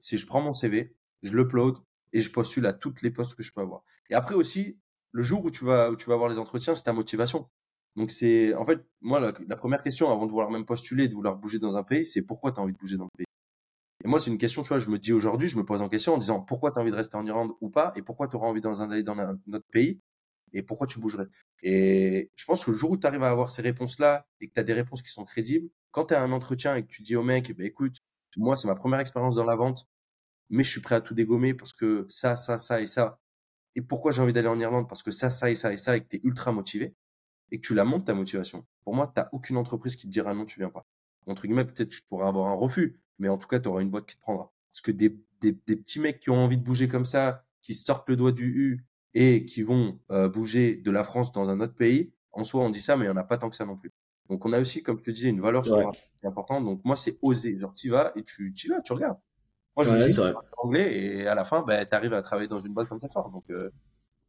c'est 0.01 0.19
je 0.19 0.27
prends 0.27 0.43
mon 0.43 0.53
CV, 0.53 0.95
je 1.23 1.35
l'upload 1.35 1.79
et 2.13 2.21
je 2.21 2.31
postule 2.31 2.67
à 2.67 2.75
toutes 2.75 3.01
les 3.01 3.11
postes 3.11 3.35
que 3.35 3.43
je 3.43 3.53
peux 3.53 3.63
avoir. 3.63 3.85
Et 4.11 4.15
après 4.15 4.35
aussi, 4.35 4.79
le 5.13 5.23
jour 5.23 5.45
où 5.45 5.51
tu 5.51 5.65
vas, 5.65 5.91
où 5.91 5.97
tu 5.97 6.07
vas 6.09 6.15
avoir 6.15 6.29
les 6.29 6.39
entretiens, 6.39 6.75
c'est 6.75 6.85
ta 6.85 6.93
motivation. 6.93 7.49
Donc, 7.97 8.11
c'est, 8.11 8.55
en 8.55 8.65
fait, 8.65 8.81
moi, 9.03 9.21
la, 9.21 9.57
première 9.57 9.83
question 9.83 10.11
avant 10.11 10.27
de 10.27 10.31
vouloir 10.31 10.51
même 10.51 10.65
postuler, 10.65 11.09
de 11.09 11.15
vouloir 11.15 11.37
bouger 11.37 11.59
dans 11.59 11.77
un 11.77 11.83
pays, 11.83 12.07
c'est 12.07 12.23
pourquoi 12.23 12.53
tu 12.53 12.61
as 12.61 12.63
envie 12.63 12.73
de 12.73 12.79
bouger 12.79 12.97
dans 12.97 13.05
le 13.05 13.11
pays? 13.17 13.27
Et 14.05 14.09
moi, 14.09 14.19
c'est 14.19 14.31
une 14.31 14.39
question, 14.39 14.63
tu 14.63 14.69
vois, 14.69 14.79
je 14.79 14.89
me 14.91 14.99
dis 14.99 15.13
aujourd'hui, 15.13 15.49
je 15.49 15.59
me 15.59 15.65
pose 15.65 15.83
en 15.83 15.89
question 15.89 16.15
en 16.15 16.19
disant 16.19 16.41
pourquoi 16.41 16.73
tu 16.73 16.79
as 16.79 16.83
envie 16.83 16.91
de 16.91 16.97
rester 16.97 17.17
en 17.17 17.27
Irlande 17.27 17.53
ou 17.61 17.71
pas, 17.71 17.93
et 17.97 18.03
pourquoi 18.03 18.29
tu 18.29 18.37
auras 18.37 18.49
envie 18.49 18.61
d'aller 18.61 19.03
dans 19.03 19.21
un 19.21 19.39
autre 19.53 19.67
pays, 19.71 20.01
et 20.53 20.63
pourquoi 20.63 20.87
tu 20.87 20.99
bougerais? 20.99 21.27
Et 21.63 22.31
je 22.35 22.45
pense 22.45 22.65
que 22.65 22.71
le 22.73 22.77
jour 22.77 22.91
où 22.91 22.97
tu 22.97 23.07
arrives 23.07 23.23
à 23.23 23.31
avoir 23.31 23.51
ces 23.51 23.63
réponses-là, 23.63 24.27
et 24.41 24.49
que 24.49 24.55
tu 24.55 24.61
as 24.61 24.65
des 24.65 24.73
réponses 24.73 25.03
qui 25.03 25.11
sont 25.11 25.25
crédibles, 25.25 25.69
quand 25.93 26.07
tu 26.07 26.15
as 26.15 26.23
un 26.23 26.33
entretien 26.33 26.75
et 26.75 26.83
que 26.83 26.89
tu 26.89 27.03
dis 27.03 27.15
au 27.17 27.23
mec, 27.23 27.57
bah, 27.57 27.65
écoute, 27.65 27.99
moi, 28.37 28.57
c'est 28.57 28.69
ma 28.69 28.75
première 28.75 29.01
expérience 29.01 29.37
dans 29.37 29.45
la 29.45 29.57
vente, 29.57 29.87
mais 30.51 30.65
je 30.65 30.71
suis 30.71 30.81
prêt 30.81 30.97
à 30.97 31.01
tout 31.01 31.15
dégommer 31.15 31.55
parce 31.55 31.73
que 31.73 32.07
ça, 32.09 32.37
ça, 32.37 32.59
ça 32.59 32.81
et 32.81 32.87
ça. 32.87 33.21
Et 33.75 33.83
pourquoi 33.83 34.13
j'ai 34.13 34.23
envie 34.23 34.33
d'aller 34.33 34.49
en 34.49 34.59
Irlande 34.61 34.89
Parce 34.89 35.03
que 35.03 35.11
ça, 35.11 35.31
ça 35.31 35.51
et 35.51 35.55
ça 35.55 35.73
et 35.73 35.77
ça, 35.77 35.97
et 35.97 36.01
que 36.01 36.09
tu 36.09 36.17
es 36.17 36.21
ultra 36.25 36.53
motivé, 36.53 36.95
et 37.51 37.61
que 37.61 37.67
tu 37.67 37.75
la 37.75 37.85
montes 37.85 38.07
ta 38.07 38.15
motivation. 38.15 38.67
Pour 38.85 38.95
moi, 38.95 39.07
tu 39.07 39.21
n'as 39.21 39.29
aucune 39.33 39.57
entreprise 39.57 39.97
qui 39.97 40.07
te 40.07 40.13
dira 40.13 40.35
non, 40.35 40.45
tu 40.45 40.59
viens 40.59 40.71
pas. 40.71 40.87
Entre 41.27 41.47
guillemets, 41.47 41.65
peut-être 41.65 41.91
tu 41.91 42.03
pourras 42.03 42.29
avoir 42.29 42.49
un 42.49 42.55
refus, 42.55 43.01
mais 43.19 43.29
en 43.29 43.39
tout 43.39 43.49
cas, 43.49 43.61
tu 43.61 43.69
auras 43.69 43.81
une 43.81 43.91
boîte 43.91 44.07
qui 44.07 44.17
te 44.17 44.21
prendra. 44.21 44.53
Parce 44.73 44.81
que 44.81 44.91
des, 44.91 45.17
des, 45.41 45.53
des, 45.67 45.77
petits 45.77 46.01
mecs 46.01 46.19
qui 46.19 46.31
ont 46.31 46.39
envie 46.39 46.59
de 46.59 46.65
bouger 46.65 46.89
comme 46.89 47.05
ça, 47.05 47.45
qui 47.61 47.75
sortent 47.75 48.09
le 48.09 48.17
doigt 48.17 48.33
du 48.33 48.47
U 48.47 48.87
et 49.15 49.47
qui 49.47 49.63
vont 49.63 50.01
euh, 50.11 50.29
bouger 50.29 50.77
de 50.77 50.91
la 50.91 51.05
France 51.05 51.33
dans 51.33 51.49
un 51.49 51.61
autre 51.61 51.75
pays, 51.75 52.13
en 52.33 52.45
soi, 52.45 52.65
on 52.65 52.71
dit 52.71 52.81
ça, 52.81 52.97
mais 52.97 53.05
il 53.05 53.09
n'y 53.09 53.13
en 53.13 53.17
a 53.19 53.25
pas 53.25 53.39
tant 53.39 53.51
que 53.51 53.57
ça 53.57 53.67
non 53.67 53.77
plus. 53.77 53.93
Donc, 54.29 54.47
on 54.47 54.53
a 54.53 54.61
aussi, 54.61 54.83
comme 54.83 54.99
je 54.99 55.05
te 55.05 55.11
disais, 55.11 55.29
une 55.29 55.41
valeur 55.41 55.65
sur 55.67 55.77
qui 55.93 56.25
est 56.25 56.29
importante. 56.29 56.65
Donc, 56.65 56.81
moi, 56.85 56.97
c'est 56.97 57.19
oser. 57.21 57.59
Genre, 57.59 57.75
tu 57.75 57.91
vas 57.91 58.13
et 58.17 58.23
tu 58.25 58.51
y 58.51 58.69
vas, 58.69 58.81
tu 58.81 58.93
regardes. 58.95 59.19
Moi, 59.77 59.85
je 59.85 60.07
dis 60.07 60.21
anglais 60.59 60.95
et 60.95 61.27
à 61.27 61.35
la 61.35 61.45
fin, 61.45 61.63
bah, 61.63 61.85
tu 61.85 61.95
arrives 61.95 62.13
à 62.13 62.23
travailler 62.23 62.49
dans 62.49 62.59
une 62.59 62.73
boîte 62.73 62.89
comme 62.89 63.01
ça 63.01 63.09
Donc, 63.33 63.45
euh, 63.51 63.71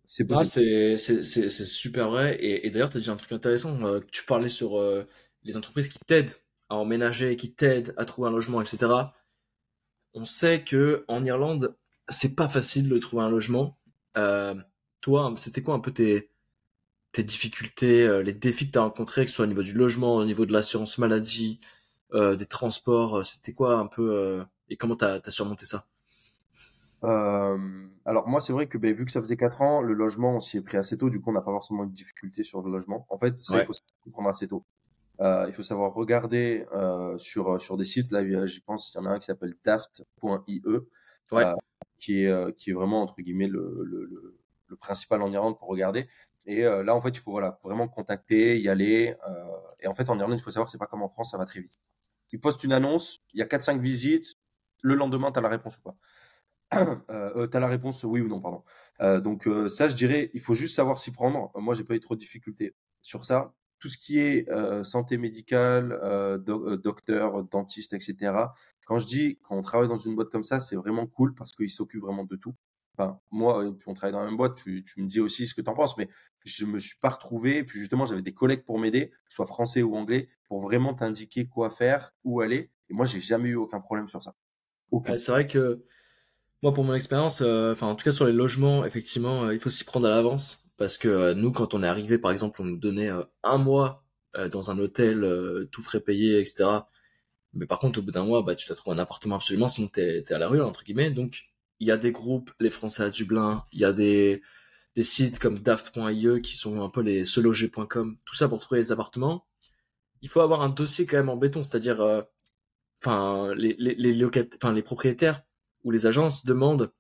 c'est 0.06 0.28
possible. 0.28 0.98
c'est 0.98 1.52
super 1.66 2.10
vrai. 2.10 2.36
Et, 2.36 2.68
et 2.68 2.70
d'ailleurs, 2.70 2.90
tu 2.90 2.98
as 2.98 3.02
dit 3.02 3.10
un 3.10 3.16
truc 3.16 3.32
intéressant. 3.32 3.84
Euh, 3.86 4.00
tu 4.12 4.26
parlais 4.26 4.50
sur 4.50 4.80
euh, 4.80 5.04
les 5.44 5.58
entreprises 5.58 5.90
qui 5.90 6.00
t'aident 6.00 6.34
à 6.70 6.76
emménager, 6.76 7.36
qui 7.36 7.54
t'aident 7.54 7.94
à 7.98 8.06
trouver 8.06 8.30
un 8.30 8.32
logement, 8.32 8.62
etc. 8.62 8.88
On 10.14 10.26
sait 10.26 10.64
que 10.64 11.06
en 11.08 11.26
Irlande, 11.26 11.76
c'est 12.08 12.36
pas 12.36 12.48
facile 12.48 12.90
de 12.90 12.98
trouver 13.00 13.24
un 13.24 13.30
logement. 13.30 13.78
Euh, 14.18 14.56
toi, 15.02 15.34
c'était 15.38 15.62
quoi 15.62 15.76
un 15.76 15.80
peu 15.80 15.92
tes, 15.92 16.30
tes 17.12 17.24
difficultés, 17.24 18.22
les 18.24 18.34
défis 18.34 18.68
que 18.68 18.74
tu 18.74 18.80
as 18.80 18.84
rencontrés, 18.84 19.26
que 19.26 19.30
ce 19.30 19.38
soit 19.38 19.46
au 19.46 19.50
niveau 19.50 19.64
du 19.64 19.74
logement, 19.74 20.16
au 20.16 20.26
niveau 20.26 20.46
de 20.46 20.54
l'assurance 20.54 20.98
maladie, 20.98 21.60
euh, 22.14 22.36
des 22.36 22.46
transports, 22.46 23.26
c'était 23.26 23.54
quoi 23.54 23.78
un 23.78 23.88
peu 23.88 24.44
et 24.74 24.78
comment 24.78 24.96
tu 24.96 25.06
as, 25.06 25.22
surmonté 25.30 25.66
ça? 25.66 25.86
Alors 28.06 28.28
moi 28.28 28.40
c'est 28.40 28.54
vrai 28.54 28.68
que 28.68 28.78
ben, 28.78 28.94
vu 28.96 29.06
que 29.06 29.12
ça 29.12 29.20
faisait 29.20 29.38
4 29.38 29.62
ans, 29.62 29.82
le 29.82 29.94
logement 29.94 30.36
on 30.36 30.40
s'y 30.40 30.58
est 30.58 30.62
pris 30.62 30.78
assez 30.78 30.98
tôt, 30.98 31.10
du 31.10 31.22
coup 31.22 31.30
on 31.30 31.34
n'a 31.34 31.42
pas 31.42 31.52
forcément 31.52 31.84
une 31.84 31.92
difficulté 31.92 32.44
sur 32.44 32.62
le 32.62 32.72
logement. 32.72 33.06
En 33.10 33.18
fait, 33.20 33.40
ça, 33.40 33.60
il 33.60 33.66
faut 33.66 33.74
prendre 34.12 34.30
assez 34.30 34.48
tôt. 34.48 34.66
Euh, 35.20 35.46
il 35.48 35.54
faut 35.54 35.64
savoir 35.64 35.94
regarder 35.94 36.66
euh, 36.74 37.18
sur, 37.18 37.62
sur 37.62 37.78
des 37.78 37.86
sites. 37.86 38.12
Là, 38.12 38.46
j'y 38.46 38.62
pense, 38.62 38.94
il 38.94 38.98
y 38.98 39.02
en 39.02 39.06
a 39.06 39.10
un 39.10 39.20
qui 39.20 39.26
s'appelle 39.26 39.54
daft.ie, 39.64 40.62
euh, 40.66 41.56
qui, 42.00 42.24
est, 42.26 42.58
qui 42.58 42.72
est 42.72 42.74
vraiment, 42.74 43.02
entre 43.04 43.22
guillemets, 43.22 43.48
le, 43.48 43.84
le, 43.86 44.06
le, 44.68 44.76
principal 44.78 45.22
en 45.22 45.32
Irlande 45.32 45.60
pour 45.60 45.68
regarder. 45.68 46.08
Et 46.46 46.64
là, 46.64 46.96
en 46.96 47.00
fait, 47.00 47.10
il 47.10 47.20
faut 47.20 47.32
voilà, 47.32 47.60
vraiment 47.64 47.88
contacter, 47.88 48.60
y 48.60 48.68
aller. 48.68 49.16
et 49.80 49.88
en 49.88 49.94
fait, 49.94 50.10
en 50.10 50.18
Irlande, 50.20 50.40
il 50.40 50.44
faut 50.44 50.50
savoir, 50.50 50.70
c'est 50.70 50.80
pas 50.80 50.88
comme 50.88 51.04
en 51.04 51.10
France, 51.10 51.32
ça 51.32 51.38
va 51.38 51.46
très 51.46 51.60
vite. 51.60 51.78
Ils 52.32 52.40
postent 52.40 52.64
une 52.64 52.74
annonce, 52.74 53.22
il 53.34 53.40
y 53.40 53.44
a 53.44 53.46
4-5 53.46 53.80
visites, 53.80 54.40
le 54.84 54.96
lendemain, 54.96 55.32
tu 55.32 55.40
as 55.40 55.42
la 55.42 55.50
réponse 55.50 55.80
ou 55.80 55.82
pas. 55.82 55.96
euh, 57.10 57.48
tu 57.48 57.58
as 57.58 57.60
la 57.60 57.68
réponse 57.68 58.04
oui 58.04 58.22
ou 58.22 58.28
non, 58.28 58.40
pardon. 58.40 58.64
donc 59.22 59.50
ça, 59.70 59.88
je 59.88 59.96
dirais, 59.96 60.30
il 60.36 60.42
faut 60.42 60.54
juste 60.54 60.76
savoir 60.76 61.00
s'y 61.00 61.12
prendre. 61.12 61.52
moi, 61.56 61.74
j'ai 61.74 61.84
pas 61.84 61.96
eu 61.96 62.00
trop 62.00 62.14
de 62.14 62.20
difficultés 62.20 62.76
sur 63.02 63.26
ça 63.26 63.54
tout 63.84 63.90
ce 63.90 63.98
qui 63.98 64.18
est 64.18 64.48
euh, 64.48 64.86
santé 64.86 65.18
médicale, 65.18 65.92
euh, 66.04 66.38
euh, 66.48 66.78
docteur, 66.78 67.44
dentiste, 67.44 67.92
etc. 67.92 68.34
Quand 68.86 68.98
je 68.98 69.06
dis 69.06 69.40
quand 69.44 69.58
on 69.58 69.62
travaille 69.62 69.90
dans 69.90 69.98
une 69.98 70.16
boîte 70.16 70.30
comme 70.30 70.46
ça, 70.46 70.62
c'est 70.62 70.78
vraiment 70.78 71.06
cool 71.06 71.36
parce 71.36 71.52
qu'ils 71.52 71.70
s'occupent 71.70 72.04
vraiment 72.04 72.24
de 72.24 72.38
tout. 72.38 72.56
Enfin, 72.98 73.20
moi, 73.30 73.62
on 73.86 73.94
travaille 73.94 74.14
dans 74.14 74.22
la 74.22 74.28
même 74.28 74.38
boîte, 74.38 74.56
tu, 74.56 74.86
me 74.96 75.08
dis 75.08 75.20
aussi 75.20 75.48
ce 75.48 75.54
que 75.54 75.60
tu 75.60 75.70
en 75.70 75.74
penses, 75.74 75.98
mais 75.98 76.08
je 76.46 76.64
me 76.64 76.80
suis 76.80 76.98
pas 76.98 77.10
retrouvé. 77.10 77.58
Et 77.58 77.64
puis 77.66 77.78
justement, 77.78 78.06
j'avais 78.06 78.22
des 78.22 78.34
collègues 78.34 78.64
pour 78.64 78.80
m'aider, 78.80 79.12
soit 79.28 79.46
français 79.46 79.84
ou 79.84 79.98
anglais, 79.98 80.30
pour 80.48 80.62
vraiment 80.62 80.94
t'indiquer 80.94 81.46
quoi 81.50 81.70
faire, 81.70 82.12
où 82.24 82.40
aller. 82.40 82.72
Et 82.90 82.94
moi, 82.94 83.06
j'ai 83.06 83.20
jamais 83.20 83.50
eu 83.50 83.56
aucun 83.56 83.82
problème 83.82 84.08
sur 84.08 84.24
ça. 84.24 84.34
C'est 85.18 85.32
vrai 85.32 85.48
que 85.48 85.84
moi, 86.62 86.74
pour 86.74 86.84
mon 86.84 86.94
expérience, 86.94 87.42
enfin, 87.42 87.88
en 87.88 87.96
tout 87.96 88.06
cas 88.06 88.12
sur 88.12 88.26
les 88.26 88.34
logements, 88.34 88.86
effectivement, 88.86 89.52
il 89.52 89.60
faut 89.60 89.70
s'y 89.70 89.84
prendre 89.84 90.08
à 90.08 90.10
l'avance 90.10 90.64
parce 90.78 90.98
que 90.98 91.08
euh, 91.08 91.34
nous, 91.34 91.52
quand 91.52 91.74
on 91.74 91.84
est 91.84 91.88
arrivé, 91.88 92.18
par 92.18 92.32
exemple, 92.32 92.62
on 92.62 92.66
nous 92.66 92.78
donnait 92.78 93.10
euh, 93.10 93.24
un 93.44 93.58
mois 93.58 94.06
euh, 94.36 94.50
dans 94.50 94.72
un 94.72 94.80
hôtel, 94.80 95.26
tout 95.72 95.82
frais 95.82 96.02
payé, 96.02 96.40
etc. 96.40 96.66
Mais 97.54 97.66
par 97.68 97.80
contre, 97.80 98.00
au 98.00 98.02
bout 98.02 98.12
d'un 98.12 98.26
mois, 98.26 98.42
bah, 98.42 98.56
tu 98.56 98.68
t'as 98.68 98.76
trouvé 98.76 98.96
un 98.96 99.00
appartement 99.00 99.36
absolument, 99.36 99.68
sinon 99.68 99.88
t'es 99.88 100.18
es 100.28 100.34
à 100.34 100.38
la 100.38 100.48
rue, 100.48 100.62
entre 100.62 100.84
guillemets. 100.84 101.12
Donc, 101.12 101.44
il 101.80 101.88
y 101.88 101.92
a 101.92 101.98
des 101.98 102.12
groupes, 102.12 102.52
les 102.60 102.70
Français 102.70 103.04
à 103.04 103.10
Dublin, 103.10 103.64
il 103.72 103.80
y 103.82 103.86
a 103.86 103.94
des, 103.94 104.42
des 104.96 105.04
sites 105.04 105.40
comme 105.40 105.60
daft.ie 105.60 106.42
qui 106.42 106.58
sont 106.58 106.82
un 106.82 106.90
peu 106.90 107.02
les 107.02 107.24
seloger.com, 107.24 108.18
tout 108.26 108.36
ça 108.36 108.48
pour 108.48 108.60
trouver 108.60 108.82
les 108.82 108.92
appartements. 108.92 109.46
Il 110.22 110.30
faut 110.30 110.42
avoir 110.42 110.62
un 110.62 110.70
dossier 110.70 111.06
quand 111.06 111.18
même 111.18 111.30
en 111.30 111.38
béton, 111.38 111.64
c'est-à-dire, 111.64 112.26
enfin, 113.04 113.54
les, 113.56 113.76
les, 113.78 113.96
les, 113.96 114.26
enfin, 114.56 114.74
les 114.74 114.82
propriétaires 114.82 115.44
ou 115.84 115.92
les 115.92 116.06
agences 116.06 116.46
demandent 116.46 116.92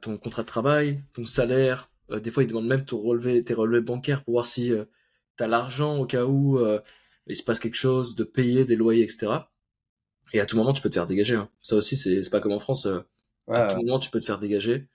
ton 0.00 0.18
contrat 0.18 0.42
de 0.42 0.46
travail, 0.46 1.02
ton 1.14 1.26
salaire, 1.26 1.90
euh, 2.10 2.20
des 2.20 2.30
fois, 2.30 2.42
ils 2.42 2.46
demandent 2.46 2.66
même 2.66 2.84
ton 2.84 3.00
relevé, 3.00 3.42
tes 3.44 3.54
relevés 3.54 3.80
bancaires 3.80 4.24
pour 4.24 4.34
voir 4.34 4.46
si 4.46 4.72
euh, 4.72 4.84
tu 5.36 5.44
as 5.44 5.48
l'argent 5.48 5.98
au 5.98 6.06
cas 6.06 6.24
où 6.24 6.58
euh, 6.58 6.80
il 7.26 7.36
se 7.36 7.42
passe 7.42 7.60
quelque 7.60 7.76
chose, 7.76 8.14
de 8.14 8.24
payer 8.24 8.64
des 8.64 8.76
loyers, 8.76 9.02
etc. 9.02 9.32
Et 10.32 10.40
à 10.40 10.46
tout 10.46 10.56
moment, 10.56 10.72
tu 10.72 10.82
peux 10.82 10.90
te 10.90 10.94
faire 10.94 11.06
dégager. 11.06 11.36
Hein. 11.36 11.50
Ça 11.62 11.76
aussi, 11.76 11.96
c'est 11.96 12.28
pas 12.30 12.40
comme 12.40 12.52
en 12.52 12.58
France. 12.58 12.86
à 13.48 13.74
tout 13.74 13.76
moment, 13.76 13.98
tu 13.98 14.10
peux 14.10 14.20
te 14.20 14.24
faire 14.26 14.38
dégager. 14.38 14.88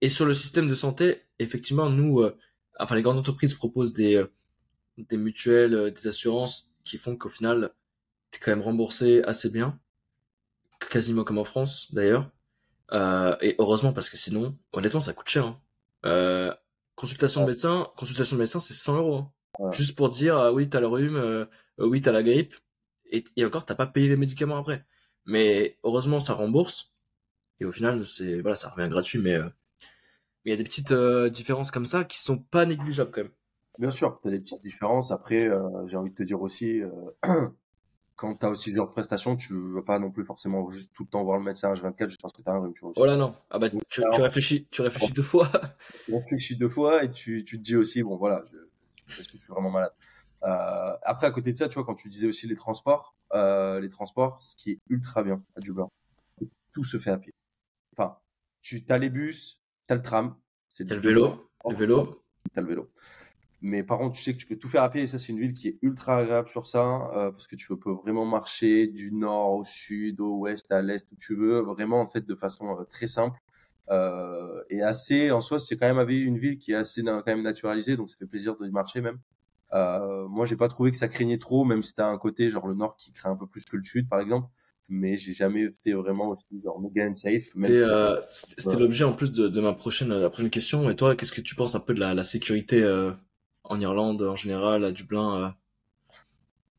Et 0.00 0.08
sur 0.08 0.24
le 0.24 0.32
système 0.32 0.66
de 0.66 0.74
santé, 0.74 1.22
effectivement, 1.38 1.90
nous, 1.90 2.24
enfin, 2.78 2.94
les 2.94 3.02
grandes 3.02 3.18
entreprises 3.18 3.52
proposent 3.54 3.92
des, 3.92 4.24
des 4.96 5.18
mutuelles, 5.18 5.92
des 5.92 6.06
assurances 6.06 6.72
qui 6.84 6.96
font 6.96 7.14
qu'au 7.16 7.28
final, 7.28 7.72
tu 8.30 8.38
es 8.38 8.40
quand 8.40 8.50
même 8.50 8.62
remboursé 8.62 9.22
assez 9.22 9.50
bien. 9.50 9.78
Quasiment 10.90 11.24
comme 11.24 11.38
en 11.38 11.44
France, 11.44 11.92
d'ailleurs. 11.92 12.30
et 12.92 13.54
heureusement, 13.58 13.92
parce 13.92 14.10
que 14.10 14.16
sinon, 14.16 14.58
honnêtement, 14.72 15.00
ça 15.00 15.12
coûte 15.12 15.28
cher. 15.28 15.46
Hein. 15.46 15.60
Euh, 16.06 16.54
consultation 16.94 17.42
de 17.42 17.46
médecin, 17.46 17.86
consultation 17.96 18.36
de 18.36 18.40
médecin, 18.40 18.60
c'est 18.60 18.74
100 18.74 18.96
euros. 18.96 19.24
Hein. 19.58 19.70
Juste 19.72 19.96
pour 19.96 20.10
dire, 20.10 20.36
ah 20.36 20.52
oui, 20.52 20.68
t'as 20.68 20.80
le 20.80 20.86
rhume, 20.86 21.16
euh, 21.16 21.46
oui, 21.78 22.00
t'as 22.00 22.12
la 22.12 22.22
grippe. 22.22 22.54
Et, 23.06 23.24
et 23.36 23.44
encore, 23.44 23.64
t'as 23.64 23.74
pas 23.74 23.86
payé 23.86 24.08
les 24.08 24.16
médicaments 24.16 24.58
après. 24.58 24.84
Mais 25.26 25.78
heureusement, 25.82 26.20
ça 26.20 26.34
rembourse. 26.34 26.92
Et 27.58 27.64
au 27.64 27.72
final, 27.72 28.06
c'est 28.06 28.40
voilà, 28.40 28.56
ça 28.56 28.70
revient 28.70 28.88
gratuit, 28.88 29.18
mais 29.18 29.38
il 30.44 30.50
y 30.50 30.52
a 30.52 30.56
des 30.56 30.64
petites 30.64 30.94
différences 31.32 31.70
comme 31.70 31.84
ça 31.84 32.04
qui 32.04 32.18
sont 32.20 32.38
pas 32.38 32.64
négligeables 32.64 33.10
quand 33.10 33.22
même. 33.22 33.32
Bien 33.78 33.90
sûr, 33.90 34.18
tu 34.22 34.28
as 34.28 34.30
des 34.30 34.40
petites 34.40 34.62
différences. 34.62 35.10
Après, 35.10 35.50
j'ai 35.86 35.96
envie 35.98 36.10
de 36.10 36.14
te 36.14 36.22
dire 36.22 36.40
aussi, 36.40 36.80
quand 38.20 38.34
tu 38.34 38.44
as 38.44 38.50
aussi 38.50 38.70
des 38.70 38.80
prestations, 38.92 39.34
tu 39.34 39.54
ne 39.54 39.72
vas 39.72 39.80
pas 39.80 39.98
non 39.98 40.10
plus 40.10 40.26
forcément 40.26 40.68
juste 40.68 40.92
tout 40.92 41.04
le 41.04 41.08
temps 41.08 41.24
voir 41.24 41.38
le 41.38 41.44
médecin 41.44 41.72
H24 41.72 42.08
juste 42.10 42.20
parce 42.20 42.34
que 42.34 42.42
tu 42.42 42.50
as 42.50 42.52
un 42.52 42.58
rhume. 42.58 42.74
Oh 42.82 43.06
là 43.06 43.16
non, 43.16 43.34
ah 43.48 43.58
bah, 43.58 43.70
tu, 43.70 44.02
réfléchis, 44.20 44.68
tu 44.70 44.82
réfléchis 44.82 45.14
deux 45.14 45.22
fois. 45.22 45.50
tu 46.04 46.12
réfléchis 46.12 46.56
deux 46.58 46.68
fois 46.68 47.02
et 47.02 47.10
tu, 47.10 47.42
tu 47.44 47.56
te 47.56 47.62
dis 47.62 47.76
aussi, 47.76 48.02
bon 48.02 48.16
voilà, 48.16 48.42
je, 48.44 48.58
est-ce 49.18 49.26
que 49.28 49.38
je 49.38 49.42
suis 49.42 49.48
vraiment 49.48 49.70
malade 49.70 49.92
euh, 50.42 50.96
Après, 51.02 51.28
à 51.28 51.30
côté 51.30 51.50
de 51.52 51.56
ça, 51.56 51.70
tu 51.70 51.76
vois, 51.76 51.84
quand 51.84 51.94
tu 51.94 52.10
disais 52.10 52.26
aussi 52.26 52.46
les 52.46 52.56
transports, 52.56 53.16
euh, 53.32 53.80
les 53.80 53.88
transports, 53.88 54.42
ce 54.42 54.54
qui 54.54 54.72
est 54.72 54.78
ultra 54.90 55.22
bien 55.22 55.42
à 55.56 55.60
Dublin, 55.60 55.88
tout 56.74 56.84
se 56.84 56.98
fait 56.98 57.10
à 57.10 57.16
pied. 57.16 57.32
Enfin, 57.96 58.18
tu 58.60 58.84
as 58.90 58.98
les 58.98 59.08
bus, 59.08 59.62
tu 59.88 59.94
as 59.94 59.96
le 59.96 60.02
tram. 60.02 60.36
C'est 60.68 60.84
le 60.84 61.00
vélo. 61.00 61.50
Le 61.66 61.74
vélo. 61.74 62.22
Tu 62.52 62.58
as 62.58 62.62
le 62.62 62.68
vélo. 62.68 62.90
Mais 63.62 63.82
par 63.82 63.98
contre, 63.98 64.16
tu 64.16 64.22
sais 64.22 64.32
que 64.32 64.38
tu 64.38 64.46
peux 64.46 64.56
tout 64.56 64.68
faire 64.68 64.82
à 64.82 64.88
pied. 64.88 65.02
Et 65.02 65.06
ça, 65.06 65.18
c'est 65.18 65.28
une 65.28 65.40
ville 65.40 65.52
qui 65.52 65.68
est 65.68 65.78
ultra 65.82 66.18
agréable 66.18 66.48
sur 66.48 66.66
ça, 66.66 67.10
euh, 67.14 67.30
parce 67.30 67.46
que 67.46 67.56
tu 67.56 67.76
peux 67.76 67.92
vraiment 67.92 68.24
marcher 68.24 68.86
du 68.86 69.12
nord 69.12 69.52
au 69.52 69.64
sud, 69.64 70.20
au 70.20 70.38
ouest, 70.38 70.70
à 70.72 70.80
l'est, 70.80 71.10
où 71.12 71.16
tu 71.16 71.36
veux, 71.36 71.60
vraiment 71.60 72.00
en 72.00 72.06
fait 72.06 72.26
de 72.26 72.34
façon 72.34 72.78
euh, 72.78 72.84
très 72.84 73.06
simple. 73.06 73.38
Euh, 73.90 74.62
et 74.70 74.82
assez, 74.82 75.30
en 75.30 75.40
soi, 75.40 75.58
c'est 75.58 75.76
quand 75.76 75.92
même 75.92 76.08
une 76.08 76.38
ville 76.38 76.58
qui 76.58 76.72
est 76.72 76.76
assez 76.76 77.02
quand 77.02 77.26
même 77.26 77.42
naturalisée, 77.42 77.96
donc 77.96 78.08
ça 78.08 78.16
fait 78.16 78.26
plaisir 78.26 78.56
de 78.56 78.66
y 78.66 78.70
marcher 78.70 79.00
même. 79.00 79.18
Euh, 79.72 80.26
moi, 80.28 80.46
j'ai 80.46 80.56
pas 80.56 80.68
trouvé 80.68 80.90
que 80.90 80.96
ça 80.96 81.08
craignait 81.08 81.38
trop, 81.38 81.64
même 81.64 81.82
si 81.82 81.94
t'as 81.94 82.06
un 82.06 82.18
côté 82.18 82.50
genre 82.50 82.66
le 82.66 82.74
nord 82.74 82.96
qui 82.96 83.12
craint 83.12 83.32
un 83.32 83.36
peu 83.36 83.46
plus 83.46 83.64
que 83.64 83.76
le 83.76 83.84
sud, 83.84 84.08
par 84.08 84.20
exemple. 84.20 84.48
Mais 84.88 85.16
j'ai 85.16 85.32
jamais 85.32 85.62
été 85.62 85.92
vraiment 85.92 86.30
aussi 86.30 86.60
genre 86.64 86.80
méga 86.80 87.12
safe. 87.14 87.52
C'était 88.28 88.76
l'objet 88.76 89.04
en 89.04 89.12
plus 89.12 89.30
de, 89.30 89.46
de, 89.46 89.60
ma 89.60 89.72
prochaine 89.72 90.08
la 90.08 90.30
prochaine 90.30 90.50
question. 90.50 90.90
Et 90.90 90.96
toi, 90.96 91.14
qu'est-ce 91.14 91.30
que 91.30 91.40
tu 91.40 91.54
penses 91.54 91.76
un 91.76 91.80
peu 91.80 91.94
de 91.94 92.00
la, 92.00 92.12
la 92.12 92.24
sécurité 92.24 92.82
en 93.70 93.80
Irlande 93.80 94.22
en 94.22 94.36
général, 94.36 94.84
à 94.84 94.92
Dublin 94.92 95.36
euh. 95.36 95.50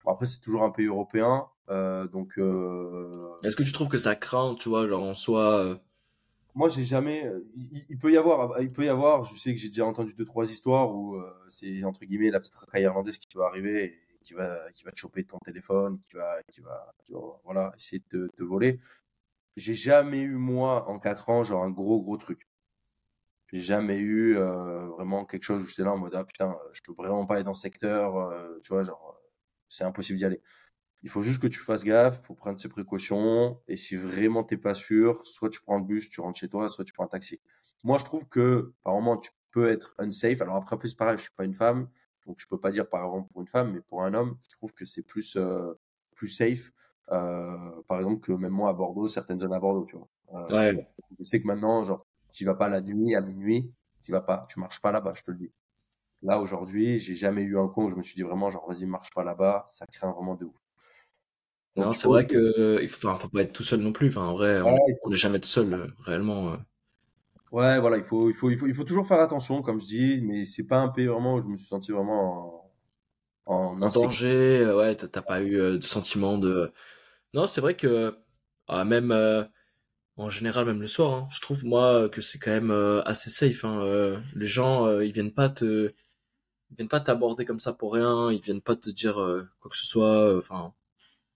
Après, 0.05 0.25
c'est 0.25 0.39
toujours 0.39 0.63
un 0.63 0.71
pays 0.71 0.87
européen, 0.87 1.47
euh, 1.69 2.07
donc. 2.07 2.37
Euh, 2.37 3.29
Est-ce 3.43 3.55
que 3.55 3.63
tu 3.63 3.71
trouves 3.71 3.87
que 3.87 3.97
ça 3.97 4.15
craint, 4.15 4.55
tu 4.55 4.69
vois, 4.69 4.87
genre 4.87 5.03
en 5.03 5.13
soi 5.13 5.79
Moi, 6.55 6.69
j'ai 6.69 6.83
jamais. 6.83 7.31
Il, 7.89 7.97
peut 7.97 8.11
y 8.11 8.17
avoir, 8.17 8.59
il 8.61 8.71
peut 8.71 8.83
y 8.83 8.89
avoir. 8.89 9.23
Je 9.23 9.35
sais 9.35 9.53
que 9.53 9.59
j'ai 9.59 9.69
déjà 9.69 9.85
entendu 9.85 10.13
deux 10.13 10.25
trois 10.25 10.51
histoires 10.51 10.93
où 10.93 11.21
c'est 11.49 11.83
entre 11.83 12.03
guillemets 12.05 12.31
la 12.31 12.39
petite 12.39 12.55
racaille 12.55 12.83
irlandaise 12.83 13.17
qui 13.17 13.37
va 13.37 13.45
arriver. 13.45 13.85
Et 13.85 13.95
qui 14.23 14.33
va, 14.35 14.71
qui 14.71 14.83
va 14.83 14.91
te 14.91 14.97
choper 14.97 15.23
ton 15.23 15.39
téléphone, 15.39 15.99
qui 15.99 16.15
va, 16.15 16.43
qui 16.51 16.61
va, 16.61 16.95
voilà, 17.43 17.73
essayer 17.75 18.03
de 18.11 18.27
te, 18.27 18.35
te 18.35 18.43
voler. 18.43 18.79
J'ai 19.57 19.73
jamais 19.73 20.21
eu, 20.21 20.35
moi, 20.35 20.87
en 20.87 20.99
quatre 20.99 21.29
ans, 21.29 21.43
genre 21.43 21.63
un 21.63 21.71
gros, 21.71 21.99
gros 21.99 22.17
truc. 22.17 22.47
J'ai 23.51 23.59
jamais 23.59 23.97
eu 23.97 24.37
euh, 24.37 24.87
vraiment 24.87 25.25
quelque 25.25 25.43
chose 25.43 25.63
où 25.63 25.65
j'étais 25.65 25.83
là 25.83 25.91
en 25.91 25.97
mode 25.97 26.15
ah 26.15 26.23
putain, 26.23 26.55
je 26.73 26.81
peux 26.81 26.93
vraiment 26.93 27.25
pas 27.25 27.35
aller 27.35 27.43
dans 27.43 27.53
ce 27.53 27.61
secteur, 27.61 28.15
euh, 28.15 28.59
tu 28.63 28.69
vois, 28.73 28.83
genre 28.83 29.19
c'est 29.67 29.83
impossible 29.83 30.17
d'y 30.17 30.25
aller. 30.25 30.41
Il 31.03 31.09
faut 31.09 31.23
juste 31.23 31.41
que 31.41 31.47
tu 31.47 31.59
fasses 31.59 31.83
gaffe, 31.83 32.21
faut 32.23 32.35
prendre 32.35 32.59
ses 32.59 32.69
précautions 32.69 33.59
et 33.67 33.77
si 33.77 33.95
vraiment 33.95 34.43
t'es 34.43 34.57
pas 34.57 34.75
sûr, 34.75 35.19
soit 35.27 35.49
tu 35.49 35.61
prends 35.61 35.77
le 35.77 35.83
bus, 35.83 36.09
tu 36.09 36.21
rentres 36.21 36.39
chez 36.39 36.49
toi, 36.49 36.69
soit 36.69 36.85
tu 36.85 36.93
prends 36.93 37.05
un 37.05 37.09
taxi. 37.09 37.41
Moi, 37.83 37.97
je 37.97 38.05
trouve 38.05 38.27
que 38.29 38.73
par 38.83 38.93
moment 38.93 39.17
tu 39.17 39.31
peux 39.51 39.67
être 39.69 39.95
unsafe. 39.97 40.41
Alors 40.41 40.55
après, 40.55 40.77
plus 40.77 40.93
pareil, 40.95 41.17
je 41.17 41.23
suis 41.23 41.33
pas 41.35 41.45
une 41.45 41.55
femme, 41.55 41.89
donc 42.25 42.37
je 42.39 42.47
peux 42.47 42.59
pas 42.59 42.71
dire 42.71 42.87
par 42.87 43.05
exemple 43.05 43.29
pour 43.33 43.41
une 43.41 43.47
femme, 43.47 43.73
mais 43.73 43.81
pour 43.81 44.03
un 44.03 44.13
homme, 44.13 44.37
je 44.41 44.55
trouve 44.55 44.73
que 44.73 44.85
c'est 44.85 45.03
plus 45.03 45.35
euh, 45.37 45.73
plus 46.15 46.29
safe. 46.29 46.71
par 47.07 47.97
exemple 47.99 48.21
que 48.21 48.31
même 48.31 48.53
moi 48.53 48.69
à 48.69 48.73
Bordeaux, 48.73 49.07
certaines 49.09 49.39
zones 49.41 49.53
à 49.53 49.59
Bordeaux, 49.59 49.85
tu 49.85 49.97
vois. 49.97 50.07
ouais. 50.51 50.87
Je 51.19 51.23
sais 51.23 51.41
que 51.41 51.47
maintenant, 51.47 51.83
genre 51.83 52.05
tu 52.31 52.45
vas 52.45 52.55
pas 52.55 52.69
la 52.69 52.81
nuit, 52.81 53.15
à 53.15 53.21
minuit, 53.21 53.71
tu 54.01 54.11
vas 54.11 54.21
pas, 54.21 54.45
tu 54.49 54.59
marches 54.59 54.81
pas 54.81 54.91
là-bas, 54.91 55.13
je 55.15 55.23
te 55.23 55.31
le 55.31 55.37
dis. 55.37 55.51
Là, 56.23 56.39
aujourd'hui, 56.39 56.99
j'ai 56.99 57.15
jamais 57.15 57.41
eu 57.41 57.57
un 57.57 57.67
con 57.67 57.85
où 57.85 57.89
je 57.89 57.95
me 57.95 58.03
suis 58.03 58.15
dit 58.15 58.21
vraiment, 58.21 58.49
genre, 58.51 58.67
vas-y, 58.67 58.85
marche 58.85 59.09
pas 59.13 59.23
là-bas, 59.23 59.63
ça 59.67 59.87
craint 59.87 60.11
vraiment 60.11 60.35
de 60.35 60.45
ouf. 60.45 60.55
non, 61.75 61.91
c'est 61.93 62.07
vrai 62.07 62.27
que 62.27 62.79
il 62.81 62.87
faut, 62.87 63.13
faut 63.15 63.29
pas 63.29 63.41
être 63.41 63.53
tout 63.53 63.63
seul 63.63 63.79
non 63.79 63.91
plus. 63.91 64.09
Enfin, 64.09 64.27
en 64.27 64.33
vrai, 64.33 64.61
on 64.61 65.09
n'est 65.09 65.15
jamais 65.15 65.39
tout 65.39 65.49
seul, 65.49 65.73
euh, 65.73 65.87
réellement. 65.99 66.53
Euh. 66.53 66.57
Ouais, 67.51 67.79
voilà, 67.79 67.97
il 67.97 68.03
faut, 68.03 68.29
il 68.29 68.35
faut, 68.35 68.49
il 68.49 68.57
faut, 68.57 68.67
il 68.67 68.75
faut 68.75 68.83
toujours 68.83 69.07
faire 69.07 69.19
attention, 69.19 69.61
comme 69.61 69.81
je 69.81 69.85
dis, 69.85 70.21
mais 70.21 70.45
c'est 70.45 70.67
pas 70.67 70.77
un 70.77 70.89
pays 70.89 71.07
vraiment 71.07 71.35
où 71.35 71.41
je 71.41 71.47
me 71.47 71.57
suis 71.57 71.67
senti 71.67 71.91
vraiment 71.91 72.71
en, 73.45 73.77
en, 73.79 73.89
danger. 73.89 74.61
Euh, 74.61 74.77
ouais, 74.77 74.95
t'as 74.95 75.21
pas 75.21 75.41
eu 75.41 75.55
de 75.55 75.81
sentiment 75.81 76.37
de. 76.37 76.71
Non, 77.33 77.47
c'est 77.47 77.61
vrai 77.61 77.75
que 77.75 78.15
ah, 78.67 78.85
même 78.85 79.11
en 80.17 80.29
général 80.29 80.65
même 80.65 80.81
le 80.81 80.87
soir 80.87 81.13
hein. 81.13 81.29
je 81.31 81.41
trouve 81.41 81.65
moi 81.65 82.09
que 82.09 82.21
c'est 82.21 82.37
quand 82.39 82.51
même 82.51 82.71
euh, 82.71 83.01
assez 83.03 83.29
safe 83.29 83.63
hein. 83.65 83.81
Euh, 83.81 84.19
les 84.35 84.47
gens 84.47 84.85
euh, 84.85 85.05
ils 85.05 85.13
viennent 85.13 85.33
pas 85.33 85.49
te 85.49 85.93
ils 86.71 86.75
viennent 86.77 86.89
pas 86.89 87.01
t'aborder 87.01 87.43
comme 87.45 87.59
ça 87.59 87.73
pour 87.73 87.93
rien. 87.93 88.31
Ils 88.31 88.41
viennent 88.41 88.61
pas 88.61 88.77
te 88.77 88.89
dire 88.89 89.15
quoi 89.59 89.69
que 89.69 89.77
ce 89.77 89.85
soit. 89.85 90.37
Enfin 90.37 90.73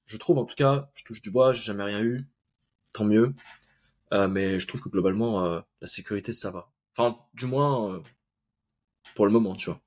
je 0.06 0.18
trouve 0.18 0.38
en 0.38 0.46
tout 0.46 0.56
cas 0.56 0.90
je 0.94 1.04
touche 1.04 1.22
du 1.22 1.32
bois 1.32 1.54
j'ai 1.54 1.64
jamais 1.64 1.84
rien 1.84 2.02
eu. 2.02 2.26
Tant 2.94 3.06
mieux. 3.06 3.34
Mais 4.14 4.60
je 4.60 4.68
trouve 4.68 4.82
que 4.82 4.90
globalement 4.90 5.44
la 5.82 5.88
sécurité 5.88 6.34
ça 6.34 6.52
va. 6.52 6.72
Enfin 6.96 7.18
du 7.34 7.48
moins 7.48 8.02
pour 9.16 9.26
le 9.26 9.32
moment 9.34 9.56
tu 9.56 9.70
vois 9.70 9.82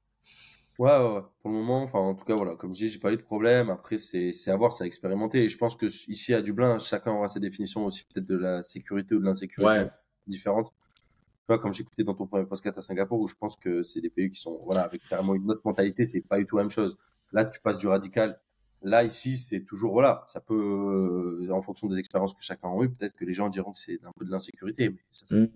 Ouais, 0.79 0.91
ouais, 0.91 1.23
pour 1.41 1.51
le 1.51 1.57
moment, 1.57 1.83
enfin, 1.83 1.99
en 1.99 2.15
tout 2.15 2.25
cas, 2.25 2.37
voilà, 2.37 2.55
comme 2.55 2.73
je 2.73 2.79
dis, 2.79 2.89
j'ai 2.89 3.01
pas 3.01 3.13
eu 3.13 3.17
de 3.17 3.23
problème. 3.23 3.69
Après, 3.69 3.99
c'est, 3.99 4.33
c'est 4.33 4.53
à 4.53 4.57
voir, 4.57 4.73
c'est 4.73 4.85
à 4.85 4.87
expérimenter. 4.87 5.43
Et 5.43 5.49
je 5.49 5.59
pense 5.59 5.75
que 5.75 5.87
ici, 6.09 6.33
à 6.33 6.41
Dublin, 6.41 6.79
chacun 6.79 7.13
aura 7.13 7.27
sa 7.27 7.41
définition 7.41 7.85
aussi, 7.85 8.05
peut-être 8.05 8.27
de 8.27 8.37
la 8.37 8.63
sécurité 8.63 9.17
ou 9.17 9.19
de 9.19 9.25
l'insécurité 9.25 9.81
ouais. 9.81 9.91
différente. 10.29 10.73
Tu 10.79 11.45
vois, 11.49 11.59
comme 11.59 11.73
j'écoutais 11.73 12.05
dans 12.05 12.15
ton 12.15 12.29
premier 12.29 12.47
podcast 12.47 12.79
à 12.79 12.83
Singapour, 12.83 13.19
où 13.19 13.27
je 13.27 13.35
pense 13.35 13.57
que 13.57 13.83
c'est 13.83 14.01
des 14.01 14.11
pays 14.11 14.31
qui 14.31 14.41
sont, 14.41 14.61
voilà, 14.65 14.83
avec 14.83 15.03
carrément 15.09 15.35
une 15.35 15.51
autre 15.51 15.63
mentalité, 15.65 16.07
c'est 16.07 16.21
pas 16.21 16.39
du 16.39 16.47
tout 16.47 16.57
la 16.57 16.63
même 16.63 16.71
chose. 16.71 16.97
Là, 17.33 17.45
tu 17.45 17.61
passes 17.61 17.79
du 17.79 17.89
radical. 17.89 18.41
Là, 18.83 19.03
ici, 19.03 19.37
c'est 19.37 19.65
toujours, 19.65 19.93
voilà, 19.93 20.27
ça 20.29 20.41
peut, 20.41 20.55
euh, 20.55 21.51
en 21.51 21.61
fonction 21.61 21.89
des 21.89 21.99
expériences 21.99 22.35
que 22.35 22.43
chacun 22.43 22.69
a 22.69 22.85
eu, 22.85 22.91
peut-être 22.91 23.15
que 23.15 23.25
les 23.25 23.35
gens 23.35 23.49
diront 23.49 23.73
que 23.73 23.81
c'est 23.81 23.99
un 24.05 24.13
peu 24.17 24.25
de 24.25 24.31
l'insécurité, 24.31 24.91
mais 24.91 25.01
ça, 25.11 25.35
mmh. 25.35 25.49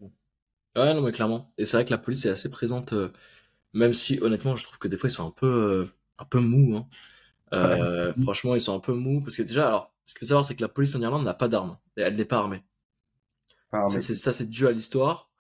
Ouais, 0.75 0.95
non, 0.95 1.03
mais 1.03 1.13
clairement. 1.13 1.53
Et 1.59 1.65
c'est 1.65 1.77
vrai 1.77 1.85
que 1.85 1.91
la 1.91 1.99
police 1.99 2.25
est 2.25 2.31
assez 2.31 2.51
présente, 2.51 2.93
euh, 2.95 3.13
même 3.73 3.93
si 3.93 4.19
honnêtement, 4.21 4.57
je 4.57 4.65
trouve 4.65 4.79
que 4.79 4.89
des 4.89 4.97
fois 4.97 5.09
ils 5.09 5.13
sont 5.13 5.27
un 5.27 5.31
peu, 5.33 5.47
euh, 5.47 5.85
un 6.19 6.25
peu 6.25 6.41
mous. 6.41 6.77
Hein. 6.77 6.87
Euh, 7.53 8.13
franchement, 8.23 8.55
ils 8.55 8.61
sont 8.61 8.75
un 8.75 8.81
peu 8.81 8.95
mous 8.95 9.21
parce 9.21 9.37
que 9.37 9.43
déjà, 9.43 9.69
alors, 9.69 9.95
ce 10.07 10.15
qu'il 10.15 10.21
faut 10.21 10.27
savoir, 10.27 10.45
c'est 10.45 10.55
que 10.55 10.63
la 10.63 10.69
police 10.69 10.95
en 10.95 11.03
Irlande 11.03 11.25
n'a 11.25 11.35
pas 11.35 11.49
d'armes. 11.49 11.79
Elle 11.97 12.17
n'est 12.17 12.25
pas 12.25 12.39
armée. 12.39 12.63
Ça, 13.89 14.33
c'est 14.33 14.49
dû 14.49 14.67
à 14.67 14.73
l'histoire. 14.73 15.31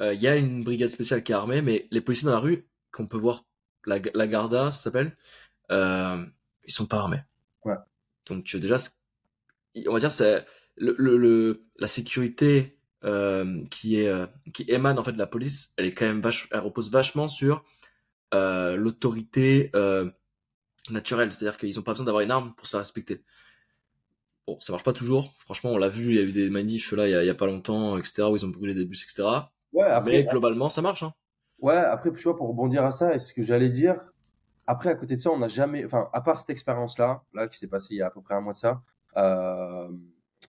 Euh, 0.00 0.14
il 0.14 0.20
y 0.20 0.28
a 0.28 0.36
une 0.36 0.62
brigade 0.62 0.88
spéciale 0.88 1.22
qui 1.22 1.32
est 1.32 1.34
armée, 1.34 1.62
mais 1.62 1.86
les 1.90 2.00
policiers 2.00 2.26
dans 2.26 2.32
la 2.32 2.38
rue, 2.40 2.68
qu'on 2.92 3.06
peut 3.06 3.16
voir, 3.16 3.44
la, 3.86 3.98
la 4.14 4.26
Garda, 4.26 4.70
ça 4.70 4.82
s'appelle, 4.82 5.16
euh, 5.70 6.24
ils 6.64 6.72
sont 6.72 6.86
pas 6.86 6.98
armés. 6.98 7.22
Ouais. 7.64 7.76
Donc 8.26 8.44
déjà, 8.56 8.76
on 9.86 9.92
va 9.92 9.98
dire, 9.98 10.10
c'est 10.10 10.44
le, 10.76 10.94
le, 10.98 11.66
la 11.78 11.88
sécurité 11.88 12.77
euh, 13.04 13.64
qui 13.70 14.00
est 14.00 14.08
euh, 14.08 14.26
qui 14.52 14.64
émane 14.66 14.98
en 14.98 15.04
fait 15.04 15.12
de 15.12 15.18
la 15.18 15.28
police, 15.28 15.72
elle 15.76 15.86
est 15.86 15.94
quand 15.94 16.06
même 16.06 16.20
vache, 16.20 16.48
elle 16.50 16.58
repose 16.58 16.90
vachement 16.90 17.28
sur 17.28 17.62
euh, 18.34 18.76
l'autorité 18.76 19.70
naturelle, 20.90 21.32
c'est-à-dire 21.32 21.58
qu'ils 21.58 21.78
ont 21.78 21.82
pas 21.82 21.92
besoin 21.92 22.06
d'avoir 22.06 22.22
une 22.22 22.30
arme 22.30 22.54
pour 22.56 22.66
se 22.66 22.72
faire 22.72 22.80
respecter. 22.80 23.22
Bon, 24.46 24.58
ça 24.58 24.72
marche 24.72 24.82
pas 24.82 24.94
toujours. 24.94 25.34
Franchement, 25.38 25.70
on 25.70 25.78
l'a 25.78 25.90
vu, 25.90 26.08
il 26.08 26.14
y 26.16 26.18
a 26.18 26.22
eu 26.22 26.32
des 26.32 26.48
manifs 26.50 26.92
là, 26.92 27.06
il 27.06 27.10
y 27.10 27.14
a, 27.14 27.22
il 27.22 27.26
y 27.26 27.30
a 27.30 27.34
pas 27.34 27.46
longtemps, 27.46 27.98
etc., 27.98 28.22
où 28.30 28.36
ils 28.36 28.46
ont 28.46 28.48
brûlé 28.48 28.74
des 28.74 28.86
bus, 28.86 29.04
etc. 29.04 29.28
Ouais, 29.72 29.84
après, 29.84 30.12
Mais 30.12 30.24
globalement, 30.24 30.70
ça 30.70 30.80
marche. 30.80 31.02
Hein. 31.02 31.12
Ouais, 31.60 31.76
après, 31.76 32.10
tu 32.10 32.22
vois, 32.22 32.36
pour 32.36 32.48
rebondir 32.48 32.84
à 32.84 32.90
ça, 32.90 33.14
et 33.14 33.18
ce 33.18 33.34
que 33.34 33.42
j'allais 33.42 33.68
dire, 33.68 33.96
après, 34.66 34.88
à 34.88 34.94
côté 34.94 35.16
de 35.16 35.20
ça, 35.20 35.30
on 35.30 35.38
n'a 35.38 35.48
jamais, 35.48 35.84
enfin, 35.84 36.08
à 36.14 36.22
part 36.22 36.40
cette 36.40 36.50
expérience-là, 36.50 37.22
là, 37.34 37.48
qui 37.48 37.58
s'est 37.58 37.68
passée 37.68 37.88
il 37.90 37.98
y 37.98 38.02
a 38.02 38.06
à 38.06 38.10
peu 38.10 38.22
près 38.22 38.34
un 38.34 38.40
mois 38.40 38.54
de 38.54 38.58
ça. 38.58 38.82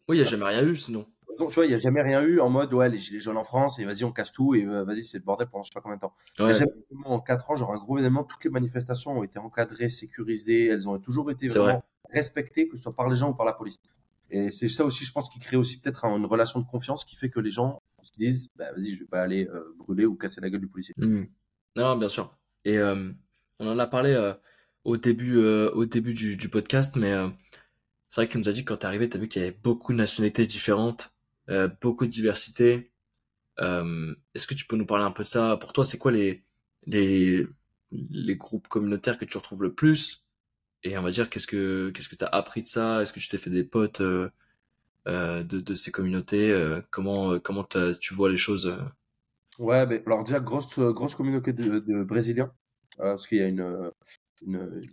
Oui, 0.08 0.16
il 0.16 0.22
n'y 0.22 0.22
a 0.22 0.30
jamais 0.30 0.46
rien 0.46 0.64
eu, 0.64 0.78
sinon 0.78 1.06
tu 1.38 1.56
vois, 1.56 1.66
il 1.66 1.70
n'y 1.70 1.76
a 1.76 1.78
jamais 1.78 2.02
rien 2.02 2.22
eu 2.22 2.40
en 2.40 2.50
mode, 2.50 2.74
ouais, 2.74 2.90
les 2.90 2.98
gilets 2.98 3.20
jaunes 3.20 3.38
en 3.38 3.44
France, 3.44 3.80
et 3.80 3.86
vas-y, 3.86 4.04
on 4.04 4.12
casse 4.12 4.32
tout, 4.32 4.56
et 4.56 4.66
euh, 4.66 4.84
vas-y, 4.84 5.04
c'est 5.04 5.20
le 5.20 5.24
bordel 5.24 5.48
pendant 5.48 5.64
je 5.64 5.70
sais 5.70 5.74
pas 5.74 5.82
combien 5.82 5.98
de 5.98 6.02
temps. 6.02 6.14
jamais, 6.38 6.72
en 7.06 7.20
4 7.20 7.52
ans, 7.52 7.56
genre 7.56 7.74
un 7.74 7.78
gros 7.78 7.98
événement, 7.98 8.24
toutes 8.24 8.44
les 8.44 8.50
manifestations 8.50 9.18
ont 9.18 9.24
été 9.24 9.40
encadrées, 9.40 9.90
sécurisées, 9.90 10.68
elles 10.68 10.90
ont 10.90 10.98
toujours 11.00 11.32
été 11.32 11.48
vraiment 11.48 11.84
respectées, 12.12 12.68
que 12.68 12.78
ce 12.78 12.84
soit 12.84 12.96
par 12.96 13.10
les 13.10 13.16
gens 13.16 13.30
ou 13.30 13.34
par 13.34 13.46
la 13.46 13.54
police. 13.54 13.80
Et 14.32 14.50
c'est 14.50 14.68
ça 14.68 14.86
aussi, 14.86 15.06
je 15.06 15.12
pense, 15.12 15.30
qui 15.30 15.40
crée 15.40 15.58
aussi 15.58 15.80
peut-être 15.80 16.06
une 16.06 16.26
relation 16.26 16.60
de 16.60 16.66
confiance 16.66 17.04
qui 17.04 17.16
fait 17.16 17.30
que 17.30 17.40
les 17.40 17.52
gens 17.52 17.82
se 18.02 18.12
disent, 18.18 18.50
bah, 18.56 18.72
vas-y, 18.74 18.94
je 18.94 19.00
vais 19.00 19.08
pas 19.08 19.22
aller 19.22 19.48
euh, 19.48 19.76
brûler 19.78 20.06
ou 20.06 20.16
casser 20.16 20.40
la 20.42 20.50
gueule 20.50 20.62
du 20.62 20.68
policier. 20.68 20.94
Mmh. 20.98 21.24
Non, 21.76 21.98
bien 21.98 22.08
sûr. 22.08 22.36
Et 22.64 22.78
euh, 22.78 23.12
on 23.60 23.68
en 23.68 23.80
a 23.80 23.88
parlé 23.88 24.34
au 24.84 24.98
début, 24.98 25.38
au 25.38 25.86
début 25.86 26.14
du, 26.14 26.38
du 26.38 26.50
podcast, 26.50 26.96
mais 26.96 27.14
c'est 28.10 28.22
vrai 28.22 28.28
qu'il 28.28 28.40
nous 28.40 28.50
a 28.50 28.52
dit 28.52 28.64
que 28.64 28.74
quand 28.74 28.78
t'es 28.78 28.86
arrivé, 28.86 29.10
t'as 29.10 29.20
vu 29.20 29.28
qu'il 29.28 29.42
y 29.42 29.46
avait 29.46 29.58
beaucoup 29.64 29.94
de 29.94 29.98
nationalités 29.98 30.46
différentes. 30.46 31.14
Euh, 31.50 31.68
beaucoup 31.82 32.06
de 32.06 32.12
diversité. 32.12 32.92
Euh, 33.60 34.14
est-ce 34.34 34.48
que 34.48 34.54
tu 34.54 34.66
peux 34.66 34.76
nous 34.76 34.86
parler 34.86 35.06
un 35.06 35.12
peu 35.12 35.24
de 35.24 35.28
ça? 35.28 35.58
Pour 35.58 35.74
toi, 35.74 35.84
c'est 35.84 35.98
quoi 35.98 36.12
les, 36.12 36.44
les, 36.86 37.46
les 37.92 38.36
groupes 38.36 38.68
communautaires 38.68 39.18
que 39.18 39.26
tu 39.26 39.38
retrouves 39.38 39.64
le 39.64 39.74
plus? 39.74 40.26
Et 40.84 40.98
on 40.98 41.02
va 41.02 41.12
dire, 41.12 41.30
qu'est-ce 41.30 41.48
que 41.48 41.90
qu'est-ce 41.90 42.08
que 42.08 42.16
tu 42.16 42.24
as 42.24 42.28
appris 42.28 42.62
de 42.62 42.68
ça? 42.68 43.02
Est-ce 43.02 43.12
que 43.12 43.20
tu 43.20 43.28
t'es 43.28 43.38
fait 43.38 43.50
des 43.50 43.64
potes 43.64 44.02
euh, 44.02 44.30
de, 45.06 45.44
de, 45.44 45.74
ces 45.74 45.92
communautés? 45.92 46.54
Comment, 46.90 47.40
comment 47.40 47.68
tu 48.00 48.14
vois 48.14 48.30
les 48.30 48.38
choses? 48.38 48.74
Ouais, 49.58 49.86
mais 49.88 50.02
alors 50.06 50.24
déjà, 50.24 50.40
grosse, 50.40 50.80
grosse 50.80 51.16
communauté 51.16 51.52
de, 51.52 51.80
de 51.80 52.04
Brésiliens, 52.04 52.54
parce 52.98 53.28
qu'il 53.28 53.40
y 53.40 53.42
a 53.42 53.48
une, 53.48 53.92
une, 54.46 54.84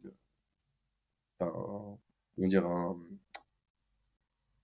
une 2.39 2.49
dire, 2.49 2.67
un, 2.67 2.99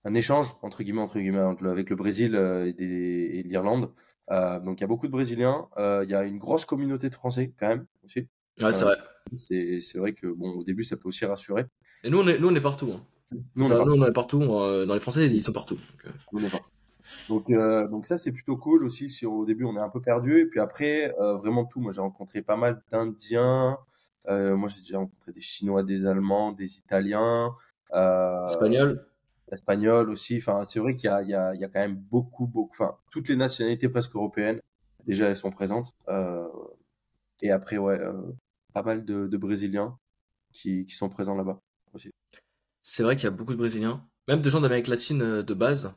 un 0.05 0.13
échange 0.13 0.55
entre 0.61 0.83
guillemets 0.83 1.01
entre 1.01 1.19
guillemets 1.19 1.39
avec 1.65 1.89
le 1.89 1.95
Brésil 1.95 2.35
euh, 2.35 2.71
et, 2.77 3.39
et 3.39 3.43
l'Irlande. 3.43 3.89
Euh, 4.31 4.59
donc 4.59 4.79
il 4.79 4.81
y 4.81 4.83
a 4.85 4.87
beaucoup 4.87 5.07
de 5.07 5.11
Brésiliens. 5.11 5.67
Euh, 5.77 6.01
il 6.03 6.09
y 6.09 6.15
a 6.15 6.23
une 6.23 6.37
grosse 6.37 6.65
communauté 6.65 7.09
de 7.09 7.15
Français 7.15 7.53
quand 7.57 7.67
même 7.67 7.85
aussi. 8.03 8.27
Ouais, 8.61 8.71
c'est 8.71 8.85
vrai. 8.85 8.97
C'est 9.35 9.97
vrai 9.97 10.13
que 10.13 10.27
bon 10.27 10.51
au 10.51 10.63
début 10.63 10.83
ça 10.83 10.97
peut 10.97 11.07
aussi 11.07 11.25
rassurer. 11.25 11.65
Et 12.03 12.09
nous 12.09 12.19
on 12.19 12.27
est 12.27 12.39
nous 12.39 12.49
on 12.49 12.55
est 12.55 12.61
partout. 12.61 12.91
Hein. 12.93 13.03
Nous, 13.55 13.71
on 13.71 14.05
est 14.05 14.11
partout. 14.11 14.39
dans 14.39 14.93
les 14.93 14.99
Français 14.99 15.27
ils 15.27 15.41
sont 15.41 15.53
partout. 15.53 15.79
Donc, 16.31 16.43
Donc, 17.29 17.51
donc 17.89 18.05
ça 18.05 18.17
c'est 18.17 18.31
plutôt 18.31 18.57
cool 18.57 18.83
aussi. 18.83 19.09
Si 19.09 19.25
au 19.25 19.45
début 19.45 19.63
on 19.63 19.75
est 19.75 19.81
un 19.81 19.89
peu 19.89 20.01
perdu 20.01 20.39
et 20.39 20.45
puis 20.45 20.59
après 20.59 21.13
vraiment 21.17 21.65
tout. 21.65 21.79
Moi 21.79 21.91
j'ai 21.91 22.01
rencontré 22.01 22.41
pas 22.41 22.57
mal 22.57 22.83
d'Indiens. 22.91 23.77
moi 24.27 24.67
j'ai 24.67 24.81
déjà 24.81 24.97
rencontré 24.99 25.31
des 25.31 25.41
Chinois, 25.41 25.83
des 25.83 26.05
Allemands, 26.05 26.51
des 26.51 26.77
Italiens. 26.77 27.55
Espagnols 28.45 29.03
espagnol 29.51 30.09
aussi. 30.09 30.37
Enfin, 30.37 30.63
c'est 30.65 30.79
vrai 30.79 30.95
qu'il 30.95 31.09
y, 31.09 31.27
y, 31.27 31.31
y 31.31 31.35
a, 31.35 31.67
quand 31.67 31.79
même 31.79 31.95
beaucoup, 31.95 32.47
beaucoup. 32.47 32.73
Enfin, 32.73 32.97
toutes 33.11 33.29
les 33.29 33.35
nationalités 33.35 33.89
presque 33.89 34.15
européennes, 34.15 34.59
déjà, 35.05 35.27
elles 35.29 35.37
sont 35.37 35.51
présentes. 35.51 35.93
Euh, 36.09 36.47
et 37.41 37.51
après, 37.51 37.77
ouais, 37.77 37.99
euh, 37.99 38.31
pas 38.73 38.83
mal 38.83 39.05
de, 39.05 39.27
de 39.27 39.37
Brésiliens 39.37 39.97
qui, 40.51 40.85
qui, 40.85 40.95
sont 40.95 41.09
présents 41.09 41.35
là-bas 41.35 41.61
aussi. 41.93 42.11
C'est 42.81 43.03
vrai 43.03 43.15
qu'il 43.15 43.25
y 43.25 43.27
a 43.27 43.31
beaucoup 43.31 43.53
de 43.53 43.57
Brésiliens, 43.57 44.05
même 44.27 44.41
de 44.41 44.49
gens 44.49 44.61
d'Amérique 44.61 44.87
latine 44.87 45.21
euh, 45.21 45.43
de 45.43 45.53
base. 45.53 45.93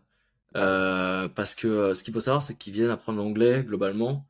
Euh, 0.54 1.28
parce 1.28 1.54
que 1.54 1.94
ce 1.94 2.02
qu'il 2.02 2.14
faut 2.14 2.20
savoir, 2.20 2.42
c'est 2.42 2.56
qu'ils 2.56 2.72
viennent 2.72 2.90
apprendre 2.90 3.18
l'anglais 3.18 3.62
globalement. 3.64 4.26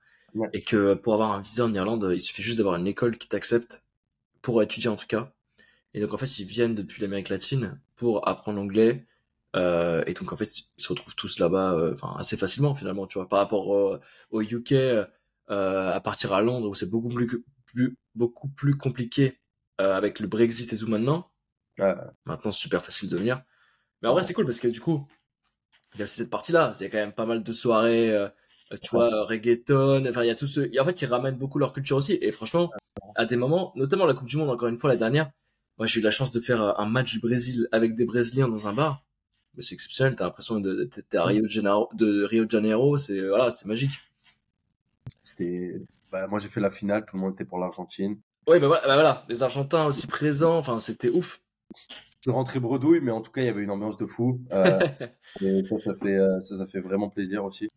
Et 0.52 0.60
que 0.60 0.92
pour 0.92 1.14
avoir 1.14 1.32
un 1.32 1.40
visa 1.40 1.64
en 1.64 1.72
Irlande, 1.72 2.10
il 2.12 2.20
suffit 2.20 2.42
juste 2.42 2.58
d'avoir 2.58 2.76
une 2.76 2.86
école 2.86 3.16
qui 3.16 3.26
t'accepte, 3.26 3.82
pour 4.42 4.62
étudier 4.62 4.90
en 4.90 4.96
tout 4.96 5.06
cas. 5.06 5.32
Et 5.94 6.00
donc 6.00 6.12
en 6.12 6.18
fait, 6.18 6.38
ils 6.38 6.44
viennent 6.44 6.74
depuis 6.74 7.00
l'Amérique 7.00 7.30
latine 7.30 7.80
pour 7.96 8.28
apprendre 8.28 8.58
l'anglais, 8.58 9.06
euh, 9.56 10.04
et 10.06 10.12
donc 10.12 10.32
en 10.32 10.36
fait, 10.36 10.58
ils 10.58 10.66
se 10.76 10.88
retrouvent 10.88 11.14
tous 11.14 11.38
là-bas, 11.38 11.72
euh, 11.74 11.94
enfin 11.94 12.14
assez 12.18 12.36
facilement 12.36 12.74
finalement, 12.74 13.06
tu 13.06 13.18
vois, 13.18 13.28
par 13.28 13.38
rapport 13.38 13.68
au, 13.68 14.42
UK, 14.42 14.72
euh, 14.72 15.06
à 15.48 16.00
partir 16.00 16.32
à 16.32 16.42
Londres 16.42 16.68
où 16.68 16.74
c'est 16.74 16.90
beaucoup 16.90 17.08
plus, 17.08 17.44
plus, 17.64 17.96
beaucoup 18.14 18.48
plus 18.48 18.76
compliqué 18.76 19.38
avec 19.78 20.20
le 20.20 20.26
Brexit 20.26 20.72
et 20.72 20.78
tout 20.78 20.88
maintenant. 20.88 21.30
Maintenant, 21.78 22.50
c'est 22.50 22.60
super 22.62 22.82
facile 22.82 23.08
de 23.08 23.16
venir. 23.16 23.42
Mais 24.02 24.08
en 24.08 24.12
vrai, 24.12 24.22
c'est 24.22 24.34
cool 24.34 24.46
parce 24.46 24.60
que 24.60 24.68
du 24.68 24.80
coup, 24.80 25.06
il 25.94 26.00
y 26.00 26.02
a 26.02 26.06
cette 26.06 26.30
partie-là. 26.30 26.74
Il 26.78 26.82
y 26.82 26.86
a 26.86 26.90
quand 26.90 26.98
même 26.98 27.12
pas 27.12 27.26
mal 27.26 27.42
de 27.42 27.52
soirées, 27.52 28.28
tu 28.82 28.90
vois, 28.90 29.24
reggaeton. 29.26 30.06
Enfin, 30.06 30.22
il 30.22 30.28
y 30.28 30.30
a 30.30 30.34
tout 30.34 30.46
ce. 30.46 30.60
Et 30.72 30.80
en 30.80 30.84
fait, 30.84 31.00
ils 31.02 31.06
ramènent 31.06 31.36
beaucoup 31.36 31.58
leur 31.58 31.72
culture 31.72 31.98
aussi. 31.98 32.18
Et 32.20 32.32
franchement, 32.32 32.70
à 33.16 33.26
des 33.26 33.36
moments, 33.36 33.72
notamment 33.76 34.06
la 34.06 34.14
Coupe 34.14 34.28
du 34.28 34.38
Monde, 34.38 34.50
encore 34.50 34.68
une 34.68 34.78
fois, 34.78 34.90
la 34.90 34.96
dernière, 34.96 35.30
moi, 35.78 35.86
j'ai 35.86 36.00
eu 36.00 36.02
la 36.02 36.10
chance 36.10 36.30
de 36.32 36.40
faire 36.40 36.78
un 36.80 36.86
match 36.86 37.12
du 37.12 37.20
Brésil 37.20 37.68
avec 37.72 37.96
des 37.96 38.06
Brésiliens 38.06 38.48
dans 38.48 38.66
un 38.66 38.72
bar 38.72 39.06
c'est 39.62 39.74
exceptionnel. 39.74 40.14
T'as 40.16 40.24
l'impression 40.24 40.60
d'être 40.60 41.14
à 41.14 41.24
Rio 41.24 41.42
de 41.42 41.48
Janeiro, 41.48 41.88
de 41.94 42.24
Rio 42.24 42.44
de 42.44 42.50
Janeiro, 42.50 42.96
c'est 42.96 43.20
voilà, 43.26 43.50
c'est 43.50 43.66
magique. 43.66 43.92
C'était, 45.24 45.80
bah, 46.10 46.26
moi 46.28 46.38
j'ai 46.38 46.48
fait 46.48 46.60
la 46.60 46.70
finale, 46.70 47.04
tout 47.06 47.16
le 47.16 47.22
monde 47.22 47.34
était 47.34 47.44
pour 47.44 47.58
l'Argentine. 47.58 48.18
Oui, 48.48 48.60
bah, 48.60 48.68
bah 48.68 48.80
voilà, 48.84 49.24
les 49.28 49.42
Argentins 49.42 49.86
aussi 49.86 50.06
présents, 50.06 50.58
enfin 50.58 50.78
c'était 50.78 51.08
ouf. 51.08 51.40
Je 52.24 52.30
rentrais 52.30 52.60
bredouille, 52.60 53.00
mais 53.00 53.12
en 53.12 53.20
tout 53.20 53.30
cas 53.30 53.42
il 53.42 53.46
y 53.46 53.48
avait 53.48 53.62
une 53.62 53.70
ambiance 53.70 53.96
de 53.96 54.06
fou. 54.06 54.40
Euh, 54.52 54.80
et 55.40 55.64
ça, 55.64 55.78
ça 55.78 55.94
fait, 55.94 56.14
euh, 56.14 56.40
ça, 56.40 56.56
ça 56.56 56.66
fait 56.66 56.80
vraiment 56.80 57.08
plaisir 57.08 57.44
aussi. 57.44 57.68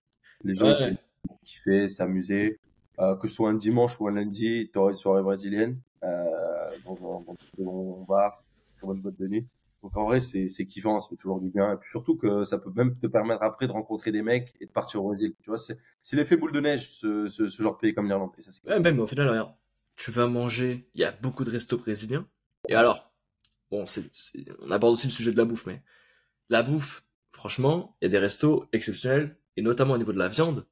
Les 0.43 0.56
gens 0.56 0.74
qui 0.74 0.97
kiffaient, 1.43 1.88
s'amuser. 1.88 2.60
Euh, 3.00 3.16
que 3.16 3.30
ce 3.30 3.36
soit 3.36 3.50
un 3.50 3.56
dimanche 3.56 4.00
ou 4.02 4.10
un 4.10 4.12
lundi, 4.12 4.70
tu 4.74 4.78
aurais 4.78 4.91
une 4.91 4.97
soirée 4.97 5.24
brésilienne 5.24 5.80
euh, 5.80 5.89
dans 6.02 7.20
un, 7.20 7.36
dans 7.58 8.02
un 8.02 8.06
bar, 8.08 8.43
sur 8.78 8.91
une 8.93 9.02
boîte 9.02 9.18
de 9.18 9.28
nuit. 9.28 9.47
Donc 9.82 9.95
en 9.95 10.06
vrai, 10.06 10.20
c'est 10.20 10.66
kiffant, 10.66 11.00
ça 11.00 11.10
fait 11.10 11.16
toujours 11.16 11.39
du 11.39 11.50
bien. 11.50 11.74
Et 11.74 11.78
puis 11.78 11.89
surtout 11.89 12.18
que 12.18 12.43
ça 12.43 12.58
peut 12.58 12.72
même 12.76 12.97
te 12.97 13.08
permettre 13.08 13.43
après 13.43 13.68
de 13.68 13.72
rencontrer 13.72 14.12
des 14.12 14.22
mecs 14.22 14.54
et 14.60 14.66
de 14.66 14.72
partir 14.72 15.04
au 15.04 15.08
Brésil. 15.08 15.34
Tu 15.41 15.50
vois, 15.50 15.58
c'est 15.58 16.16
l'effet 16.16 16.36
boule 16.36 16.52
de 16.52 16.60
neige, 16.60 16.89
ce, 16.89 17.28
genre 17.47 17.76
de 17.76 17.80
pays 17.80 17.93
comme 17.93 18.08
l'Irlande. 18.08 18.32
Ouais, 18.66 18.80
même 18.80 19.00
au 19.00 19.08
final, 19.08 19.30
regarde, 19.30 19.54
tu 19.95 20.12
vas 20.12 20.28
manger, 20.28 20.89
il 20.93 21.02
y 21.02 21.04
a 21.04 21.12
beaucoup 21.12 21.45
de 21.45 21.52
restos 21.52 21.78
brésiliens. 21.78 22.28
Et 22.68 22.76
alors, 22.76 23.14
bon, 23.72 23.86
c'est 23.86 24.04
on 24.62 24.72
aborde 24.72 24.93
aussi 24.93 25.08
le 25.08 25.14
sujet 25.14 25.32
de 25.32 25.38
la 25.38 25.45
bouffe, 25.45 25.66
mais 25.66 25.82
la 26.50 26.62
bouffe, 26.62 27.04
franchement, 27.32 27.95
il 28.02 28.06
y 28.06 28.08
a 28.08 28.10
des 28.10 28.18
restos 28.18 28.66
exceptionnels, 28.74 29.38
et 29.56 29.62
notamment 29.62 29.93
au 29.93 29.97
niveau 29.97 30.14
de 30.14 30.20
la 30.20 30.30
viande. 30.30 30.66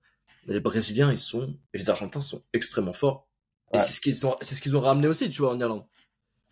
Les 0.48 0.62
Brésiliens, 0.62 1.12
ils 1.12 1.20
sont, 1.20 1.58
et 1.74 1.78
les 1.78 1.90
Argentins 1.90 2.22
sont 2.22 2.42
extrêmement 2.54 2.94
forts. 2.94 3.27
Et 3.74 3.80
c'est 3.80 3.94
ce 3.94 4.02
qu'ils 4.02 4.16
c'est 4.16 4.56
ce 4.56 4.62
qu'ils 4.62 4.76
ont 4.78 4.80
ramené 4.80 5.08
aussi, 5.08 5.30
tu 5.30 5.42
vois, 5.42 5.52
en 5.52 5.60
Irlande. 5.60 5.86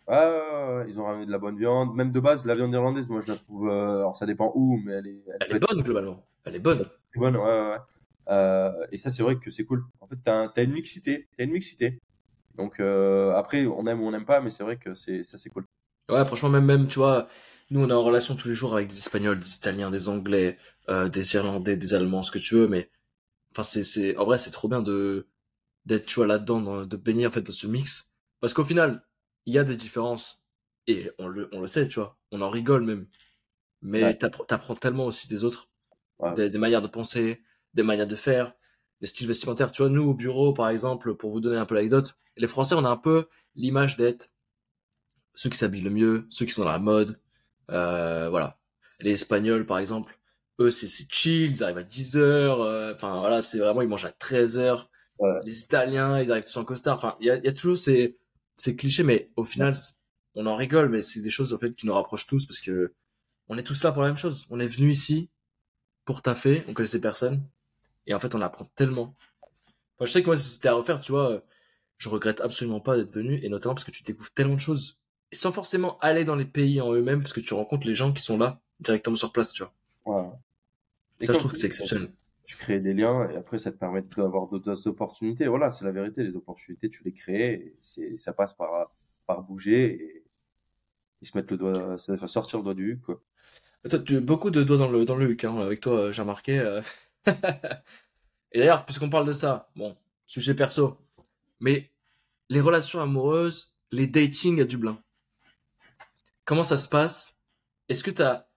Ah, 0.08 0.84
ils 0.86 1.00
ont 1.00 1.04
ramené 1.04 1.26
de 1.26 1.32
la 1.32 1.38
bonne 1.38 1.58
viande. 1.58 1.94
Même 1.94 2.12
de 2.12 2.20
base, 2.20 2.44
la 2.44 2.54
viande 2.54 2.72
irlandaise, 2.72 3.08
moi 3.08 3.20
je 3.20 3.28
la 3.28 3.36
trouve. 3.36 3.68
Euh, 3.68 3.98
alors 3.98 4.16
ça 4.16 4.26
dépend 4.26 4.52
où, 4.54 4.80
mais 4.84 4.92
elle 4.94 5.06
est. 5.08 5.24
Elle, 5.40 5.56
est 5.56 5.60
bonne 5.60 5.82
globalement. 5.82 6.24
Elle 6.44 6.56
est 6.56 6.60
bonne. 6.60 6.86
C'est 7.06 7.18
bonne, 7.18 7.36
ouais, 7.36 7.42
ouais. 7.42 7.78
Euh, 8.28 8.86
et 8.92 8.98
ça, 8.98 9.10
c'est 9.10 9.22
vrai 9.22 9.36
que 9.36 9.50
c'est 9.50 9.64
cool. 9.64 9.84
En 10.00 10.06
fait, 10.06 10.16
t'as 10.22 10.48
as 10.54 10.62
une 10.62 10.72
mixité. 10.72 11.28
T'as 11.36 11.44
une 11.44 11.50
mixité. 11.50 12.00
Donc 12.56 12.78
euh, 12.78 13.34
après, 13.34 13.66
on 13.66 13.86
aime 13.86 14.00
ou 14.00 14.06
on 14.06 14.12
n'aime 14.12 14.24
pas, 14.24 14.40
mais 14.40 14.50
c'est 14.50 14.62
vrai 14.62 14.76
que 14.76 14.94
c'est 14.94 15.22
ça, 15.22 15.38
c'est 15.38 15.50
cool. 15.50 15.64
Ouais, 16.08 16.24
franchement, 16.24 16.50
même, 16.50 16.64
même, 16.64 16.86
tu 16.86 17.00
vois, 17.00 17.26
nous 17.70 17.80
on 17.80 17.90
est 17.90 17.92
en 17.92 18.02
relation 18.02 18.36
tous 18.36 18.48
les 18.48 18.54
jours 18.54 18.74
avec 18.74 18.88
des 18.88 18.96
Espagnols, 18.96 19.40
des 19.40 19.56
Italiens, 19.56 19.90
des 19.90 20.08
Anglais, 20.08 20.56
des 20.88 21.34
Irlandais, 21.34 21.76
des 21.76 21.94
Allemands, 21.94 22.22
ce 22.22 22.30
que 22.30 22.38
tu 22.38 22.54
veux, 22.54 22.68
mais 22.68 22.88
enfin, 23.50 23.64
c'est, 23.64 24.16
en 24.16 24.24
vrai, 24.24 24.38
c'est 24.38 24.52
trop 24.52 24.68
bien 24.68 24.80
de 24.80 25.26
d'être, 25.86 26.06
tu 26.06 26.16
vois, 26.16 26.26
là-dedans, 26.26 26.84
de 26.84 26.96
baigner 26.96 27.26
en 27.26 27.30
fait 27.30 27.42
dans 27.42 27.52
ce 27.52 27.66
mix. 27.66 28.12
Parce 28.40 28.52
qu'au 28.52 28.64
final, 28.64 29.04
il 29.46 29.54
y 29.54 29.58
a 29.58 29.64
des 29.64 29.76
différences 29.76 30.44
et 30.86 31.10
on 31.18 31.28
le, 31.28 31.48
on 31.52 31.60
le 31.60 31.66
sait, 31.66 31.88
tu 31.88 32.00
vois, 32.00 32.18
on 32.32 32.42
en 32.42 32.50
rigole 32.50 32.84
même. 32.84 33.06
Mais 33.82 34.16
tu 34.16 34.26
t'apprends 34.46 34.74
tellement 34.74 35.06
aussi 35.06 35.28
des 35.28 35.44
autres, 35.44 35.68
des, 36.34 36.58
manières 36.58 36.82
de 36.82 36.88
penser, 36.88 37.42
des 37.74 37.82
manières 37.82 38.06
de 38.06 38.16
faire, 38.16 38.52
des 39.00 39.06
styles 39.06 39.28
vestimentaires. 39.28 39.70
Tu 39.72 39.82
vois, 39.82 39.90
nous 39.90 40.02
au 40.02 40.14
bureau, 40.14 40.52
par 40.52 40.68
exemple, 40.68 41.14
pour 41.14 41.30
vous 41.30 41.40
donner 41.40 41.56
un 41.56 41.66
peu 41.66 41.74
l'anecdote, 41.74 42.16
les 42.36 42.46
Français, 42.46 42.74
on 42.74 42.84
a 42.84 42.88
un 42.88 42.96
peu 42.96 43.28
l'image 43.54 43.96
d'être 43.96 44.28
ceux 45.34 45.50
qui 45.50 45.58
s'habillent 45.58 45.82
le 45.82 45.90
mieux, 45.90 46.26
ceux 46.30 46.46
qui 46.46 46.52
sont 46.52 46.62
dans 46.62 46.68
la 46.68 46.78
mode, 46.78 47.20
euh, 47.70 48.28
voilà. 48.30 48.58
Les 49.00 49.10
Espagnols, 49.10 49.66
par 49.66 49.78
exemple, 49.78 50.18
eux, 50.60 50.70
c'est 50.70 50.88
chill, 51.12 51.50
ils 51.50 51.62
arrivent 51.62 51.78
à 51.78 51.82
10 51.82 52.16
heures, 52.16 52.62
euh, 52.62 52.94
enfin 52.94 53.20
voilà, 53.20 53.42
c'est 53.42 53.58
vraiment, 53.58 53.82
ils 53.82 53.88
mangent 53.88 54.06
à 54.06 54.12
13 54.12 54.58
heures. 54.58 54.90
Les 55.44 55.62
Italiens, 55.62 56.20
ils 56.20 56.30
arrivent 56.30 56.44
tous 56.44 56.56
en 56.56 56.64
costard. 56.64 56.96
Enfin, 56.96 57.16
il 57.20 57.26
y 57.26 57.30
a, 57.30 57.36
y 57.36 57.48
a 57.48 57.52
toujours 57.52 57.78
ces, 57.78 58.18
c'est 58.56 58.76
cliché, 58.76 59.02
mais 59.02 59.30
au 59.36 59.44
final, 59.44 59.74
on 60.34 60.46
en 60.46 60.54
rigole, 60.54 60.88
mais 60.88 61.00
c'est 61.00 61.20
des 61.20 61.30
choses 61.30 61.52
au 61.52 61.58
fait 61.58 61.74
qui 61.74 61.86
nous 61.86 61.94
rapprochent 61.94 62.26
tous 62.26 62.46
parce 62.46 62.60
que 62.60 62.92
on 63.48 63.56
est 63.56 63.62
tous 63.62 63.82
là 63.84 63.92
pour 63.92 64.02
la 64.02 64.08
même 64.08 64.16
chose. 64.16 64.46
On 64.50 64.58
est 64.60 64.66
venu 64.66 64.90
ici 64.90 65.30
pour 66.04 66.22
taffer, 66.22 66.64
on 66.68 66.74
connaissait 66.74 67.00
personne, 67.00 67.42
et 68.06 68.14
en 68.14 68.18
fait, 68.18 68.34
on 68.34 68.40
apprend 68.40 68.66
tellement. 68.76 69.16
je 70.00 70.06
sais 70.06 70.22
que 70.22 70.26
moi, 70.26 70.36
si 70.36 70.48
c'était 70.48 70.68
à 70.68 70.74
refaire, 70.74 71.00
tu 71.00 71.12
vois, 71.12 71.42
je 71.98 72.08
regrette 72.08 72.40
absolument 72.40 72.80
pas 72.80 72.96
d'être 72.96 73.12
venu, 73.12 73.40
et 73.42 73.48
notamment 73.48 73.74
parce 73.74 73.84
que 73.84 73.90
tu 73.90 74.04
découvres 74.04 74.30
tellement 74.32 74.54
de 74.54 74.60
choses, 74.60 74.98
et 75.32 75.36
sans 75.36 75.52
forcément 75.52 75.98
aller 75.98 76.24
dans 76.24 76.36
les 76.36 76.44
pays 76.44 76.80
en 76.80 76.92
eux-mêmes, 76.92 77.20
parce 77.20 77.32
que 77.32 77.40
tu 77.40 77.54
rencontres 77.54 77.86
les 77.86 77.94
gens 77.94 78.12
qui 78.12 78.22
sont 78.22 78.38
là, 78.38 78.60
directement 78.80 79.16
sur 79.16 79.32
place, 79.32 79.52
tu 79.52 79.64
vois. 79.64 79.74
Ouais. 80.04 81.26
ça, 81.26 81.32
je 81.32 81.38
trouve 81.38 81.52
que 81.52 81.58
c'est 81.58 81.66
exceptionnel 81.66 82.10
tu 82.46 82.56
crées 82.56 82.80
des 82.80 82.94
liens 82.94 83.28
et 83.28 83.36
après 83.36 83.58
ça 83.58 83.72
te 83.72 83.76
permet 83.76 84.02
d'avoir 84.02 84.48
d'autres 84.48 84.86
opportunités. 84.86 85.46
Voilà, 85.46 85.70
c'est 85.70 85.84
la 85.84 85.92
vérité. 85.92 86.22
Les 86.22 86.36
opportunités, 86.36 86.88
tu 86.88 87.04
les 87.04 87.12
crées 87.12 87.74
et 87.98 88.16
ça 88.16 88.32
passe 88.32 88.54
par, 88.54 88.92
par 89.26 89.42
bouger 89.42 90.02
et 90.02 90.24
ils 91.20 91.26
se 91.26 91.36
mettent 91.36 91.50
le 91.50 91.56
doigt, 91.56 91.98
ça 91.98 92.14
va 92.14 92.26
sortir 92.26 92.58
le 92.58 92.64
doigt 92.64 92.74
du 92.74 92.92
huc, 92.92 93.02
tu 93.88 94.16
as 94.16 94.20
beaucoup 94.20 94.50
de 94.50 94.62
doigts 94.62 94.78
dans 94.78 94.88
le, 94.88 95.04
dans 95.04 95.16
le 95.16 95.30
huc, 95.30 95.44
hein, 95.44 95.58
avec 95.58 95.80
toi, 95.80 96.10
j'ai 96.10 96.22
remarqué. 96.22 96.58
Euh. 96.58 96.82
et 98.52 98.58
d'ailleurs, 98.58 98.84
puisqu'on 98.84 99.10
parle 99.10 99.26
de 99.26 99.32
ça, 99.32 99.70
bon, 99.76 99.96
sujet 100.26 100.54
perso, 100.54 100.98
mais 101.60 101.90
les 102.48 102.60
relations 102.60 103.00
amoureuses, 103.00 103.74
les 103.92 104.06
dating 104.06 104.60
à 104.60 104.64
Dublin, 104.64 105.00
comment 106.44 106.62
ça 106.62 106.76
se 106.76 106.88
passe? 106.88 107.44
Est-ce 107.88 108.02
que 108.02 108.10
tu 108.10 108.22
as 108.22 108.48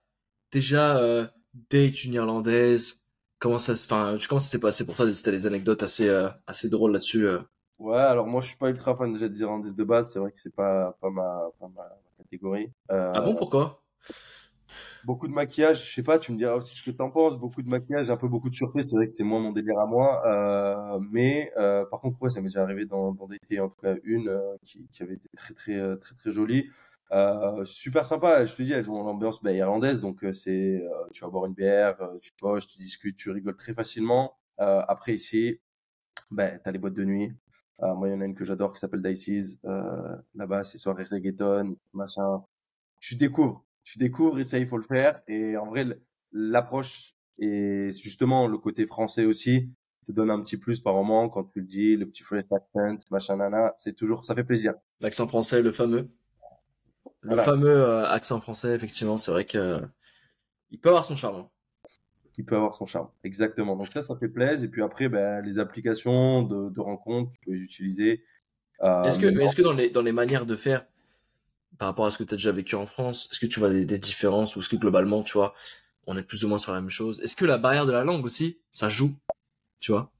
déjà 0.50 0.96
euh, 0.98 1.26
date 1.70 2.04
une 2.04 2.14
irlandaise? 2.14 2.99
Comment 3.40 3.58
ça 3.58 3.74
se, 3.74 3.86
enfin, 3.92 4.16
comment 4.28 4.38
ça 4.38 4.48
s'est 4.48 4.60
passé 4.60 4.86
pour 4.86 4.94
toi 4.94 5.10
C'était 5.10 5.32
des 5.32 5.46
anecdotes 5.48 5.82
assez, 5.82 6.08
euh, 6.08 6.28
assez 6.46 6.68
drôles 6.68 6.92
là-dessus. 6.92 7.26
Euh. 7.26 7.40
Ouais, 7.80 7.96
alors 7.96 8.26
moi 8.26 8.40
je 8.42 8.48
suis 8.48 8.56
pas 8.56 8.68
ultra 8.68 8.94
fan 8.94 9.10
déjà 9.10 9.28
des 9.28 9.40
Irlandaises 9.40 9.74
de 9.74 9.84
base, 9.84 10.12
c'est 10.12 10.18
vrai 10.18 10.30
que 10.30 10.38
c'est 10.38 10.54
pas, 10.54 10.94
pas, 11.00 11.10
ma, 11.10 11.48
pas 11.58 11.68
ma 11.74 11.88
catégorie. 12.18 12.70
Euh, 12.92 13.12
ah 13.14 13.20
bon, 13.22 13.34
pourquoi? 13.34 13.82
Beaucoup 15.04 15.26
de 15.26 15.32
maquillage, 15.32 15.88
je 15.88 15.94
sais 15.94 16.02
pas, 16.02 16.18
tu 16.18 16.30
me 16.30 16.36
diras 16.36 16.56
aussi 16.56 16.76
ce 16.76 16.82
que 16.82 16.90
t'en 16.90 17.10
penses. 17.10 17.38
Beaucoup 17.38 17.62
de 17.62 17.70
maquillage, 17.70 18.10
un 18.10 18.18
peu 18.18 18.28
beaucoup 18.28 18.50
de 18.50 18.54
surface, 18.54 18.90
c'est 18.90 18.96
vrai 18.96 19.06
que 19.06 19.14
c'est 19.14 19.24
moins 19.24 19.40
mon 19.40 19.50
délire 19.50 19.78
à 19.78 19.86
moi. 19.86 20.20
Mais 21.10 21.50
par 21.90 22.00
contre, 22.00 22.20
ouais, 22.20 22.28
ça 22.28 22.42
m'est 22.42 22.48
déjà 22.48 22.62
arrivé 22.62 22.84
dans, 22.84 23.12
dans 23.12 23.26
des 23.26 23.60
en 23.60 23.70
tout 23.70 23.78
cas 23.80 23.94
une 24.04 24.38
qui, 24.62 24.86
qui 24.92 25.02
avait 25.02 25.14
été 25.14 25.30
très 25.34 25.54
très 25.54 25.96
très 25.96 26.14
très 26.14 26.30
jolie. 26.30 26.68
Euh, 27.12 27.64
super 27.64 28.06
sympa, 28.06 28.44
je 28.46 28.54
te 28.54 28.62
dis, 28.62 28.72
elles 28.72 28.90
ont 28.90 29.02
l'ambiance 29.02 29.42
bah, 29.42 29.52
irlandaise, 29.52 30.00
donc 30.00 30.22
euh, 30.22 30.32
c'est, 30.32 30.80
euh, 30.80 31.08
tu 31.12 31.24
vas 31.24 31.30
boire 31.30 31.46
une 31.46 31.54
bière, 31.54 31.96
tu 32.20 32.30
poches, 32.38 32.68
tu 32.68 32.78
discutes, 32.78 33.16
tu 33.16 33.30
rigoles 33.30 33.56
très 33.56 33.72
facilement. 33.74 34.36
après 34.58 35.14
ici, 35.14 35.60
bah, 36.30 36.58
tu 36.58 36.68
as 36.68 36.72
les 36.72 36.78
boîtes 36.78 36.94
de 36.94 37.04
nuit. 37.04 37.32
moi, 37.80 38.08
il 38.08 38.12
y 38.12 38.14
en 38.14 38.20
a 38.20 38.26
une 38.26 38.34
que 38.34 38.44
j'adore 38.44 38.74
qui 38.74 38.80
s'appelle 38.80 39.02
Dices. 39.02 39.58
Là-bas, 40.34 40.62
c'est 40.62 40.78
soirée 40.78 41.04
reggaeton, 41.04 41.76
machin. 41.92 42.44
Tu 43.00 43.16
découvres, 43.16 43.64
tu 43.84 43.98
découvres 43.98 44.38
et 44.38 44.44
ça, 44.44 44.58
il 44.58 44.66
faut 44.66 44.76
le 44.76 44.84
faire. 44.84 45.22
Et 45.28 45.56
en 45.56 45.66
vrai, 45.66 45.86
l'approche 46.32 47.14
et 47.38 47.90
justement 47.92 48.46
le 48.48 48.58
côté 48.58 48.86
français 48.86 49.24
aussi 49.24 49.70
te 50.04 50.12
donne 50.12 50.30
un 50.30 50.42
petit 50.42 50.58
plus 50.58 50.80
par 50.80 50.94
moment 50.94 51.28
quand 51.28 51.44
tu 51.44 51.60
le 51.60 51.66
dis, 51.66 51.96
le 51.96 52.06
petit 52.06 52.22
French 52.22 52.46
accent, 52.50 52.96
machin 53.10 53.36
nana, 53.36 53.74
c'est 53.76 53.94
toujours, 53.94 54.24
ça 54.24 54.34
fait 54.34 54.44
plaisir. 54.44 54.74
L'accent 55.00 55.26
français, 55.26 55.62
le 55.62 55.72
fameux. 55.72 56.10
Le 57.22 57.36
fameux 57.36 57.68
euh, 57.68 58.08
accent 58.08 58.40
français, 58.40 58.74
effectivement, 58.74 59.16
c'est 59.16 59.30
vrai 59.30 59.44
que 59.44 59.80
il 60.70 60.78
peut 60.78 60.88
avoir 60.88 61.04
son 61.04 61.16
charme. 61.16 61.36
Hein. 61.36 61.48
Il 62.38 62.46
peut 62.46 62.56
avoir 62.56 62.72
son 62.72 62.86
charme, 62.86 63.08
exactement. 63.22 63.76
Donc 63.76 63.88
ça, 63.88 64.00
ça 64.00 64.16
fait 64.16 64.28
plaisir. 64.28 64.66
Et 64.66 64.70
puis 64.70 64.82
après, 64.82 65.08
ben, 65.10 65.44
les 65.44 65.58
applications 65.58 66.42
de, 66.42 66.70
de 66.70 66.80
rencontres, 66.80 67.32
tu 67.32 67.40
peux 67.44 67.52
les 67.52 67.62
utiliser. 67.62 68.22
Euh, 68.82 69.02
est-ce 69.04 69.18
que, 69.18 69.26
est-ce 69.26 69.54
que 69.54 69.62
dans 69.62 69.74
les, 69.74 69.90
dans 69.90 70.00
les 70.00 70.12
manières 70.12 70.46
de 70.46 70.56
faire, 70.56 70.86
par 71.76 71.88
rapport 71.88 72.06
à 72.06 72.10
ce 72.10 72.16
que 72.16 72.24
tu 72.24 72.32
as 72.34 72.36
déjà 72.38 72.52
vécu 72.52 72.76
en 72.76 72.86
France, 72.86 73.28
est-ce 73.30 73.40
que 73.40 73.46
tu 73.46 73.60
vois 73.60 73.68
des, 73.68 73.84
des 73.84 73.98
différences 73.98 74.56
ou 74.56 74.60
est-ce 74.60 74.70
que 74.70 74.76
globalement, 74.76 75.22
tu 75.22 75.34
vois, 75.34 75.52
on 76.06 76.16
est 76.16 76.22
plus 76.22 76.44
ou 76.44 76.48
moins 76.48 76.56
sur 76.56 76.72
la 76.72 76.80
même 76.80 76.88
chose? 76.88 77.20
Est-ce 77.20 77.36
que 77.36 77.44
la 77.44 77.58
barrière 77.58 77.84
de 77.84 77.92
la 77.92 78.04
langue 78.04 78.24
aussi, 78.24 78.58
ça 78.70 78.88
joue, 78.88 79.12
tu 79.80 79.92
vois? 79.92 80.10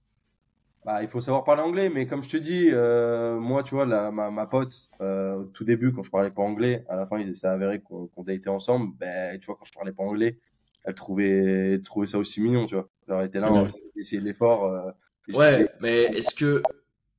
Bah, 0.90 1.02
il 1.02 1.08
faut 1.08 1.20
savoir 1.20 1.44
parler 1.44 1.62
anglais, 1.62 1.88
mais 1.88 2.06
comme 2.06 2.22
je 2.22 2.28
te 2.28 2.36
dis, 2.36 2.70
euh, 2.72 3.38
moi, 3.38 3.62
tu 3.62 3.74
vois, 3.74 3.86
la, 3.86 4.10
ma, 4.10 4.30
ma 4.30 4.46
pote, 4.46 4.74
euh, 5.00 5.36
au 5.36 5.44
tout 5.44 5.62
début, 5.62 5.92
quand 5.92 6.02
je 6.02 6.10
parlais 6.10 6.30
pas 6.30 6.42
anglais, 6.42 6.84
à 6.88 6.96
la 6.96 7.06
fin, 7.06 7.18
il 7.18 7.34
s'est 7.34 7.46
avéré 7.46 7.80
qu'on 7.80 8.08
qu 8.08 8.24
datait 8.24 8.48
ensemble. 8.48 8.92
Ben, 8.98 9.38
tu 9.38 9.46
vois, 9.46 9.56
quand 9.56 9.64
je 9.64 9.72
parlais 9.72 9.92
pas 9.92 10.02
anglais, 10.02 10.38
elle 10.84 10.94
trouvait, 10.94 11.74
elle 11.74 11.82
trouvait 11.82 12.06
ça 12.06 12.18
aussi 12.18 12.40
mignon, 12.40 12.66
tu 12.66 12.74
vois. 12.74 12.88
elle 13.08 13.26
était 13.26 13.38
là, 13.38 13.52
on 13.52 13.62
va 13.62 13.68
essayer 13.96 14.20
l'effort. 14.20 14.64
Euh, 14.64 14.90
ouais, 15.32 15.68
mais 15.80 16.04
est-ce 16.06 16.34
que, 16.34 16.60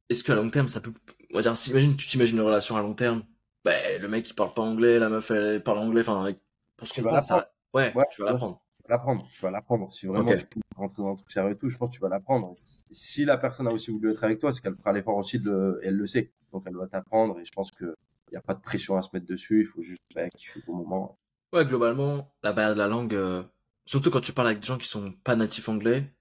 est-ce 0.10 0.24
qu'à 0.24 0.36
long 0.36 0.50
terme, 0.50 0.68
ça 0.68 0.82
peut, 0.82 0.92
on 1.32 1.38
va 1.38 1.42
dire, 1.42 1.56
si, 1.56 1.72
imagine, 1.72 1.96
tu 1.96 2.08
t'imagines 2.08 2.38
une 2.38 2.44
relation 2.44 2.76
à 2.76 2.82
long 2.82 2.94
terme, 2.94 3.24
ben, 3.64 4.02
le 4.02 4.08
mec, 4.10 4.30
il 4.30 4.34
parle 4.34 4.54
pas 4.54 4.64
anglais, 4.64 5.00
la 5.00 5.08
meuf, 5.08 5.32
elle 5.32 5.64
parle 5.64 5.78
anglais, 5.78 6.02
enfin, 6.02 6.34
pour 6.76 6.88
ce 6.88 6.94
que 6.94 7.00
tu 7.00 7.04
vas 7.04 7.22
ça, 7.22 7.54
ouais, 7.74 7.94
tu 8.12 8.22
vas 8.22 8.32
l'apprendre 8.32 8.62
l'apprendre. 8.92 9.28
Tu 9.32 9.42
vas 9.42 9.52
l'apprendre. 9.52 9.92
Si 9.92 10.06
vraiment 10.06 10.36
tu 10.36 10.46
peux 10.46 10.62
rentrer 10.76 11.02
dans 11.02 11.12
un 11.12 11.16
truc 11.16 11.32
sérieux 11.32 11.52
et 11.54 11.58
tout, 11.58 11.70
je 11.70 11.78
pense 11.78 11.90
que 11.90 11.96
tu 11.96 12.02
vas 12.02 12.10
l'apprendre. 12.10 12.52
Si 12.56 13.26
la 13.26 13.38
personne 13.38 13.68
a 13.68 13.72
aussi 13.72 13.92
voulu 13.92 14.12
être 14.12 14.24
avec 14.24 14.40
toi, 14.40 14.52
c'est 14.52 14.62
qu'elle 14.62 14.76
fera 14.76 14.94
l'effort 14.94 15.18
aussi 15.18 15.40
de, 15.40 15.80
et 15.82 15.88
elle 15.88 15.96
le 15.96 16.06
sait. 16.06 16.32
Donc 16.52 16.64
elle 16.68 16.76
va 16.76 16.88
t'apprendre 16.88 17.40
et 17.40 17.46
je 17.46 17.52
pense 17.52 17.72
que 17.72 17.96
il 18.28 18.36
n'y 18.36 18.38
a 18.38 18.42
pas 18.42 18.54
de 18.54 18.62
pression 18.62 18.96
à 18.96 19.02
se 19.02 19.10
mettre 19.14 19.26
dessus. 19.26 19.62
Il 19.62 19.66
faut 19.66 19.82
juste 19.82 20.00
bah, 20.16 20.30
kiffer 20.30 20.62
au 20.68 20.74
moment. 20.74 21.18
Ouais, 21.54 21.66
globalement, 21.66 22.32
la 22.44 22.54
barrière 22.54 22.76
de 22.76 22.80
la 22.80 22.88
langue, 22.88 23.14
euh, 23.14 23.44
surtout 23.86 24.10
quand 24.10 24.22
tu 24.22 24.32
parles 24.32 24.48
avec 24.48 24.60
des 24.60 24.68
gens 24.68 24.78
qui 24.78 24.88
sont 24.88 25.14
pas 25.24 25.36
natifs 25.36 25.68
anglais, 25.68 26.14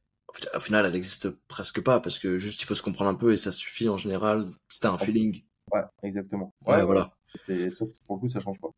au 0.54 0.60
final, 0.60 0.86
elle 0.86 0.96
existe 0.96 1.30
presque 1.48 1.80
pas 1.80 2.00
parce 2.00 2.18
que 2.18 2.38
juste 2.38 2.62
il 2.62 2.64
faut 2.64 2.74
se 2.74 2.82
comprendre 2.82 3.10
un 3.10 3.14
peu 3.14 3.32
et 3.32 3.36
ça 3.36 3.52
suffit 3.52 3.88
en 3.88 3.96
général. 3.96 4.46
C'était 4.68 4.86
un 4.86 4.98
feeling. 4.98 5.42
Ouais, 5.72 5.82
exactement. 6.02 6.52
Ouais, 6.66 6.82
voilà. 6.84 7.16
Et 7.48 7.70
ça, 7.70 7.84
pour 8.06 8.16
le 8.16 8.20
coup, 8.20 8.28
ça 8.28 8.40
change 8.40 8.60
pas. 8.60 8.70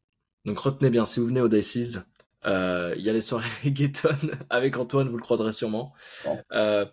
Donc 0.44 0.58
retenez 0.58 0.90
bien, 0.90 1.04
si 1.04 1.20
vous 1.20 1.26
venez 1.26 1.40
au 1.40 1.48
Dices, 1.48 1.96
euh, 1.96 2.00
il 2.44 3.02
y 3.02 3.10
a 3.10 3.12
les 3.12 3.20
soirées 3.20 3.48
reggaeton 3.64 4.16
avec 4.50 4.76
Antoine, 4.76 5.08
vous 5.08 5.16
le 5.16 5.22
croiserez 5.22 5.52
sûrement. 5.52 5.92
Euh, 6.52 6.86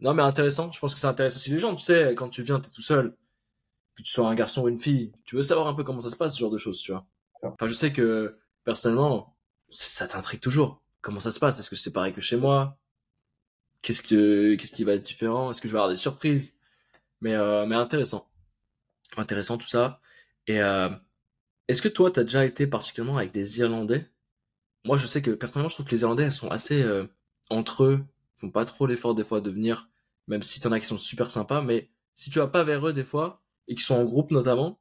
non, 0.00 0.14
mais 0.14 0.22
intéressant. 0.22 0.70
Je 0.72 0.78
pense 0.80 0.94
que 0.94 1.00
ça 1.00 1.08
intéresse 1.08 1.36
aussi 1.36 1.50
les 1.50 1.58
gens. 1.58 1.74
Tu 1.74 1.84
sais, 1.84 2.14
quand 2.14 2.28
tu 2.28 2.42
viens, 2.42 2.60
tu 2.60 2.68
es 2.68 2.72
tout 2.72 2.82
seul, 2.82 3.16
que 3.96 4.02
tu 4.02 4.10
sois 4.10 4.28
un 4.28 4.34
garçon 4.34 4.62
ou 4.62 4.68
une 4.68 4.80
fille, 4.80 5.12
tu 5.24 5.36
veux 5.36 5.42
savoir 5.42 5.68
un 5.68 5.74
peu 5.74 5.84
comment 5.84 6.00
ça 6.00 6.10
se 6.10 6.16
passe, 6.16 6.34
ce 6.34 6.40
genre 6.40 6.50
de 6.50 6.58
choses, 6.58 6.80
tu 6.80 6.92
vois. 6.92 7.06
Enfin, 7.42 7.66
je 7.66 7.72
sais 7.72 7.92
que 7.92 8.38
personnellement, 8.64 9.36
ça 9.68 10.08
t'intrigue 10.08 10.40
toujours. 10.40 10.82
Comment 11.00 11.20
ça 11.20 11.30
se 11.30 11.38
passe? 11.40 11.58
Est-ce 11.58 11.70
que 11.70 11.76
c'est 11.76 11.92
pareil 11.92 12.12
que 12.12 12.20
chez 12.20 12.36
moi? 12.36 12.78
Qu'est-ce 13.82 14.02
que 14.02 14.54
qu'est-ce 14.54 14.72
qui 14.72 14.84
va 14.84 14.94
être 14.94 15.02
différent? 15.02 15.50
Est-ce 15.50 15.60
que 15.60 15.68
je 15.68 15.72
vais 15.72 15.78
avoir 15.78 15.90
des 15.90 15.96
surprises? 15.96 16.58
Mais 17.20 17.34
euh, 17.34 17.66
mais 17.66 17.74
intéressant, 17.76 18.30
intéressant 19.16 19.58
tout 19.58 19.66
ça. 19.66 20.00
Et 20.46 20.62
euh, 20.62 20.88
est-ce 21.68 21.82
que 21.82 21.88
toi, 21.88 22.10
t'as 22.10 22.24
déjà 22.24 22.44
été 22.44 22.66
particulièrement 22.66 23.18
avec 23.18 23.32
des 23.32 23.60
Irlandais? 23.60 24.10
Moi, 24.84 24.96
je 24.96 25.06
sais 25.06 25.22
que 25.22 25.30
personnellement, 25.30 25.68
je 25.68 25.74
trouve 25.74 25.86
que 25.86 25.92
les 25.92 26.02
Irlandais, 26.02 26.24
elles 26.24 26.32
sont 26.32 26.48
assez 26.48 26.82
euh, 26.82 27.06
entre 27.50 27.84
eux, 27.84 28.04
ils 28.36 28.40
font 28.40 28.50
pas 28.50 28.64
trop 28.64 28.86
l'effort 28.86 29.14
des 29.14 29.24
fois 29.24 29.40
de 29.40 29.50
venir, 29.50 29.88
même 30.28 30.42
si 30.42 30.60
t'en 30.60 30.72
as 30.72 30.80
qui 30.80 30.86
sont 30.86 30.96
super 30.96 31.30
sympas, 31.30 31.62
mais 31.62 31.90
si 32.14 32.30
tu 32.30 32.38
vas 32.38 32.46
pas 32.46 32.64
vers 32.64 32.86
eux 32.86 32.92
des 32.92 33.04
fois, 33.04 33.42
et 33.68 33.74
qui 33.74 33.82
sont 33.82 33.94
en 33.94 34.04
groupe 34.04 34.30
notamment, 34.30 34.78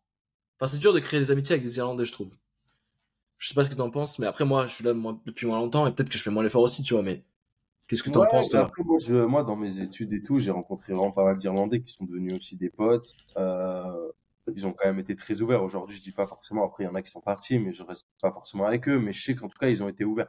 enfin, 0.59 0.69
c'est 0.69 0.77
dur 0.77 0.93
de 0.93 0.99
créer 0.99 1.19
des 1.19 1.31
amitiés 1.31 1.53
avec 1.53 1.63
des 1.63 1.77
Irlandais, 1.77 2.05
je 2.05 2.11
trouve. 2.11 2.35
Je 3.37 3.49
sais 3.49 3.55
pas 3.55 3.63
ce 3.63 3.69
que 3.69 3.75
t'en 3.75 3.89
penses, 3.89 4.19
mais 4.19 4.27
après, 4.27 4.45
moi, 4.45 4.67
je 4.67 4.75
suis 4.75 4.83
là 4.83 4.93
moi, 4.93 5.19
depuis 5.25 5.47
moins 5.47 5.59
longtemps, 5.59 5.87
et 5.87 5.93
peut-être 5.93 6.09
que 6.09 6.17
je 6.17 6.23
fais 6.23 6.31
moins 6.31 6.43
l'effort 6.43 6.61
aussi, 6.61 6.83
tu 6.83 6.93
vois, 6.93 7.03
mais 7.03 7.23
qu'est-ce 7.87 8.03
que 8.03 8.09
t'en 8.09 8.25
penses, 8.25 8.49
toi? 8.49 8.61
après, 8.61 8.83
moi, 8.83 8.97
je, 9.01 9.15
moi, 9.15 9.43
dans 9.43 9.55
mes 9.55 9.79
études 9.79 10.13
et 10.13 10.21
tout, 10.21 10.35
j'ai 10.35 10.51
rencontré 10.51 10.93
vraiment 10.93 11.11
pas 11.11 11.23
mal 11.23 11.37
d'Irlandais 11.37 11.81
qui 11.81 11.93
sont 11.93 12.05
devenus 12.05 12.35
aussi 12.35 12.57
des 12.57 12.69
potes. 12.69 13.15
Euh, 13.37 14.02
ils 14.53 14.67
ont 14.67 14.73
quand 14.73 14.87
même 14.87 14.99
été 14.99 15.15
très 15.15 15.41
ouverts. 15.41 15.63
Aujourd'hui, 15.63 15.95
je 15.95 16.01
dis 16.01 16.11
pas 16.11 16.25
forcément. 16.25 16.65
Après, 16.65 16.83
il 16.83 16.87
y 16.87 16.89
en 16.89 16.95
a 16.95 17.01
qui 17.01 17.11
sont 17.11 17.21
partis, 17.21 17.59
mais 17.59 17.71
je 17.71 17.83
reste 17.83 18.05
pas 18.21 18.31
forcément 18.31 18.65
avec 18.65 18.87
eux. 18.87 18.99
Mais 18.99 19.11
je 19.11 19.23
sais 19.23 19.35
qu'en 19.35 19.47
tout 19.47 19.57
cas, 19.57 19.69
ils 19.69 19.83
ont 19.83 19.89
été 19.89 20.03
ouverts. 20.03 20.27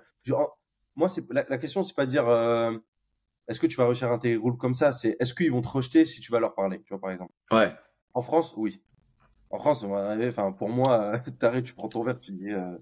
moi, 0.96 1.08
c'est 1.08 1.24
la, 1.30 1.44
la, 1.48 1.58
question, 1.58 1.82
c'est 1.82 1.94
pas 1.94 2.06
dire 2.06 2.28
euh, 2.28 2.76
est-ce 3.48 3.60
que 3.60 3.66
tu 3.66 3.76
vas 3.76 3.86
réussir 3.86 4.10
à 4.10 4.14
intégrer 4.14 4.38
groupe 4.38 4.58
comme 4.58 4.74
ça? 4.74 4.92
C'est 4.92 5.16
est-ce 5.20 5.34
qu'ils 5.34 5.50
vont 5.50 5.62
te 5.62 5.68
rejeter 5.68 6.04
si 6.04 6.20
tu 6.20 6.32
vas 6.32 6.40
leur 6.40 6.54
parler? 6.54 6.80
Tu 6.82 6.90
vois, 6.90 7.00
par 7.00 7.10
exemple. 7.10 7.32
Ouais. 7.50 7.72
En 8.14 8.22
France, 8.22 8.54
oui. 8.56 8.82
En 9.50 9.58
France, 9.58 9.82
on 9.82 9.90
va 9.90 10.06
arriver. 10.06 10.28
Enfin, 10.28 10.52
pour 10.52 10.68
moi, 10.68 11.12
t'arrives, 11.38 11.64
tu 11.64 11.74
prends 11.74 11.88
ton 11.88 12.02
verre, 12.02 12.20
tu 12.20 12.32
dis. 12.32 12.50
Euh, 12.50 12.76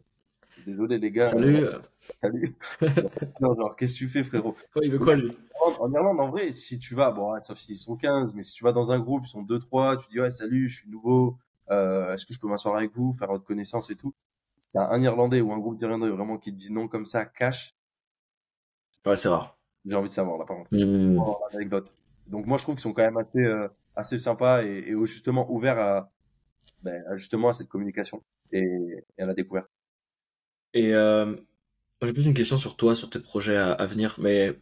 Désolé 0.66 0.98
les 0.98 1.10
gars. 1.10 1.26
Salut. 1.26 1.66
salut. 2.00 2.54
non, 3.40 3.54
genre, 3.54 3.76
qu'est-ce 3.76 3.94
que 3.94 3.98
tu 3.98 4.08
fais, 4.08 4.22
frérot? 4.22 4.54
Il 4.82 4.90
veut 4.92 4.98
quoi, 4.98 5.16
lui? 5.16 5.36
En, 5.80 5.92
Irlande, 5.92 6.20
en 6.20 6.28
vrai, 6.28 6.50
si 6.50 6.78
tu 6.78 6.94
vas, 6.94 7.10
bon, 7.10 7.40
sauf 7.40 7.58
s'ils 7.58 7.76
sont 7.76 7.96
15, 7.96 8.34
mais 8.34 8.42
si 8.42 8.52
tu 8.52 8.64
vas 8.64 8.72
dans 8.72 8.92
un 8.92 8.98
groupe, 8.98 9.24
ils 9.26 9.30
sont 9.30 9.42
2-3, 9.42 9.96
tu 10.02 10.08
dis, 10.10 10.20
ouais, 10.20 10.30
salut, 10.30 10.68
je 10.68 10.80
suis 10.80 10.90
nouveau, 10.90 11.38
euh, 11.70 12.12
est-ce 12.12 12.26
que 12.26 12.34
je 12.34 12.40
peux 12.40 12.48
m'asseoir 12.48 12.76
avec 12.76 12.92
vous, 12.94 13.12
faire 13.12 13.28
votre 13.28 13.44
connaissance 13.44 13.90
et 13.90 13.96
tout? 13.96 14.14
Si 14.58 14.78
un 14.78 15.02
Irlandais 15.02 15.40
ou 15.40 15.52
un 15.52 15.58
groupe 15.58 15.76
d'Irlandais 15.76 16.08
vraiment 16.08 16.38
qui 16.38 16.52
te 16.52 16.56
dit 16.56 16.72
non 16.72 16.88
comme 16.88 17.04
ça, 17.04 17.24
cash. 17.24 17.76
Ouais, 19.04 19.16
c'est 19.16 19.28
rare. 19.28 19.58
J'ai 19.84 19.96
envie 19.96 20.08
de 20.08 20.12
savoir, 20.12 20.38
là, 20.38 20.44
par 20.44 20.56
contre. 20.56 20.70
Mmh. 20.72 21.20
anecdote. 21.54 21.94
Donc, 22.26 22.46
moi, 22.46 22.56
je 22.56 22.62
trouve 22.62 22.76
qu'ils 22.76 22.82
sont 22.82 22.92
quand 22.92 23.02
même 23.02 23.16
assez, 23.16 23.44
euh, 23.44 23.68
assez 23.96 24.18
sympas 24.18 24.62
et, 24.62 24.84
et, 24.86 25.06
justement 25.06 25.50
ouverts 25.50 25.78
à, 25.78 26.10
ben, 26.82 27.02
à, 27.08 27.16
justement 27.16 27.48
à 27.48 27.52
cette 27.52 27.68
communication 27.68 28.22
et, 28.52 29.04
et 29.18 29.22
à 29.22 29.26
la 29.26 29.34
découverte. 29.34 29.68
Et 30.74 30.94
euh, 30.94 31.36
j'ai 32.02 32.12
plus 32.12 32.26
une 32.26 32.34
question 32.34 32.56
sur 32.56 32.76
toi, 32.76 32.94
sur 32.94 33.10
tes 33.10 33.20
projets 33.20 33.56
à, 33.56 33.86
venir, 33.86 34.16
mais 34.18 34.58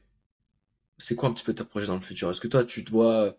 c'est 0.98 1.14
quoi 1.16 1.28
un 1.28 1.32
petit 1.32 1.44
peu 1.44 1.54
tes 1.54 1.64
projets 1.64 1.86
dans 1.86 1.96
le 1.96 2.00
futur? 2.00 2.30
Est-ce 2.30 2.40
que 2.40 2.48
toi, 2.48 2.64
tu 2.64 2.84
te 2.84 2.90
vois 2.90 3.36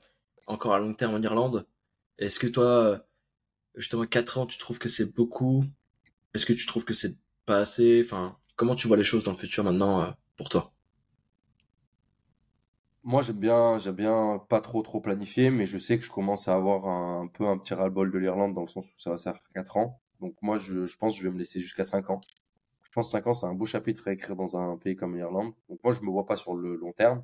encore 0.47 0.73
à 0.73 0.79
long 0.79 0.93
terme 0.93 1.15
en 1.15 1.21
Irlande? 1.21 1.67
Est-ce 2.17 2.39
que 2.39 2.47
toi, 2.47 3.05
justement, 3.75 4.05
4 4.05 4.37
ans, 4.39 4.45
tu 4.47 4.57
trouves 4.57 4.79
que 4.79 4.89
c'est 4.89 5.13
beaucoup? 5.13 5.65
Est-ce 6.33 6.45
que 6.45 6.53
tu 6.53 6.65
trouves 6.65 6.85
que 6.85 6.93
c'est 6.93 7.17
pas 7.45 7.59
assez? 7.59 8.01
Enfin, 8.05 8.37
comment 8.55 8.75
tu 8.75 8.87
vois 8.87 8.97
les 8.97 9.03
choses 9.03 9.23
dans 9.23 9.31
le 9.31 9.37
futur 9.37 9.63
maintenant 9.63 10.01
euh, 10.01 10.11
pour 10.37 10.49
toi? 10.49 10.73
Moi, 13.03 13.21
j'aime 13.23 13.39
bien, 13.39 13.77
j'aime 13.79 13.95
bien 13.95 14.39
pas 14.49 14.61
trop 14.61 14.81
trop 14.83 15.01
planifier, 15.01 15.49
mais 15.49 15.65
je 15.65 15.77
sais 15.77 15.97
que 15.97 16.05
je 16.05 16.11
commence 16.11 16.47
à 16.47 16.55
avoir 16.55 16.87
un, 16.87 17.27
peu 17.27 17.47
un 17.47 17.57
petit 17.57 17.73
ras-le-bol 17.73 18.11
de 18.11 18.17
l'Irlande 18.19 18.53
dans 18.53 18.61
le 18.61 18.67
sens 18.67 18.93
où 18.95 18.99
ça 18.99 19.11
va 19.11 19.17
faire 19.17 19.41
4 19.55 19.77
ans. 19.77 19.99
Donc 20.19 20.35
moi, 20.41 20.57
je, 20.57 20.85
je 20.85 20.97
pense 20.97 21.13
que 21.13 21.19
je 21.19 21.27
vais 21.27 21.33
me 21.33 21.39
laisser 21.39 21.59
jusqu'à 21.59 21.83
5 21.83 22.11
ans. 22.11 22.21
Je 22.91 22.95
pense 22.95 23.07
que 23.07 23.11
5 23.11 23.27
ans, 23.27 23.33
c'est 23.33 23.45
un 23.45 23.53
beau 23.53 23.65
chapitre 23.65 24.09
à 24.09 24.11
écrire 24.11 24.35
dans 24.35 24.57
un 24.57 24.75
pays 24.75 24.97
comme 24.97 25.15
l'Irlande. 25.15 25.53
Donc 25.69 25.79
moi, 25.81 25.93
je 25.93 26.01
me 26.01 26.09
vois 26.09 26.25
pas 26.25 26.35
sur 26.35 26.55
le 26.55 26.75
long 26.75 26.91
terme. 26.91 27.23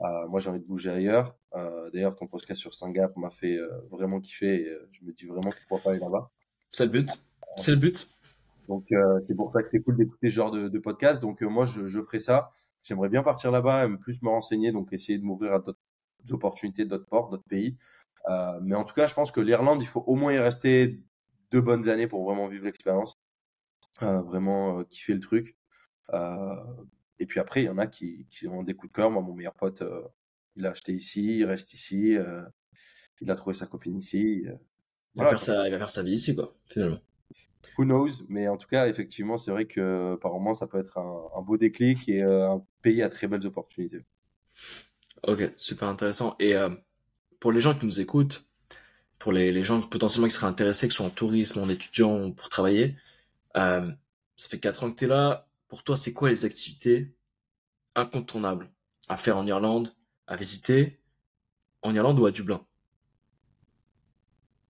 Euh, 0.00 0.26
moi, 0.28 0.40
j'ai 0.40 0.48
envie 0.48 0.60
de 0.60 0.64
bouger 0.64 0.88
ailleurs. 0.88 1.34
Euh, 1.54 1.90
D'ailleurs, 1.90 2.16
ton 2.16 2.26
podcast 2.26 2.58
sur 2.58 2.72
Singapour 2.72 3.18
m'a 3.20 3.28
fait 3.28 3.58
euh, 3.58 3.68
vraiment 3.90 4.18
kiffer. 4.18 4.62
Et, 4.62 4.68
euh, 4.70 4.88
je 4.92 5.04
me 5.04 5.12
dis 5.12 5.26
vraiment 5.26 5.50
pourquoi 5.50 5.80
pas 5.80 5.90
aller 5.90 6.00
là-bas. 6.00 6.30
C'est 6.72 6.86
le 6.86 6.90
but. 6.90 7.10
C'est 7.58 7.72
le 7.72 7.76
but. 7.76 8.08
Donc, 8.68 8.84
euh, 8.92 9.20
c'est 9.20 9.34
pour 9.34 9.52
ça 9.52 9.62
que 9.62 9.68
c'est 9.68 9.80
cool 9.80 9.98
d'écouter 9.98 10.30
ce 10.30 10.34
genre 10.36 10.50
de, 10.50 10.68
de 10.68 10.78
podcast. 10.78 11.20
Donc, 11.20 11.42
moi, 11.42 11.66
je, 11.66 11.86
je 11.86 12.00
ferai 12.00 12.18
ça. 12.18 12.48
J'aimerais 12.82 13.10
bien 13.10 13.22
partir 13.22 13.50
là-bas, 13.50 13.86
et 13.86 13.96
plus 13.98 14.22
me 14.22 14.30
renseigner, 14.30 14.72
donc 14.72 14.90
essayer 14.94 15.18
de 15.18 15.24
m'ouvrir 15.24 15.52
à 15.52 15.58
d'autres 15.58 15.78
opportunités, 16.30 16.86
d'autres 16.86 17.06
ports, 17.06 17.28
d'autres 17.28 17.48
pays. 17.48 17.76
mais 18.62 18.74
en 18.74 18.84
tout 18.84 18.94
cas, 18.94 19.06
je 19.06 19.14
pense 19.14 19.32
que 19.32 19.40
l'Irlande, 19.40 19.82
il 19.82 19.86
faut 19.86 20.02
au 20.06 20.14
moins 20.16 20.32
y 20.32 20.38
rester 20.38 21.02
deux 21.50 21.60
bonnes 21.60 21.88
années 21.88 22.06
pour 22.06 22.24
vraiment 22.24 22.48
vivre 22.48 22.64
l'expérience. 22.64 23.13
Euh, 24.02 24.20
vraiment 24.22 24.80
euh, 24.80 24.84
kiffer 24.84 25.14
le 25.14 25.20
truc. 25.20 25.56
Euh, 26.12 26.56
et 27.18 27.26
puis 27.26 27.38
après, 27.38 27.62
il 27.62 27.66
y 27.66 27.68
en 27.68 27.78
a 27.78 27.86
qui, 27.86 28.26
qui 28.28 28.48
ont 28.48 28.62
des 28.62 28.74
coups 28.74 28.92
de 28.92 28.96
cœur. 28.96 29.10
Moi, 29.10 29.22
mon 29.22 29.34
meilleur 29.34 29.54
pote, 29.54 29.82
il 30.56 30.66
a 30.66 30.70
acheté 30.70 30.92
ici, 30.92 31.38
il 31.38 31.44
reste 31.44 31.72
ici, 31.74 32.16
il 33.20 33.30
a 33.30 33.34
trouvé 33.34 33.54
sa 33.54 33.66
copine 33.66 33.96
ici. 33.96 34.44
il, 35.14 35.22
va 35.22 35.28
faire 35.28 35.42
sa, 35.42 35.68
il 35.68 35.70
va 35.70 35.78
faire 35.78 35.90
sa 35.90 36.02
vie 36.02 36.14
ici, 36.14 36.34
quoi, 36.34 36.56
finalement. 36.66 37.00
Who 37.78 37.84
knows? 37.84 38.24
Mais 38.28 38.48
en 38.48 38.56
tout 38.56 38.68
cas, 38.68 38.88
effectivement, 38.88 39.36
c'est 39.36 39.50
vrai 39.52 39.66
que 39.66 40.16
par 40.16 40.32
moment, 40.32 40.54
ça 40.54 40.66
peut 40.66 40.78
être 40.78 40.98
un, 40.98 41.28
un 41.36 41.40
beau 41.40 41.56
déclic 41.56 42.08
et 42.08 42.22
un 42.22 42.62
pays 42.82 43.00
à 43.00 43.08
très 43.08 43.28
belles 43.28 43.46
opportunités. 43.46 44.04
Ok, 45.22 45.52
super 45.56 45.88
intéressant. 45.88 46.34
Et 46.40 46.54
pour 47.38 47.52
les 47.52 47.60
gens 47.60 47.78
qui 47.78 47.86
nous 47.86 48.00
écoutent, 48.00 48.44
pour 49.18 49.32
les, 49.32 49.52
les 49.52 49.62
gens 49.62 49.80
potentiellement 49.80 50.28
qui 50.28 50.34
seraient 50.34 50.48
intéressés, 50.48 50.88
que 50.88 50.92
ce 50.92 50.98
soit 50.98 51.06
en 51.06 51.10
tourisme, 51.10 51.60
en 51.60 51.68
étudiant, 51.68 52.32
pour 52.32 52.48
travailler, 52.48 52.96
Euh, 53.56 53.90
ça 54.36 54.48
fait 54.48 54.58
4 54.60 54.84
ans 54.84 54.90
que 54.90 54.96
tu 54.96 55.04
es 55.04 55.08
là. 55.08 55.48
Pour 55.68 55.82
toi, 55.82 55.96
c'est 55.96 56.12
quoi 56.12 56.28
les 56.28 56.44
activités 56.44 57.14
incontournables 57.94 58.70
à 59.08 59.16
faire 59.16 59.36
en 59.36 59.46
Irlande, 59.46 59.94
à 60.26 60.36
visiter 60.36 61.00
en 61.82 61.94
Irlande 61.94 62.18
ou 62.18 62.26
à 62.26 62.30
Dublin? 62.30 62.66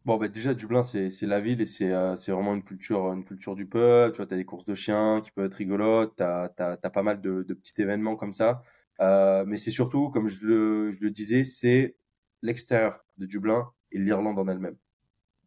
Bon, 0.06 0.18
bah, 0.18 0.28
déjà, 0.28 0.54
Dublin, 0.54 0.84
c'est 0.84 1.10
la 1.22 1.40
ville 1.40 1.62
et 1.62 1.66
c'est 1.66 1.94
euh, 1.94 2.16
vraiment 2.28 2.54
une 2.56 2.64
culture, 2.64 3.14
une 3.14 3.24
culture 3.24 3.56
du 3.56 3.68
peuple. 3.68 4.14
Tu 4.14 4.18
vois, 4.18 4.26
tu 4.26 4.34
as 4.34 4.38
des 4.38 4.46
courses 4.46 4.66
de 4.66 4.76
chiens 4.76 5.22
qui 5.22 5.32
peuvent 5.32 5.46
être 5.46 5.54
rigolotes. 5.54 6.16
Tu 6.18 6.24
as, 6.24 6.78
pas 6.94 7.04
mal 7.04 7.22
de, 7.22 7.44
de, 7.44 7.54
petits 7.54 7.82
événements 7.82 8.18
comme 8.18 8.34
ça. 8.34 8.62
Euh, 9.00 9.46
mais 9.48 9.58
c'est 9.58 9.72
surtout, 9.72 10.10
comme 10.12 10.28
je 10.28 10.46
le, 10.46 10.92
je 10.92 11.02
le 11.02 11.10
disais, 11.10 11.46
c'est 11.46 11.96
l'extérieur 12.42 13.06
de 13.18 13.26
Dublin 13.26 13.72
et 13.92 14.00
l'Irlande 14.00 14.40
en 14.40 14.48
elle-même. 14.48 14.76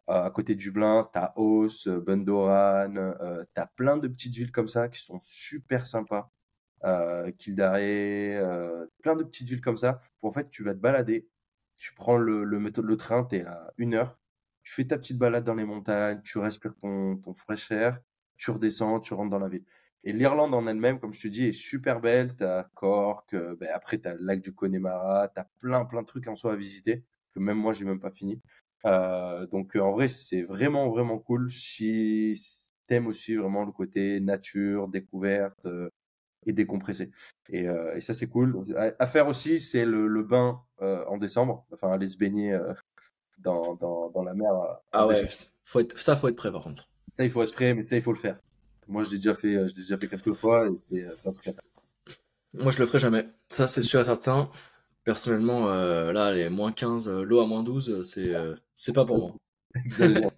Euh, 0.09 0.24
à 0.24 0.30
côté 0.30 0.54
de 0.54 0.61
Dublin, 0.61 1.09
tu 1.12 1.18
as 1.18 1.32
Os, 1.36 1.88
Bundoran, 1.88 2.96
euh, 2.96 3.44
tu 3.54 3.61
as 3.61 3.66
plein 3.66 3.96
de 3.96 4.09
petites 4.09 4.34
villes 4.34 4.52
comme 4.52 4.68
ça 4.68 4.88
qui 4.88 5.02
sont 5.02 5.18
super 5.20 5.86
sympas. 5.86 6.30
Euh, 6.84 7.30
Kildare, 7.32 7.76
euh, 7.80 8.86
plein 9.02 9.16
de 9.16 9.24
petites 9.24 9.48
villes 9.48 9.61
comme 9.61 9.76
ça. 9.78 10.00
Où 10.22 10.28
en 10.28 10.30
fait, 10.30 10.48
tu 10.50 10.62
vas 10.62 10.74
te 10.74 10.80
balader. 10.80 11.28
Tu 11.76 11.94
prends 11.94 12.16
le, 12.18 12.44
le, 12.44 12.59
le 12.59 12.96
train, 12.96 13.24
tu 13.24 13.36
es 13.36 13.44
à 13.44 13.72
une 13.78 13.94
heure 13.94 14.18
tu 14.66 14.72
fais 14.72 14.84
ta 14.84 14.98
petite 14.98 15.16
balade 15.16 15.44
dans 15.44 15.54
les 15.54 15.64
montagnes, 15.64 16.20
tu 16.22 16.38
respires 16.38 16.76
ton, 16.76 17.16
ton 17.18 17.34
air, 17.70 18.00
tu 18.36 18.50
redescends, 18.50 18.98
tu 18.98 19.14
rentres 19.14 19.30
dans 19.30 19.38
la 19.38 19.48
ville. 19.48 19.64
Et 20.02 20.12
l'Irlande 20.12 20.54
en 20.54 20.66
elle-même, 20.66 20.98
comme 20.98 21.12
je 21.12 21.20
te 21.20 21.28
dis, 21.28 21.44
est 21.44 21.52
super 21.52 22.00
belle. 22.00 22.34
Tu 22.36 22.42
as 22.42 22.68
Cork, 22.74 23.32
euh, 23.34 23.54
ben 23.61 23.68
après 23.72 24.00
tu 24.00 24.09
as 24.09 24.14
le 24.14 24.24
lac 24.24 24.40
du 24.40 24.52
Connemara, 24.52 25.28
tu 25.28 25.40
as 25.40 25.44
plein 25.61 25.84
plein 25.84 26.02
de 26.02 26.07
trucs 26.07 26.26
en 26.26 26.34
soi 26.34 26.54
à 26.54 26.57
visiter, 26.57 27.04
que 27.32 27.38
même 27.38 27.59
moi 27.59 27.74
j'ai 27.74 27.84
même 27.84 28.00
pas 28.00 28.11
fini. 28.11 28.42
Euh, 28.87 29.47
donc 29.47 29.76
euh, 29.76 29.80
en 29.80 29.93
vrai, 29.93 30.09
c'est 30.09 30.43
vraiment 30.43 30.89
vraiment 30.91 31.18
cool 31.18 31.51
si 31.51 32.41
t'aimes 32.84 33.07
aussi 33.07 33.34
vraiment 33.34 33.64
le 33.64 33.72
côté 33.72 34.20
nature, 34.20 34.89
découverte 34.89 35.66
et 36.47 36.53
décompressé. 36.53 37.11
Et, 37.51 37.64
et 37.64 38.01
ça 38.01 38.14
c'est 38.14 38.28
cool. 38.28 38.57
À, 38.76 39.07
faire 39.07 39.26
aussi, 39.26 39.59
c'est 39.59 39.84
le, 39.84 40.07
le, 40.07 40.22
bain 40.22 40.62
en 40.80 41.18
décembre, 41.18 41.66
enfin 41.72 41.91
aller 41.91 42.07
se 42.07 42.16
baigner 42.16 42.57
dans, 43.39 43.74
dans, 43.74 44.11
dans 44.11 44.22
la 44.22 44.34
mer. 44.34 44.53
Euh, 44.53 44.74
ah 44.93 45.07
ouais, 45.07 45.14
faut 45.64 45.80
être, 45.80 45.99
ça, 45.99 46.16
faut 46.16 46.28
être 46.28 46.37
prêt 46.37 46.53
par 46.53 46.62
contre. 46.62 46.89
Ça, 47.09 47.24
il 47.24 47.30
faut 47.30 47.43
être 47.43 47.55
prêt, 47.55 47.74
mais 47.74 47.87
ça, 47.87 47.97
il 47.97 48.03
faut 48.03 48.12
le 48.12 48.18
faire. 48.18 48.39
Moi, 48.89 49.05
je 49.05 49.11
l'ai 49.11 49.16
déjà 49.16 49.34
fait, 49.34 49.55
euh, 49.55 49.66
je 49.68 49.74
déjà 49.74 49.97
fait 49.97 50.09
quelques 50.09 50.34
fois 50.34 50.68
et 50.68 50.76
c'est, 50.76 51.07
c'est 51.14 51.28
un 51.28 51.32
truc 51.32 51.49
à 51.49 51.53
faire. 51.53 51.62
Moi, 52.55 52.72
je 52.72 52.78
le 52.78 52.87
ferai 52.87 52.99
jamais. 52.99 53.26
Ça, 53.49 53.66
c'est 53.66 53.82
sûr 53.82 54.01
et 54.01 54.05
certain. 54.05 54.49
Personnellement, 55.07 55.70
euh, 55.70 56.12
là, 56.12 56.32
les 56.32 56.50
moins 56.50 56.72
15, 56.72 57.09
l'eau 57.09 57.40
à 57.40 57.46
moins 57.46 57.62
12, 57.62 58.02
c'est, 58.02 58.34
c'est 58.74 58.92
pas 58.92 59.07
pour 59.07 59.18
moi. 59.18 59.34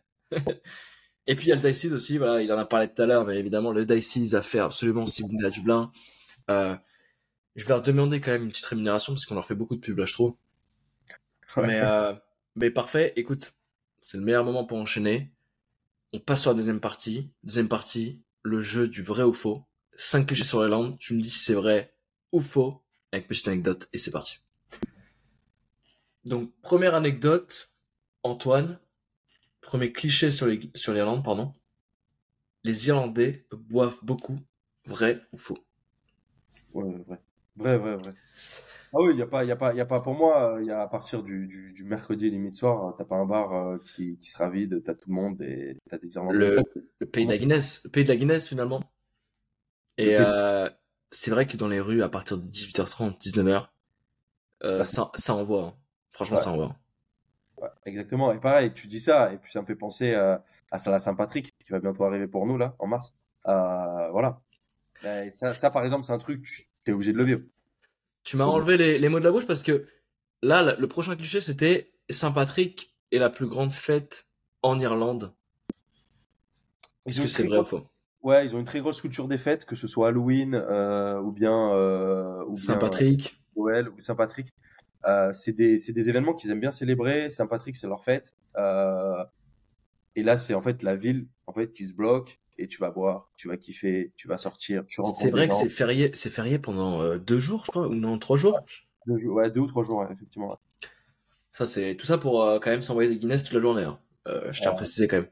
et 1.27 1.35
puis, 1.35 1.47
il 1.47 1.49
y 1.49 1.53
a 1.53 1.57
le 1.57 1.63
Dice 1.63 1.87
aussi, 1.87 2.19
voilà, 2.19 2.43
il 2.43 2.53
en 2.53 2.59
a 2.59 2.65
parlé 2.65 2.87
tout 2.87 3.03
à 3.03 3.07
l'heure, 3.07 3.27
mais 3.27 3.39
évidemment, 3.39 3.73
le 3.73 3.87
Dice 3.87 4.35
à 4.35 4.43
faire 4.43 4.67
absolument 4.67 5.07
si 5.07 5.23
vous 5.23 5.29
venez 5.29 5.45
à 5.45 5.51
Dublin. 5.51 5.91
Euh, 6.51 6.77
je 7.57 7.65
vais 7.65 7.71
leur 7.71 7.83
demander 7.83 8.21
quand 8.21 8.31
même 8.31 8.45
une 8.45 8.51
petite 8.51 8.67
rémunération 8.67 9.15
parce 9.15 9.27
qu'on 9.27 9.35
leur 9.35 9.45
fait 9.45 9.55
beaucoup 9.55 9.75
de 9.75 9.81
pub 9.81 9.99
là, 9.99 10.05
je 10.05 10.13
trouve. 10.13 10.37
Mais, 11.57 11.81
euh, 11.81 12.15
mais 12.57 12.71
parfait, 12.71 13.13
écoute, 13.17 13.55
c'est 14.01 14.19
le 14.19 14.25
meilleur 14.25 14.45
moment 14.45 14.65
pour 14.65 14.79
enchaîner. 14.79 15.33
On 16.13 16.21
passe 16.21 16.43
sur 16.43 16.51
la 16.51 16.57
deuxième 16.57 16.81
partie. 16.81 17.31
Deuxième 17.43 17.69
partie, 17.69 18.23
le 18.43 18.61
jeu 18.61 18.87
du 18.87 19.03
vrai 19.03 19.25
ou 19.25 19.33
faux. 19.33 19.65
Cinq 19.97 20.27
clichés 20.27 20.45
sur 20.45 20.61
l'Irlande, 20.61 20.97
tu 20.99 21.15
me 21.15 21.21
dis 21.21 21.31
si 21.31 21.41
c'est 21.41 21.55
vrai 21.55 21.95
ou 22.33 22.41
faux, 22.41 22.85
avec 23.11 23.27
petite 23.27 23.49
anecdote, 23.49 23.89
et 23.93 23.99
c'est 23.99 24.11
parti. 24.11 24.39
Donc, 26.25 26.53
première 26.63 26.95
anecdote, 26.95 27.73
Antoine, 28.23 28.79
premier 29.61 29.93
cliché 29.93 30.31
sur 30.31 30.47
l'Irlande, 30.47 30.77
sur 30.77 31.23
pardon. 31.23 31.55
Les 32.65 32.89
Irlandais 32.89 33.47
boivent 33.53 34.01
beaucoup, 34.03 34.39
vrai 34.85 35.23
ou 35.33 35.39
faux? 35.39 35.59
Ouais, 36.75 36.93
vrai. 37.07 37.21
Vrai, 37.57 37.79
vrai, 37.79 37.97
vrai. 37.97 38.13
Ah 38.93 38.99
oui, 39.01 39.11
il 39.11 39.17
n'y 39.17 39.23
a, 39.23 39.27
pas, 39.27 39.45
y 39.45 39.51
a, 39.51 39.57
pas, 39.57 39.75
y 39.75 39.81
a 39.81 39.85
pas 39.85 40.01
pour 40.01 40.15
moi, 40.15 40.59
y 40.63 40.71
a, 40.71 40.81
à 40.81 40.89
partir 40.89 41.23
du, 41.23 41.47
du, 41.47 41.73
du 41.73 41.85
mercredi 41.85 42.31
limite 42.31 42.55
soir, 42.55 42.95
t'as 42.97 43.05
pas 43.05 43.17
un 43.17 43.27
bar 43.27 43.53
euh, 43.53 43.79
qui, 43.85 44.17
qui 44.17 44.31
sera 44.31 44.49
vide, 44.49 44.83
t'as 44.83 44.95
tout 44.95 45.11
le 45.11 45.15
monde 45.15 45.43
et 45.43 45.77
t'as 45.91 45.99
des 45.99 46.15
Irlandais. 46.15 46.39
Le, 46.39 46.63
le, 46.99 47.07
pays 47.07 47.27
de 47.27 47.31
la 47.31 47.37
Guinness, 47.37 47.83
le 47.85 47.91
pays 47.91 48.05
de 48.05 48.09
la 48.09 48.17
Guinness 48.17 48.49
finalement. 48.49 48.81
Et 49.99 50.17
euh, 50.17 50.71
c'est 51.11 51.31
vrai 51.31 51.47
que 51.47 51.57
dans 51.57 51.69
les 51.69 51.81
rues, 51.81 52.03
à 52.03 52.09
partir 52.09 52.39
de 52.39 52.45
18h30, 52.45 53.19
19h, 53.19 53.67
euh, 54.65 54.85
ça, 54.85 55.11
ça 55.15 55.35
envoie. 55.35 55.65
Hein. 55.65 55.75
Franchement, 56.19 56.37
ça 56.37 56.51
envoie. 56.51 56.75
Ouais, 57.63 57.69
exactement. 57.87 58.33
Et 58.33 58.41
pareil, 58.41 58.73
tu 58.73 58.89
dis 58.89 58.99
ça, 58.99 59.33
et 59.33 59.37
puis 59.37 59.53
ça 59.53 59.61
me 59.61 59.67
fait 59.67 59.77
penser 59.77 60.15
à, 60.15 60.43
à 60.73 60.91
la 60.91 60.99
Saint-Patrick 60.99 61.55
qui 61.63 61.71
va 61.71 61.79
bientôt 61.79 62.03
arriver 62.05 62.27
pour 62.27 62.45
nous 62.45 62.59
là, 62.59 62.75
en 62.81 62.89
mars. 62.89 63.15
Euh, 63.47 64.11
voilà. 64.11 64.41
Et 65.05 65.31
ça, 65.31 65.55
ça, 65.55 65.71
par 65.71 65.85
exemple, 65.85 66.05
c'est 66.05 66.13
un 66.13 66.19
truc, 66.19 66.69
t'es 66.83 66.91
obligé 66.91 67.13
de 67.13 67.19
le 67.19 67.25
vivre. 67.25 67.43
Tu 68.25 68.37
m'as 68.37 68.47
enlevé 68.47 68.99
les, 68.99 69.09
mots 69.09 69.21
de 69.21 69.25
la 69.25 69.31
bouche 69.31 69.47
parce 69.47 69.63
que 69.63 69.87
là, 70.43 70.75
le 70.77 70.89
prochain 70.89 71.15
cliché, 71.15 71.41
c'était 71.41 71.93
Saint-Patrick 72.11 72.97
est 73.13 73.19
la 73.19 73.31
plus 73.31 73.47
grande 73.47 73.73
fête 73.73 74.27
en 74.63 74.81
Irlande. 74.81 75.33
Est-ce 77.07 77.21
que 77.21 77.29
c'est 77.29 77.47
vrai 77.47 77.59
ou 77.59 77.65
faux 77.65 77.87
Ouais, 78.23 78.45
ils 78.45 78.57
ont 78.57 78.59
une 78.59 78.65
très 78.65 78.81
grosse 78.81 79.01
culture 79.01 79.29
des 79.29 79.39
fêtes, 79.39 79.67
que 79.67 79.77
ce 79.77 79.87
soit 79.87 80.09
Halloween 80.09 80.57
euh, 80.57 81.21
ou 81.21 81.31
bien 81.31 81.73
euh, 81.75 82.45
Saint-Patrick. 82.57 83.41
Noël 83.57 83.89
ou 83.89 84.01
Saint-Patrick. 84.01 84.49
Euh, 85.07 85.33
c'est 85.33 85.53
des, 85.53 85.77
des, 85.77 86.09
événements 86.09 86.35
qu'ils 86.35 86.51
aiment 86.51 86.61
bien 86.61 86.71
célébrer. 86.71 87.31
Saint-Patrick, 87.31 87.77
c'est 87.77 87.87
leur 87.87 88.05
fête. 88.05 88.37
et 88.57 90.23
là, 90.23 90.37
c'est 90.37 90.55
en 90.55 90.61
fait 90.61 90.83
la 90.83 90.97
ville 90.97 91.29
en 91.47 91.53
fait 91.53 91.73
qui 91.73 91.87
se 91.87 91.95
bloque 91.95 92.41
et 92.59 92.67
tu 92.67 92.79
vas 92.79 92.91
boire, 92.91 93.33
tu 93.37 93.49
vas 93.49 93.57
kiffer, 93.57 94.13
tu 94.17 94.29
vas 94.29 94.37
sortir, 94.37 94.87
tu 94.87 95.01
rencontres. 95.01 95.21
C'est 95.21 95.31
vrai 95.31 95.49
que 95.49 95.55
c'est 95.55 95.69
férié, 95.69 96.11
c'est 96.15 96.31
férié 96.31 96.59
pendant 96.59 97.01
euh, 97.01 97.19
deux 97.19 97.41
jours, 97.41 97.65
je 97.65 97.71
crois, 97.71 97.87
ou 97.87 97.95
non, 97.95 98.19
trois 98.19 98.37
jours? 98.37 98.59
Deux, 99.07 99.25
ouais, 99.29 99.51
deux 99.51 99.61
ou 99.61 99.67
trois 99.67 99.85
jours, 99.85 100.05
effectivement. 100.11 100.59
Ça, 101.53 101.67
c'est 101.67 101.97
tout 101.97 102.07
ça 102.07 102.19
pour 102.19 102.43
euh, 102.43 102.59
quand 102.59 102.71
même 102.71 102.83
s'envoyer 102.83 103.09
des 103.09 103.19
Guinness 103.19 103.45
toute 103.45 103.55
la 103.55 103.61
journée. 103.61 103.85
Hein. 103.85 104.01
Euh, 104.27 104.53
je 104.53 104.61
tiens 104.61 104.73
à 104.73 104.75
préciser 104.75 105.07
quand 105.07 105.19
même. 105.19 105.31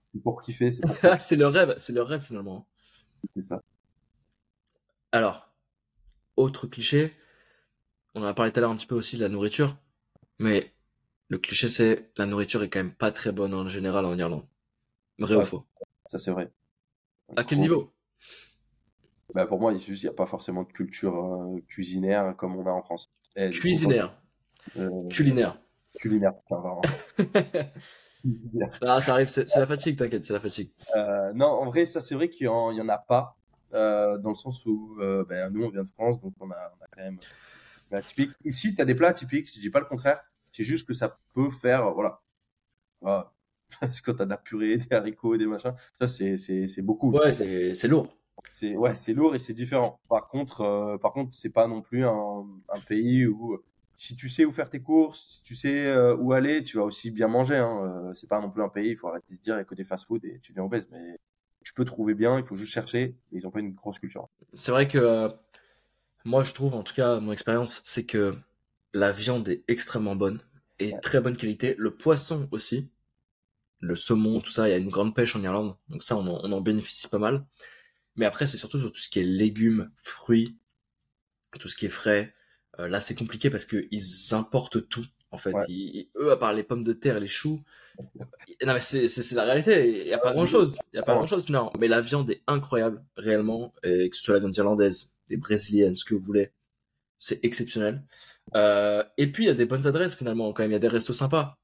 C'est 0.00 0.22
pour 0.22 0.40
kiffer. 0.40 0.70
C'est 1.18 1.36
le 1.36 1.46
rêve, 1.46 1.74
c'est 1.76 1.92
le 1.92 2.02
rêve 2.02 2.22
finalement. 2.22 2.66
C'est 3.32 3.42
ça. 3.42 3.62
Alors, 5.12 5.54
autre 6.36 6.66
cliché, 6.66 7.14
on 8.16 8.22
en 8.22 8.26
a 8.26 8.34
parlé 8.34 8.50
tout 8.50 8.58
à 8.58 8.60
l'heure 8.62 8.70
un 8.70 8.76
petit 8.76 8.86
peu 8.86 8.94
aussi 8.94 9.16
de 9.16 9.22
la 9.22 9.28
nourriture, 9.28 9.76
mais 10.38 10.72
le 11.28 11.38
cliché 11.38 11.68
c'est 11.68 12.10
la 12.16 12.26
nourriture 12.26 12.62
est 12.62 12.70
quand 12.70 12.78
même 12.78 12.94
pas 12.94 13.12
très 13.12 13.30
bonne 13.30 13.54
en 13.54 13.68
général 13.68 14.06
en 14.06 14.18
Irlande. 14.18 14.46
Vrai 15.18 15.36
ou 15.36 15.42
faux? 15.42 15.64
ça, 16.06 16.18
c'est 16.18 16.30
vrai. 16.30 16.50
À 17.36 17.44
quel 17.44 17.58
niveau? 17.58 17.92
bah 19.34 19.46
Pour 19.46 19.60
moi, 19.60 19.72
il 19.72 19.94
n'y 19.94 20.06
a 20.06 20.12
pas 20.12 20.26
forcément 20.26 20.62
de 20.62 20.72
culture 20.72 21.16
euh, 21.16 21.60
cuisinaire 21.68 22.34
comme 22.36 22.56
on 22.56 22.66
a 22.66 22.70
en 22.70 22.82
France. 22.82 23.12
cuisinaire. 23.52 24.18
Euh, 24.78 25.08
culinaire. 25.08 25.60
Culinaire, 25.98 26.34
enfin, 26.50 26.80
ah, 28.82 29.00
ça 29.00 29.12
arrive, 29.12 29.28
c'est 29.28 29.46
la 29.56 29.66
fatigue, 29.66 29.96
t'inquiète, 29.96 30.24
c'est 30.24 30.34
la 30.34 30.40
fatigue. 30.40 30.70
Euh, 30.94 31.32
non, 31.32 31.46
en 31.46 31.66
vrai, 31.66 31.86
ça, 31.86 32.00
c'est 32.00 32.14
vrai 32.14 32.28
qu'il 32.28 32.46
n'y 32.46 32.50
en, 32.52 32.88
a 32.88 32.98
pas. 32.98 33.36
dans 33.72 34.28
le 34.28 34.34
sens 34.34 34.66
où 34.66 34.96
ben, 35.28 35.50
nous, 35.50 35.64
on 35.64 35.70
vient 35.70 35.84
de 35.84 35.88
France, 35.88 36.20
donc 36.20 36.34
on 36.40 36.50
a, 36.50 36.72
on 36.78 36.84
a 36.84 36.88
quand 36.90 37.02
même 37.02 37.18
des 37.90 38.02
typiques. 38.02 38.32
Ici, 38.44 38.74
tu 38.74 38.82
as 38.82 38.84
des 38.84 38.94
plats 38.94 39.12
typiques, 39.12 39.48
je 39.52 39.60
dis 39.60 39.70
pas 39.70 39.80
le 39.80 39.86
contraire. 39.86 40.20
C'est 40.52 40.64
juste 40.64 40.86
que 40.86 40.94
ça 40.94 41.18
peut 41.34 41.50
faire, 41.50 41.92
voilà. 41.92 42.22
voilà 43.00 43.32
parce 43.80 44.00
que 44.00 44.10
quand 44.10 44.16
t'as 44.18 44.24
de 44.24 44.30
la 44.30 44.36
purée, 44.36 44.76
des 44.76 44.94
haricots, 44.94 45.36
des 45.36 45.46
machins, 45.46 45.74
ça 45.98 46.06
c'est 46.06 46.36
c'est 46.36 46.82
beaucoup. 46.82 47.12
Ouais, 47.12 47.32
c'est 47.32 47.88
lourd. 47.88 48.16
C'est 48.50 48.76
ouais, 48.76 48.94
c'est 48.94 49.14
lourd 49.14 49.34
et 49.34 49.38
c'est 49.38 49.54
différent. 49.54 49.98
Par 50.08 50.28
contre, 50.28 50.60
euh, 50.60 50.98
par 50.98 51.12
contre, 51.12 51.36
c'est 51.36 51.50
pas 51.50 51.66
non 51.66 51.80
plus 51.80 52.04
un, 52.04 52.46
un, 52.68 52.80
pays 52.80 53.26
où 53.26 53.58
si 53.96 54.14
tu 54.14 54.28
sais 54.28 54.44
où 54.44 54.52
faire 54.52 54.68
tes 54.68 54.80
courses, 54.80 55.36
si 55.36 55.42
tu 55.42 55.56
sais 55.56 55.86
euh, 55.86 56.14
où 56.16 56.32
aller, 56.32 56.62
tu 56.62 56.76
vas 56.76 56.84
aussi 56.84 57.10
bien 57.10 57.28
manger. 57.28 57.56
Hein. 57.56 58.08
Euh, 58.08 58.14
c'est 58.14 58.28
pas 58.28 58.38
non 58.38 58.50
plus 58.50 58.62
un 58.62 58.68
pays, 58.68 58.90
il 58.90 58.96
faut 58.96 59.08
arrêter 59.08 59.32
de 59.32 59.36
se 59.36 59.42
dire 59.42 59.54
il 59.54 59.58
y 59.58 59.60
a 59.62 59.64
que 59.64 59.74
des 59.74 59.84
fast-food 59.84 60.24
et 60.24 60.38
tu 60.40 60.52
viens 60.52 60.64
obèse. 60.64 60.86
Mais 60.90 61.18
tu 61.64 61.72
peux 61.72 61.84
trouver 61.84 62.14
bien, 62.14 62.38
il 62.38 62.44
faut 62.44 62.56
juste 62.56 62.72
chercher. 62.72 63.16
ils 63.32 63.46
ont 63.46 63.50
pas 63.50 63.60
une 63.60 63.72
grosse 63.72 63.98
culture. 63.98 64.28
C'est 64.52 64.70
vrai 64.70 64.86
que 64.86 65.30
moi 66.26 66.42
je 66.42 66.52
trouve, 66.52 66.74
en 66.74 66.82
tout 66.82 66.94
cas, 66.94 67.20
mon 67.20 67.32
expérience, 67.32 67.80
c'est 67.84 68.04
que 68.04 68.36
la 68.92 69.12
viande 69.12 69.48
est 69.48 69.64
extrêmement 69.68 70.16
bonne 70.16 70.40
et 70.78 70.92
très 71.00 71.20
bonne 71.20 71.36
qualité. 71.36 71.74
Le 71.78 71.94
poisson 71.94 72.48
aussi 72.50 72.90
le 73.80 73.94
saumon, 73.94 74.40
tout 74.40 74.50
ça, 74.50 74.68
il 74.68 74.70
y 74.72 74.74
a 74.74 74.78
une 74.78 74.88
grande 74.88 75.14
pêche 75.14 75.36
en 75.36 75.42
Irlande, 75.42 75.76
donc 75.88 76.02
ça, 76.02 76.16
on 76.16 76.26
en, 76.26 76.60
bénéficie 76.60 77.08
pas 77.08 77.18
mal. 77.18 77.44
Mais 78.16 78.26
après, 78.26 78.46
c'est 78.46 78.56
surtout 78.56 78.78
sur 78.78 78.90
tout 78.90 78.98
ce 78.98 79.08
qui 79.08 79.20
est 79.20 79.24
légumes, 79.24 79.90
fruits, 79.96 80.56
tout 81.60 81.68
ce 81.68 81.76
qui 81.76 81.86
est 81.86 81.90
frais. 81.90 82.34
Euh, 82.78 82.88
là, 82.88 83.00
c'est 83.00 83.14
compliqué 83.14 83.50
parce 83.50 83.66
qu'ils 83.66 84.34
importent 84.34 84.88
tout, 84.88 85.04
en 85.30 85.38
fait. 85.38 85.54
eux, 86.16 86.30
à 86.32 86.36
part 86.36 86.54
les 86.54 86.62
pommes 86.62 86.84
de 86.84 86.94
terre 86.94 87.20
les 87.20 87.26
choux, 87.26 87.62
non, 88.64 88.74
mais 88.74 88.80
c'est 88.80 89.32
la 89.32 89.44
réalité. 89.44 90.02
Il 90.02 90.06
n'y 90.06 90.12
a 90.12 90.18
pas 90.18 90.32
grand 90.32 90.46
chose. 90.46 90.78
Il 90.92 90.96
y 90.96 90.98
a 90.98 91.02
pas 91.02 91.14
grand 91.14 91.26
chose 91.26 91.46
finalement. 91.46 91.72
Mais 91.78 91.88
la 91.88 92.00
viande 92.00 92.30
est 92.30 92.42
incroyable, 92.46 93.02
réellement. 93.16 93.74
Et 93.82 94.10
que 94.10 94.16
ce 94.16 94.22
soit 94.22 94.34
la 94.34 94.40
viande 94.40 94.56
irlandaise, 94.56 95.15
les 95.28 95.36
brésiliennes, 95.36 95.96
ce 95.96 96.04
que 96.04 96.14
vous 96.14 96.22
voulez. 96.22 96.52
C'est 97.18 97.44
exceptionnel. 97.44 98.02
Euh, 98.54 99.02
et 99.16 99.30
puis, 99.30 99.44
il 99.44 99.46
y 99.48 99.50
a 99.50 99.54
des 99.54 99.66
bonnes 99.66 99.86
adresses 99.86 100.14
finalement, 100.14 100.52
quand 100.52 100.62
même. 100.62 100.70
Il 100.70 100.74
y 100.74 100.76
a 100.76 100.80
des 100.80 100.88
restos 100.88 101.12
sympas. 101.12 101.58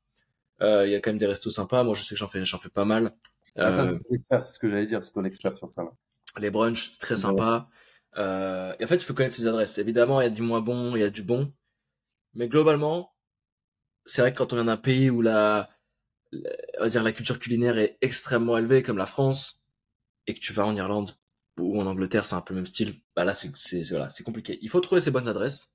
Il 0.61 0.91
y 0.91 0.95
a 0.95 1.01
quand 1.01 1.11
même 1.11 1.19
des 1.19 1.27
restos 1.27 1.51
sympas. 1.51 1.83
Moi, 1.83 1.95
je 1.97 2.05
sais 2.05 2.15
que 2.15 2.19
j'en 2.21 2.29
fais, 2.29 2.45
j'en 2.45 2.59
fais 2.59 2.69
pas 2.69 2.85
mal. 2.85 3.17
Ah, 3.57 3.73
c'est 3.73 4.43
ce 4.43 4.59
que 4.61 4.69
j'allais 4.69 4.87
dire. 4.87 5.03
C'est 5.03 5.13
ton 5.13 5.25
expert 5.25 5.59
sur 5.59 5.71
ça. 5.71 5.83
Là. 5.83 5.91
Les 6.41 6.51
brunchs, 6.51 6.91
c'est 6.91 7.01
très 7.01 7.17
sympa. 7.17 7.69
Euh, 8.17 8.75
et 8.79 8.85
en 8.85 8.87
fait, 8.87 8.97
il 8.97 9.05
faut 9.05 9.15
connaître 9.15 9.35
ses 9.35 9.47
adresses. 9.47 9.79
Évidemment, 9.79 10.21
il 10.21 10.25
y 10.25 10.27
a 10.27 10.31
du 10.31 10.43
moins 10.43 10.61
bon, 10.61 10.95
il 10.97 11.01
y 11.01 11.05
a 11.05 11.11
du 11.11 11.23
bon. 11.23 11.53
Mais 12.35 12.49
globalement, 12.49 13.13
c'est 14.07 14.23
vrai 14.23 14.33
que 14.33 14.39
quand 14.39 14.53
on 14.53 14.57
vient 14.57 14.65
d'un 14.65 14.77
pays 14.77 15.11
où 15.11 15.21
la, 15.21 15.69
on 16.33 16.85
va 16.85 16.89
dire 16.89 17.03
la 17.03 17.13
culture 17.13 17.39
culinaire 17.39 17.79
est 17.79 17.99
extrêmement 18.01 18.57
élevée, 18.57 18.83
comme 18.83 18.97
la 18.97 19.07
France, 19.07 19.63
et 20.27 20.35
que 20.35 20.41
tu 20.41 20.53
vas 20.53 20.67
en 20.67 20.77
Irlande 20.77 21.13
ou 21.59 21.81
en 21.81 21.87
Angleterre, 21.87 22.25
c'est 22.25 22.35
un 22.35 22.41
peu 22.41 22.55
le 22.55 22.61
même 22.61 22.67
style, 22.67 23.01
bah 23.15 23.25
là, 23.25 23.35
c'est, 23.35 23.83
voilà, 23.91 24.09
c'est 24.09 24.25
compliqué. 24.25 24.59
Il 24.63 24.71
faut 24.71 24.81
trouver 24.81 25.01
ses 25.01 25.11
bonnes 25.11 25.29
adresses. 25.29 25.75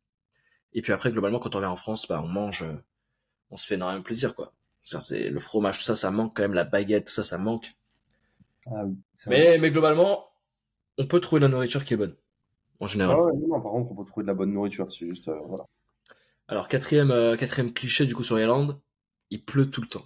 Et 0.74 0.82
puis 0.82 0.92
après, 0.92 1.12
globalement, 1.12 1.40
quand 1.40 1.56
on 1.56 1.60
vient 1.60 1.70
en 1.70 1.76
France, 1.76 2.08
bah, 2.08 2.22
on 2.24 2.28
mange, 2.28 2.66
on 3.52 3.58
se 3.58 3.66
fait 3.66 3.76
énormément 3.76 4.04
plaisir, 4.04 4.36
quoi. 4.36 4.54
Ça, 4.84 5.00
c'est 5.00 5.30
le 5.30 5.40
fromage, 5.40 5.78
tout 5.78 5.84
ça, 5.84 5.96
ça 5.96 6.12
manque 6.12 6.36
quand 6.36 6.44
même, 6.44 6.54
la 6.54 6.64
baguette, 6.64 7.08
tout 7.08 7.14
ça, 7.14 7.24
ça 7.24 7.38
manque. 7.38 7.76
Ah 8.68 8.86
mais, 9.28 9.58
mais 9.60 9.72
globalement, 9.72 10.28
on 10.98 11.06
peut 11.06 11.20
trouver 11.20 11.42
la 11.42 11.48
nourriture 11.48 11.86
qui 11.86 11.94
est 11.94 11.98
bonne 11.98 12.16
en 12.80 12.88
général. 12.88 13.18
Ah 13.20 13.32
non, 13.36 13.62
par 13.62 13.72
contre, 13.72 13.92
on 13.92 13.96
peut 13.96 14.06
trouver 14.06 14.24
de 14.24 14.28
la 14.28 14.34
bonne 14.34 14.52
nourriture, 14.52 14.92
c'est 14.92 15.06
juste, 15.06 15.28
euh, 15.28 15.40
voilà. 15.46 15.66
Alors, 16.48 16.68
quatrième, 16.68 17.12
euh, 17.12 17.36
quatrième 17.36 17.74
cliché, 17.74 18.06
du 18.06 18.16
coup, 18.16 18.24
sur 18.24 18.40
Irlande, 18.40 18.80
il 19.30 19.44
pleut 19.44 19.70
tout 19.70 19.82
le 19.82 19.88
temps. 19.88 20.06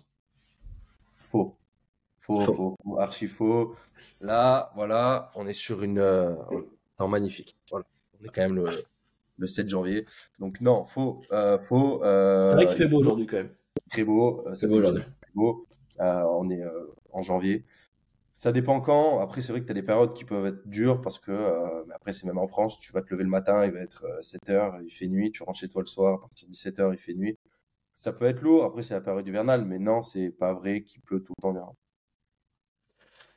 Faux. 1.26 1.56
Faux, 2.40 2.78
faux, 2.84 3.00
archi 3.00 3.28
faux. 3.28 3.76
Là, 4.20 4.72
voilà, 4.76 5.28
on 5.36 5.48
est 5.48 5.54
sur 5.54 5.84
une 5.84 6.00
euh, 6.00 6.36
temps 6.98 7.08
magnifique. 7.08 7.58
Voilà. 7.70 7.86
On 8.20 8.26
est 8.26 8.30
quand 8.30 8.42
même 8.42 8.56
le, 8.56 8.70
le 9.38 9.48
7 9.48 9.70
janvier. 9.70 10.06
Donc 10.40 10.62
non, 10.62 10.86
faux, 10.86 11.22
faux. 11.60 12.00
c'est 12.04 12.54
vrai 12.54 12.68
qu'il 12.68 12.78
fait 12.78 12.88
beau 12.88 13.00
aujourd'hui 13.00 13.26
quand 13.28 13.38
même. 13.38 13.52
Très 13.90 14.04
beau. 14.04 14.46
c'est 14.54 14.68
beau 14.68 14.80
aujourd'hui. 14.80 15.04
Beau. 15.34 15.66
on 16.00 16.50
est 16.50 16.64
en 17.12 17.22
janvier. 17.22 17.66
Ça 18.42 18.52
dépend 18.52 18.82
quand. 18.82 19.20
Après, 19.20 19.40
c'est 19.42 19.52
vrai 19.52 19.62
que 19.62 19.68
tu 19.68 19.72
as 19.72 19.76
des 19.76 19.84
périodes 19.84 20.16
qui 20.16 20.26
peuvent 20.26 20.48
être 20.48 20.68
dures 20.68 21.00
parce 21.00 21.20
que, 21.20 21.32
euh, 21.32 21.84
après, 21.94 22.12
c'est 22.12 22.26
même 22.26 22.40
en 22.40 22.48
France, 22.48 22.80
tu 22.80 22.92
vas 22.92 23.04
te 23.04 23.12
lever 23.12 23.24
le 23.24 23.30
matin, 23.30 23.64
il 23.66 23.72
va 23.72 23.82
être 23.82 24.04
7 24.22 24.50
euh, 24.50 24.54
heures, 24.54 24.82
il 24.82 24.90
fait 24.90 25.08
nuit, 25.08 25.30
tu 25.30 25.44
rentres 25.44 25.60
chez 25.60 25.68
toi 25.70 25.84
le 25.84 25.86
soir, 25.86 26.16
à 26.16 26.20
partir 26.22 26.48
de 26.48 26.52
17 26.52 26.80
heures, 26.80 26.92
il 26.92 26.98
fait 26.98 27.14
nuit. 27.14 27.38
Ça 27.94 28.14
peut 28.14 28.26
être 28.26 28.42
lourd. 28.42 28.64
Après, 28.64 28.82
c'est 28.82 28.96
la 28.96 29.02
période 29.02 29.28
hivernale, 29.28 29.66
mais 29.66 29.78
non, 29.78 30.02
c'est 30.02 30.32
pas 30.32 30.56
vrai 30.56 30.82
qu'il 30.82 31.02
pleut 31.02 31.20
tout 31.20 31.34
le 31.38 31.42
temps. 31.54 31.76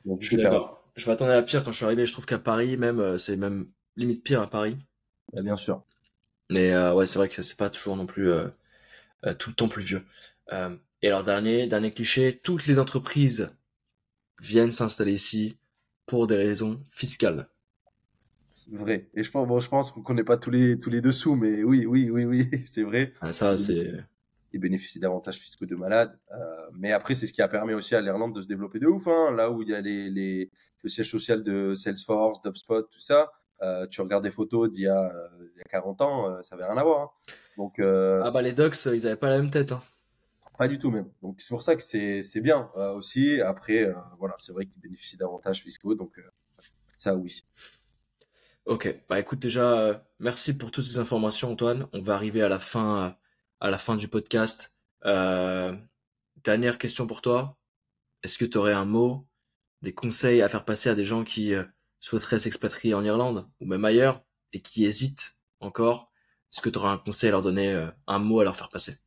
Je 0.05 0.25
suis 0.25 0.37
d'accord. 0.37 0.83
Je 0.95 1.09
m'attendais 1.09 1.33
à 1.33 1.41
pire 1.41 1.63
quand 1.63 1.71
je 1.71 1.77
suis 1.77 1.85
arrivé. 1.85 2.05
Je 2.05 2.13
trouve 2.13 2.25
qu'à 2.25 2.39
Paris, 2.39 2.77
même, 2.77 2.99
euh, 2.99 3.17
c'est 3.17 3.35
même 3.35 3.67
limite 3.95 4.23
pire 4.23 4.41
à 4.41 4.49
Paris. 4.49 4.77
Bah, 5.33 5.41
bien 5.41 5.55
sûr. 5.55 5.83
Mais 6.49 6.77
ouais, 6.91 7.05
c'est 7.05 7.17
vrai 7.17 7.27
que 7.27 7.41
c'est 7.41 7.57
pas 7.57 7.71
toujours 7.71 7.95
non 7.95 8.05
plus 8.05 8.29
tout 9.39 9.49
le 9.49 9.55
temps 9.55 9.67
pluvieux. 9.67 10.05
et 10.51 11.07
alors, 11.07 11.23
dernier, 11.23 11.65
dernier 11.65 11.91
cliché, 11.91 12.39
toutes 12.43 12.67
les 12.67 12.77
entreprises 12.77 13.51
viennent 14.39 14.71
s'installer 14.71 15.13
ici 15.13 15.57
pour 16.05 16.27
des 16.27 16.35
raisons 16.35 16.79
fiscales. 16.89 17.49
Vrai. 18.71 19.09
Et 19.13 19.23
je 19.23 19.31
pense, 19.31 19.47
bon, 19.47 19.59
je 19.59 19.69
pense 19.69 19.91
qu'on 19.91 20.01
connaît 20.01 20.23
pas 20.23 20.37
tous 20.37 20.49
les, 20.49 20.79
tous 20.79 20.89
les 20.89 21.01
dessous, 21.01 21.35
mais 21.35 21.63
oui, 21.63 21.85
oui, 21.85 22.09
oui, 22.09 22.25
oui, 22.25 22.49
c'est 22.65 22.83
vrai. 22.83 23.13
Ah, 23.21 23.31
ça, 23.31 23.57
c'est. 23.57 23.91
Ils 24.55 24.59
bénéficient 24.59 24.99
d'avantages 24.99 25.37
fiscaux 25.37 25.67
de 25.67 25.75
malade. 25.75 26.17
Euh, 26.31 26.35
mais 26.73 26.91
après, 26.91 27.13
c'est 27.13 27.27
ce 27.27 27.33
qui 27.33 27.43
a 27.43 27.47
permis 27.47 27.75
aussi 27.75 27.93
à 27.93 28.01
l'Irlande 28.01 28.33
de 28.33 28.41
se 28.41 28.47
développer 28.47 28.79
de 28.79 28.87
ouf. 28.87 29.07
Hein. 29.07 29.35
Là 29.35 29.51
où 29.51 29.61
il 29.61 29.69
y 29.69 29.75
a 29.75 29.81
les, 29.81 30.09
les, 30.09 30.49
le 30.81 30.89
siège 30.89 31.11
social 31.11 31.43
de 31.43 31.73
Salesforce, 31.75 32.41
d'UpSpot, 32.41 32.81
tout 32.81 32.99
ça, 32.99 33.31
euh, 33.61 33.85
tu 33.85 34.01
regardes 34.01 34.23
des 34.23 34.31
photos 34.31 34.71
d'il 34.71 34.85
y, 34.85 34.87
a, 34.87 35.11
il 35.39 35.57
y 35.57 35.61
a 35.61 35.69
40 35.69 36.01
ans, 36.01 36.41
ça 36.41 36.55
avait 36.55 36.65
rien 36.65 36.77
à 36.77 36.83
voir. 36.83 37.01
Hein. 37.01 37.09
Donc, 37.57 37.79
euh, 37.79 38.21
Ah 38.23 38.31
bah 38.31 38.41
les 38.41 38.53
docs, 38.53 38.75
ils 38.85 39.05
avaient 39.05 39.15
pas 39.15 39.29
la 39.29 39.37
même 39.37 39.51
tête. 39.51 39.71
Hein. 39.71 39.81
Pas 40.57 40.67
du 40.67 40.79
tout 40.79 40.91
même. 40.91 41.09
Donc 41.21 41.41
c'est 41.41 41.49
pour 41.49 41.63
ça 41.63 41.75
que 41.75 41.83
c'est 41.83 42.41
bien 42.41 42.69
euh, 42.77 42.93
aussi. 42.93 43.41
Après, 43.41 43.83
euh, 43.83 43.93
voilà, 44.19 44.35
c'est 44.39 44.53
vrai 44.53 44.65
qu'ils 44.65 44.81
bénéficient 44.81 45.17
d'avantages 45.17 45.61
fiscaux, 45.61 45.95
donc 45.95 46.17
euh, 46.17 46.23
ça 46.93 47.15
oui. 47.15 47.43
Ok, 48.65 48.95
bah 49.09 49.19
écoute 49.19 49.39
déjà, 49.39 50.03
merci 50.19 50.57
pour 50.57 50.71
toutes 50.71 50.85
ces 50.85 50.97
informations 50.97 51.51
Antoine. 51.51 51.87
On 51.93 52.01
va 52.01 52.15
arriver 52.15 52.41
à 52.41 52.49
la 52.49 52.59
fin, 52.59 53.15
à 53.65 53.71
la 53.71 53.79
fin 53.79 53.95
du 53.95 54.07
podcast. 54.07 54.77
dernière 55.01 56.77
question 56.77 57.07
pour 57.07 57.23
toi. 57.23 57.57
Est-ce 58.21 58.37
que 58.37 58.45
tu 58.45 58.59
aurais 58.59 58.73
un 58.73 58.85
mot, 58.85 59.25
des 59.81 59.91
conseils 59.91 60.43
à 60.43 60.49
faire 60.49 60.65
passer 60.65 60.89
à 60.89 60.93
des 60.93 61.03
gens 61.03 61.23
qui 61.23 61.55
souhaiteraient 61.99 62.37
s'expatrier 62.37 62.93
en 62.93 63.03
Irlande 63.03 63.49
ou 63.59 63.65
même 63.65 63.83
ailleurs 63.83 64.23
et 64.53 64.61
qui 64.61 64.85
hésitent 64.85 65.35
encore? 65.61 66.11
Est-ce 66.53 66.61
que 66.61 66.69
tu 66.69 66.77
aurais 66.77 66.89
un 66.89 66.99
conseil 66.99 67.29
à 67.29 67.31
leur 67.31 67.41
donner, 67.41 67.89
un 68.05 68.19
mot 68.19 68.39
à 68.39 68.43
leur 68.43 68.55
faire 68.55 68.69
passer? 68.69 68.99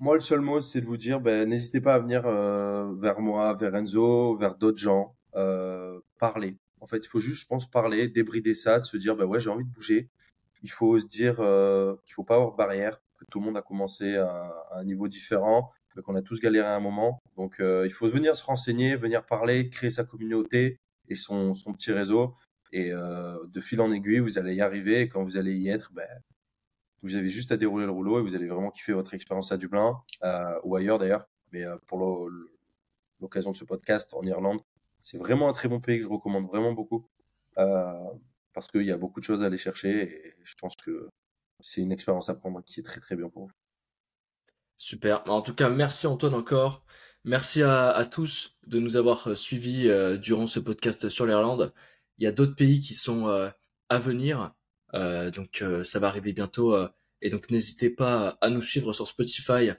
Moi, 0.00 0.14
le 0.14 0.20
seul 0.20 0.40
mot, 0.40 0.60
c'est 0.60 0.80
de 0.80 0.86
vous 0.86 0.96
dire, 0.96 1.20
ben, 1.20 1.48
n'hésitez 1.48 1.80
pas 1.80 1.94
à 1.94 2.00
venir 2.00 2.26
euh, 2.26 2.92
vers 2.96 3.20
moi, 3.20 3.54
vers 3.54 3.76
Enzo, 3.76 4.36
vers 4.36 4.56
d'autres 4.56 4.78
gens, 4.78 5.14
euh, 5.36 6.00
parler. 6.18 6.58
En 6.80 6.86
fait, 6.86 6.98
il 6.98 7.08
faut 7.08 7.20
juste, 7.20 7.42
je 7.42 7.46
pense, 7.46 7.70
parler, 7.70 8.08
débrider 8.08 8.56
ça, 8.56 8.80
de 8.80 8.84
se 8.84 8.96
dire, 8.96 9.14
ben 9.14 9.24
ouais, 9.24 9.38
j'ai 9.38 9.50
envie 9.50 9.64
de 9.64 9.70
bouger. 9.70 10.10
Il 10.64 10.70
faut 10.72 10.98
se 10.98 11.06
dire 11.06 11.36
euh, 11.38 11.94
qu'il 12.04 12.14
faut 12.14 12.24
pas 12.24 12.34
avoir 12.34 12.50
de 12.50 12.56
barrière, 12.56 13.00
tout 13.30 13.40
le 13.40 13.46
monde 13.46 13.56
a 13.56 13.62
commencé 13.62 14.16
à, 14.16 14.52
un 14.72 14.84
niveau 14.84 15.08
différent, 15.08 15.70
qu'on 16.04 16.16
a 16.16 16.22
tous 16.22 16.40
galéré 16.40 16.66
à 16.66 16.74
un 16.74 16.80
moment. 16.80 17.20
Donc, 17.36 17.56
il 17.60 17.90
faut 17.92 18.08
venir 18.08 18.34
se 18.34 18.42
renseigner, 18.42 18.96
venir 18.96 19.24
parler, 19.24 19.70
créer 19.70 19.90
sa 19.90 20.04
communauté 20.04 20.78
et 21.08 21.14
son, 21.14 21.52
petit 21.72 21.92
réseau. 21.92 22.34
Et 22.72 22.90
de 22.90 23.60
fil 23.60 23.80
en 23.80 23.92
aiguille, 23.92 24.18
vous 24.18 24.38
allez 24.38 24.54
y 24.54 24.60
arriver. 24.60 25.08
Quand 25.08 25.22
vous 25.22 25.36
allez 25.36 25.54
y 25.54 25.68
être, 25.68 25.92
ben, 25.92 26.08
vous 27.04 27.16
avez 27.16 27.28
juste 27.28 27.52
à 27.52 27.58
dérouler 27.58 27.84
le 27.84 27.92
rouleau 27.92 28.18
et 28.18 28.22
vous 28.22 28.34
allez 28.34 28.48
vraiment 28.48 28.70
kiffer 28.70 28.94
votre 28.94 29.12
expérience 29.12 29.52
à 29.52 29.58
Dublin 29.58 30.02
euh, 30.22 30.58
ou 30.64 30.74
ailleurs 30.74 30.98
d'ailleurs. 30.98 31.28
Mais 31.52 31.62
euh, 31.62 31.76
pour 31.86 32.30
l'occasion 33.20 33.52
de 33.52 33.56
ce 33.58 33.64
podcast 33.64 34.14
en 34.14 34.22
Irlande, 34.22 34.60
c'est 35.02 35.18
vraiment 35.18 35.50
un 35.50 35.52
très 35.52 35.68
bon 35.68 35.80
pays 35.80 35.98
que 35.98 36.04
je 36.04 36.08
recommande 36.08 36.46
vraiment 36.46 36.72
beaucoup 36.72 37.06
euh, 37.58 37.92
parce 38.54 38.68
qu'il 38.68 38.86
y 38.86 38.90
a 38.90 38.96
beaucoup 38.96 39.20
de 39.20 39.24
choses 39.24 39.42
à 39.42 39.46
aller 39.46 39.58
chercher 39.58 40.28
et 40.28 40.34
je 40.42 40.54
pense 40.58 40.74
que 40.82 41.10
c'est 41.64 41.80
une 41.80 41.92
expérience 41.92 42.28
à 42.28 42.34
prendre 42.34 42.62
qui 42.64 42.80
est 42.80 42.82
très 42.82 43.00
très 43.00 43.16
bien 43.16 43.28
pour 43.28 43.44
vous. 43.46 43.52
Super. 44.76 45.22
En 45.30 45.40
tout 45.40 45.54
cas, 45.54 45.68
merci 45.68 46.06
Antoine 46.06 46.34
encore. 46.34 46.84
Merci 47.24 47.62
à, 47.62 48.06
tous 48.10 48.58
de 48.66 48.78
nous 48.78 48.96
avoir 48.96 49.36
suivis 49.36 49.88
durant 50.20 50.46
ce 50.46 50.60
podcast 50.60 51.08
sur 51.08 51.24
l'Irlande. 51.24 51.72
Il 52.18 52.24
y 52.24 52.26
a 52.26 52.32
d'autres 52.32 52.54
pays 52.54 52.80
qui 52.80 52.92
sont 52.92 53.50
à 53.88 53.98
venir. 53.98 54.52
Euh, 54.94 55.30
donc 55.30 55.60
euh, 55.62 55.84
ça 55.84 55.98
va 55.98 56.08
arriver 56.08 56.32
bientôt. 56.32 56.74
Euh, 56.74 56.88
et 57.20 57.30
donc 57.30 57.50
n'hésitez 57.50 57.90
pas 57.90 58.38
à 58.40 58.50
nous 58.50 58.60
suivre 58.60 58.92
sur 58.92 59.06
Spotify 59.06 59.70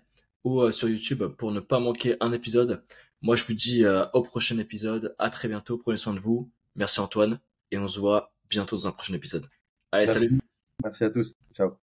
ou 0.43 0.71
sur 0.71 0.89
YouTube 0.89 1.23
pour 1.37 1.51
ne 1.51 1.59
pas 1.59 1.79
manquer 1.79 2.17
un 2.19 2.31
épisode. 2.31 2.83
Moi 3.21 3.35
je 3.35 3.45
vous 3.45 3.53
dis 3.53 3.83
au 4.13 4.21
prochain 4.21 4.57
épisode. 4.57 5.15
À 5.19 5.29
très 5.29 5.47
bientôt. 5.47 5.77
Prenez 5.77 5.97
soin 5.97 6.13
de 6.13 6.19
vous. 6.19 6.51
Merci 6.75 6.99
Antoine. 6.99 7.39
Et 7.71 7.77
on 7.77 7.87
se 7.87 7.99
voit 7.99 8.33
bientôt 8.49 8.75
dans 8.75 8.87
un 8.87 8.91
prochain 8.91 9.13
épisode. 9.13 9.45
Allez, 9.91 10.07
salut. 10.07 10.44
Merci 10.85 11.03
à 11.03 11.09
tous. 11.09 11.35
Ciao. 11.53 11.77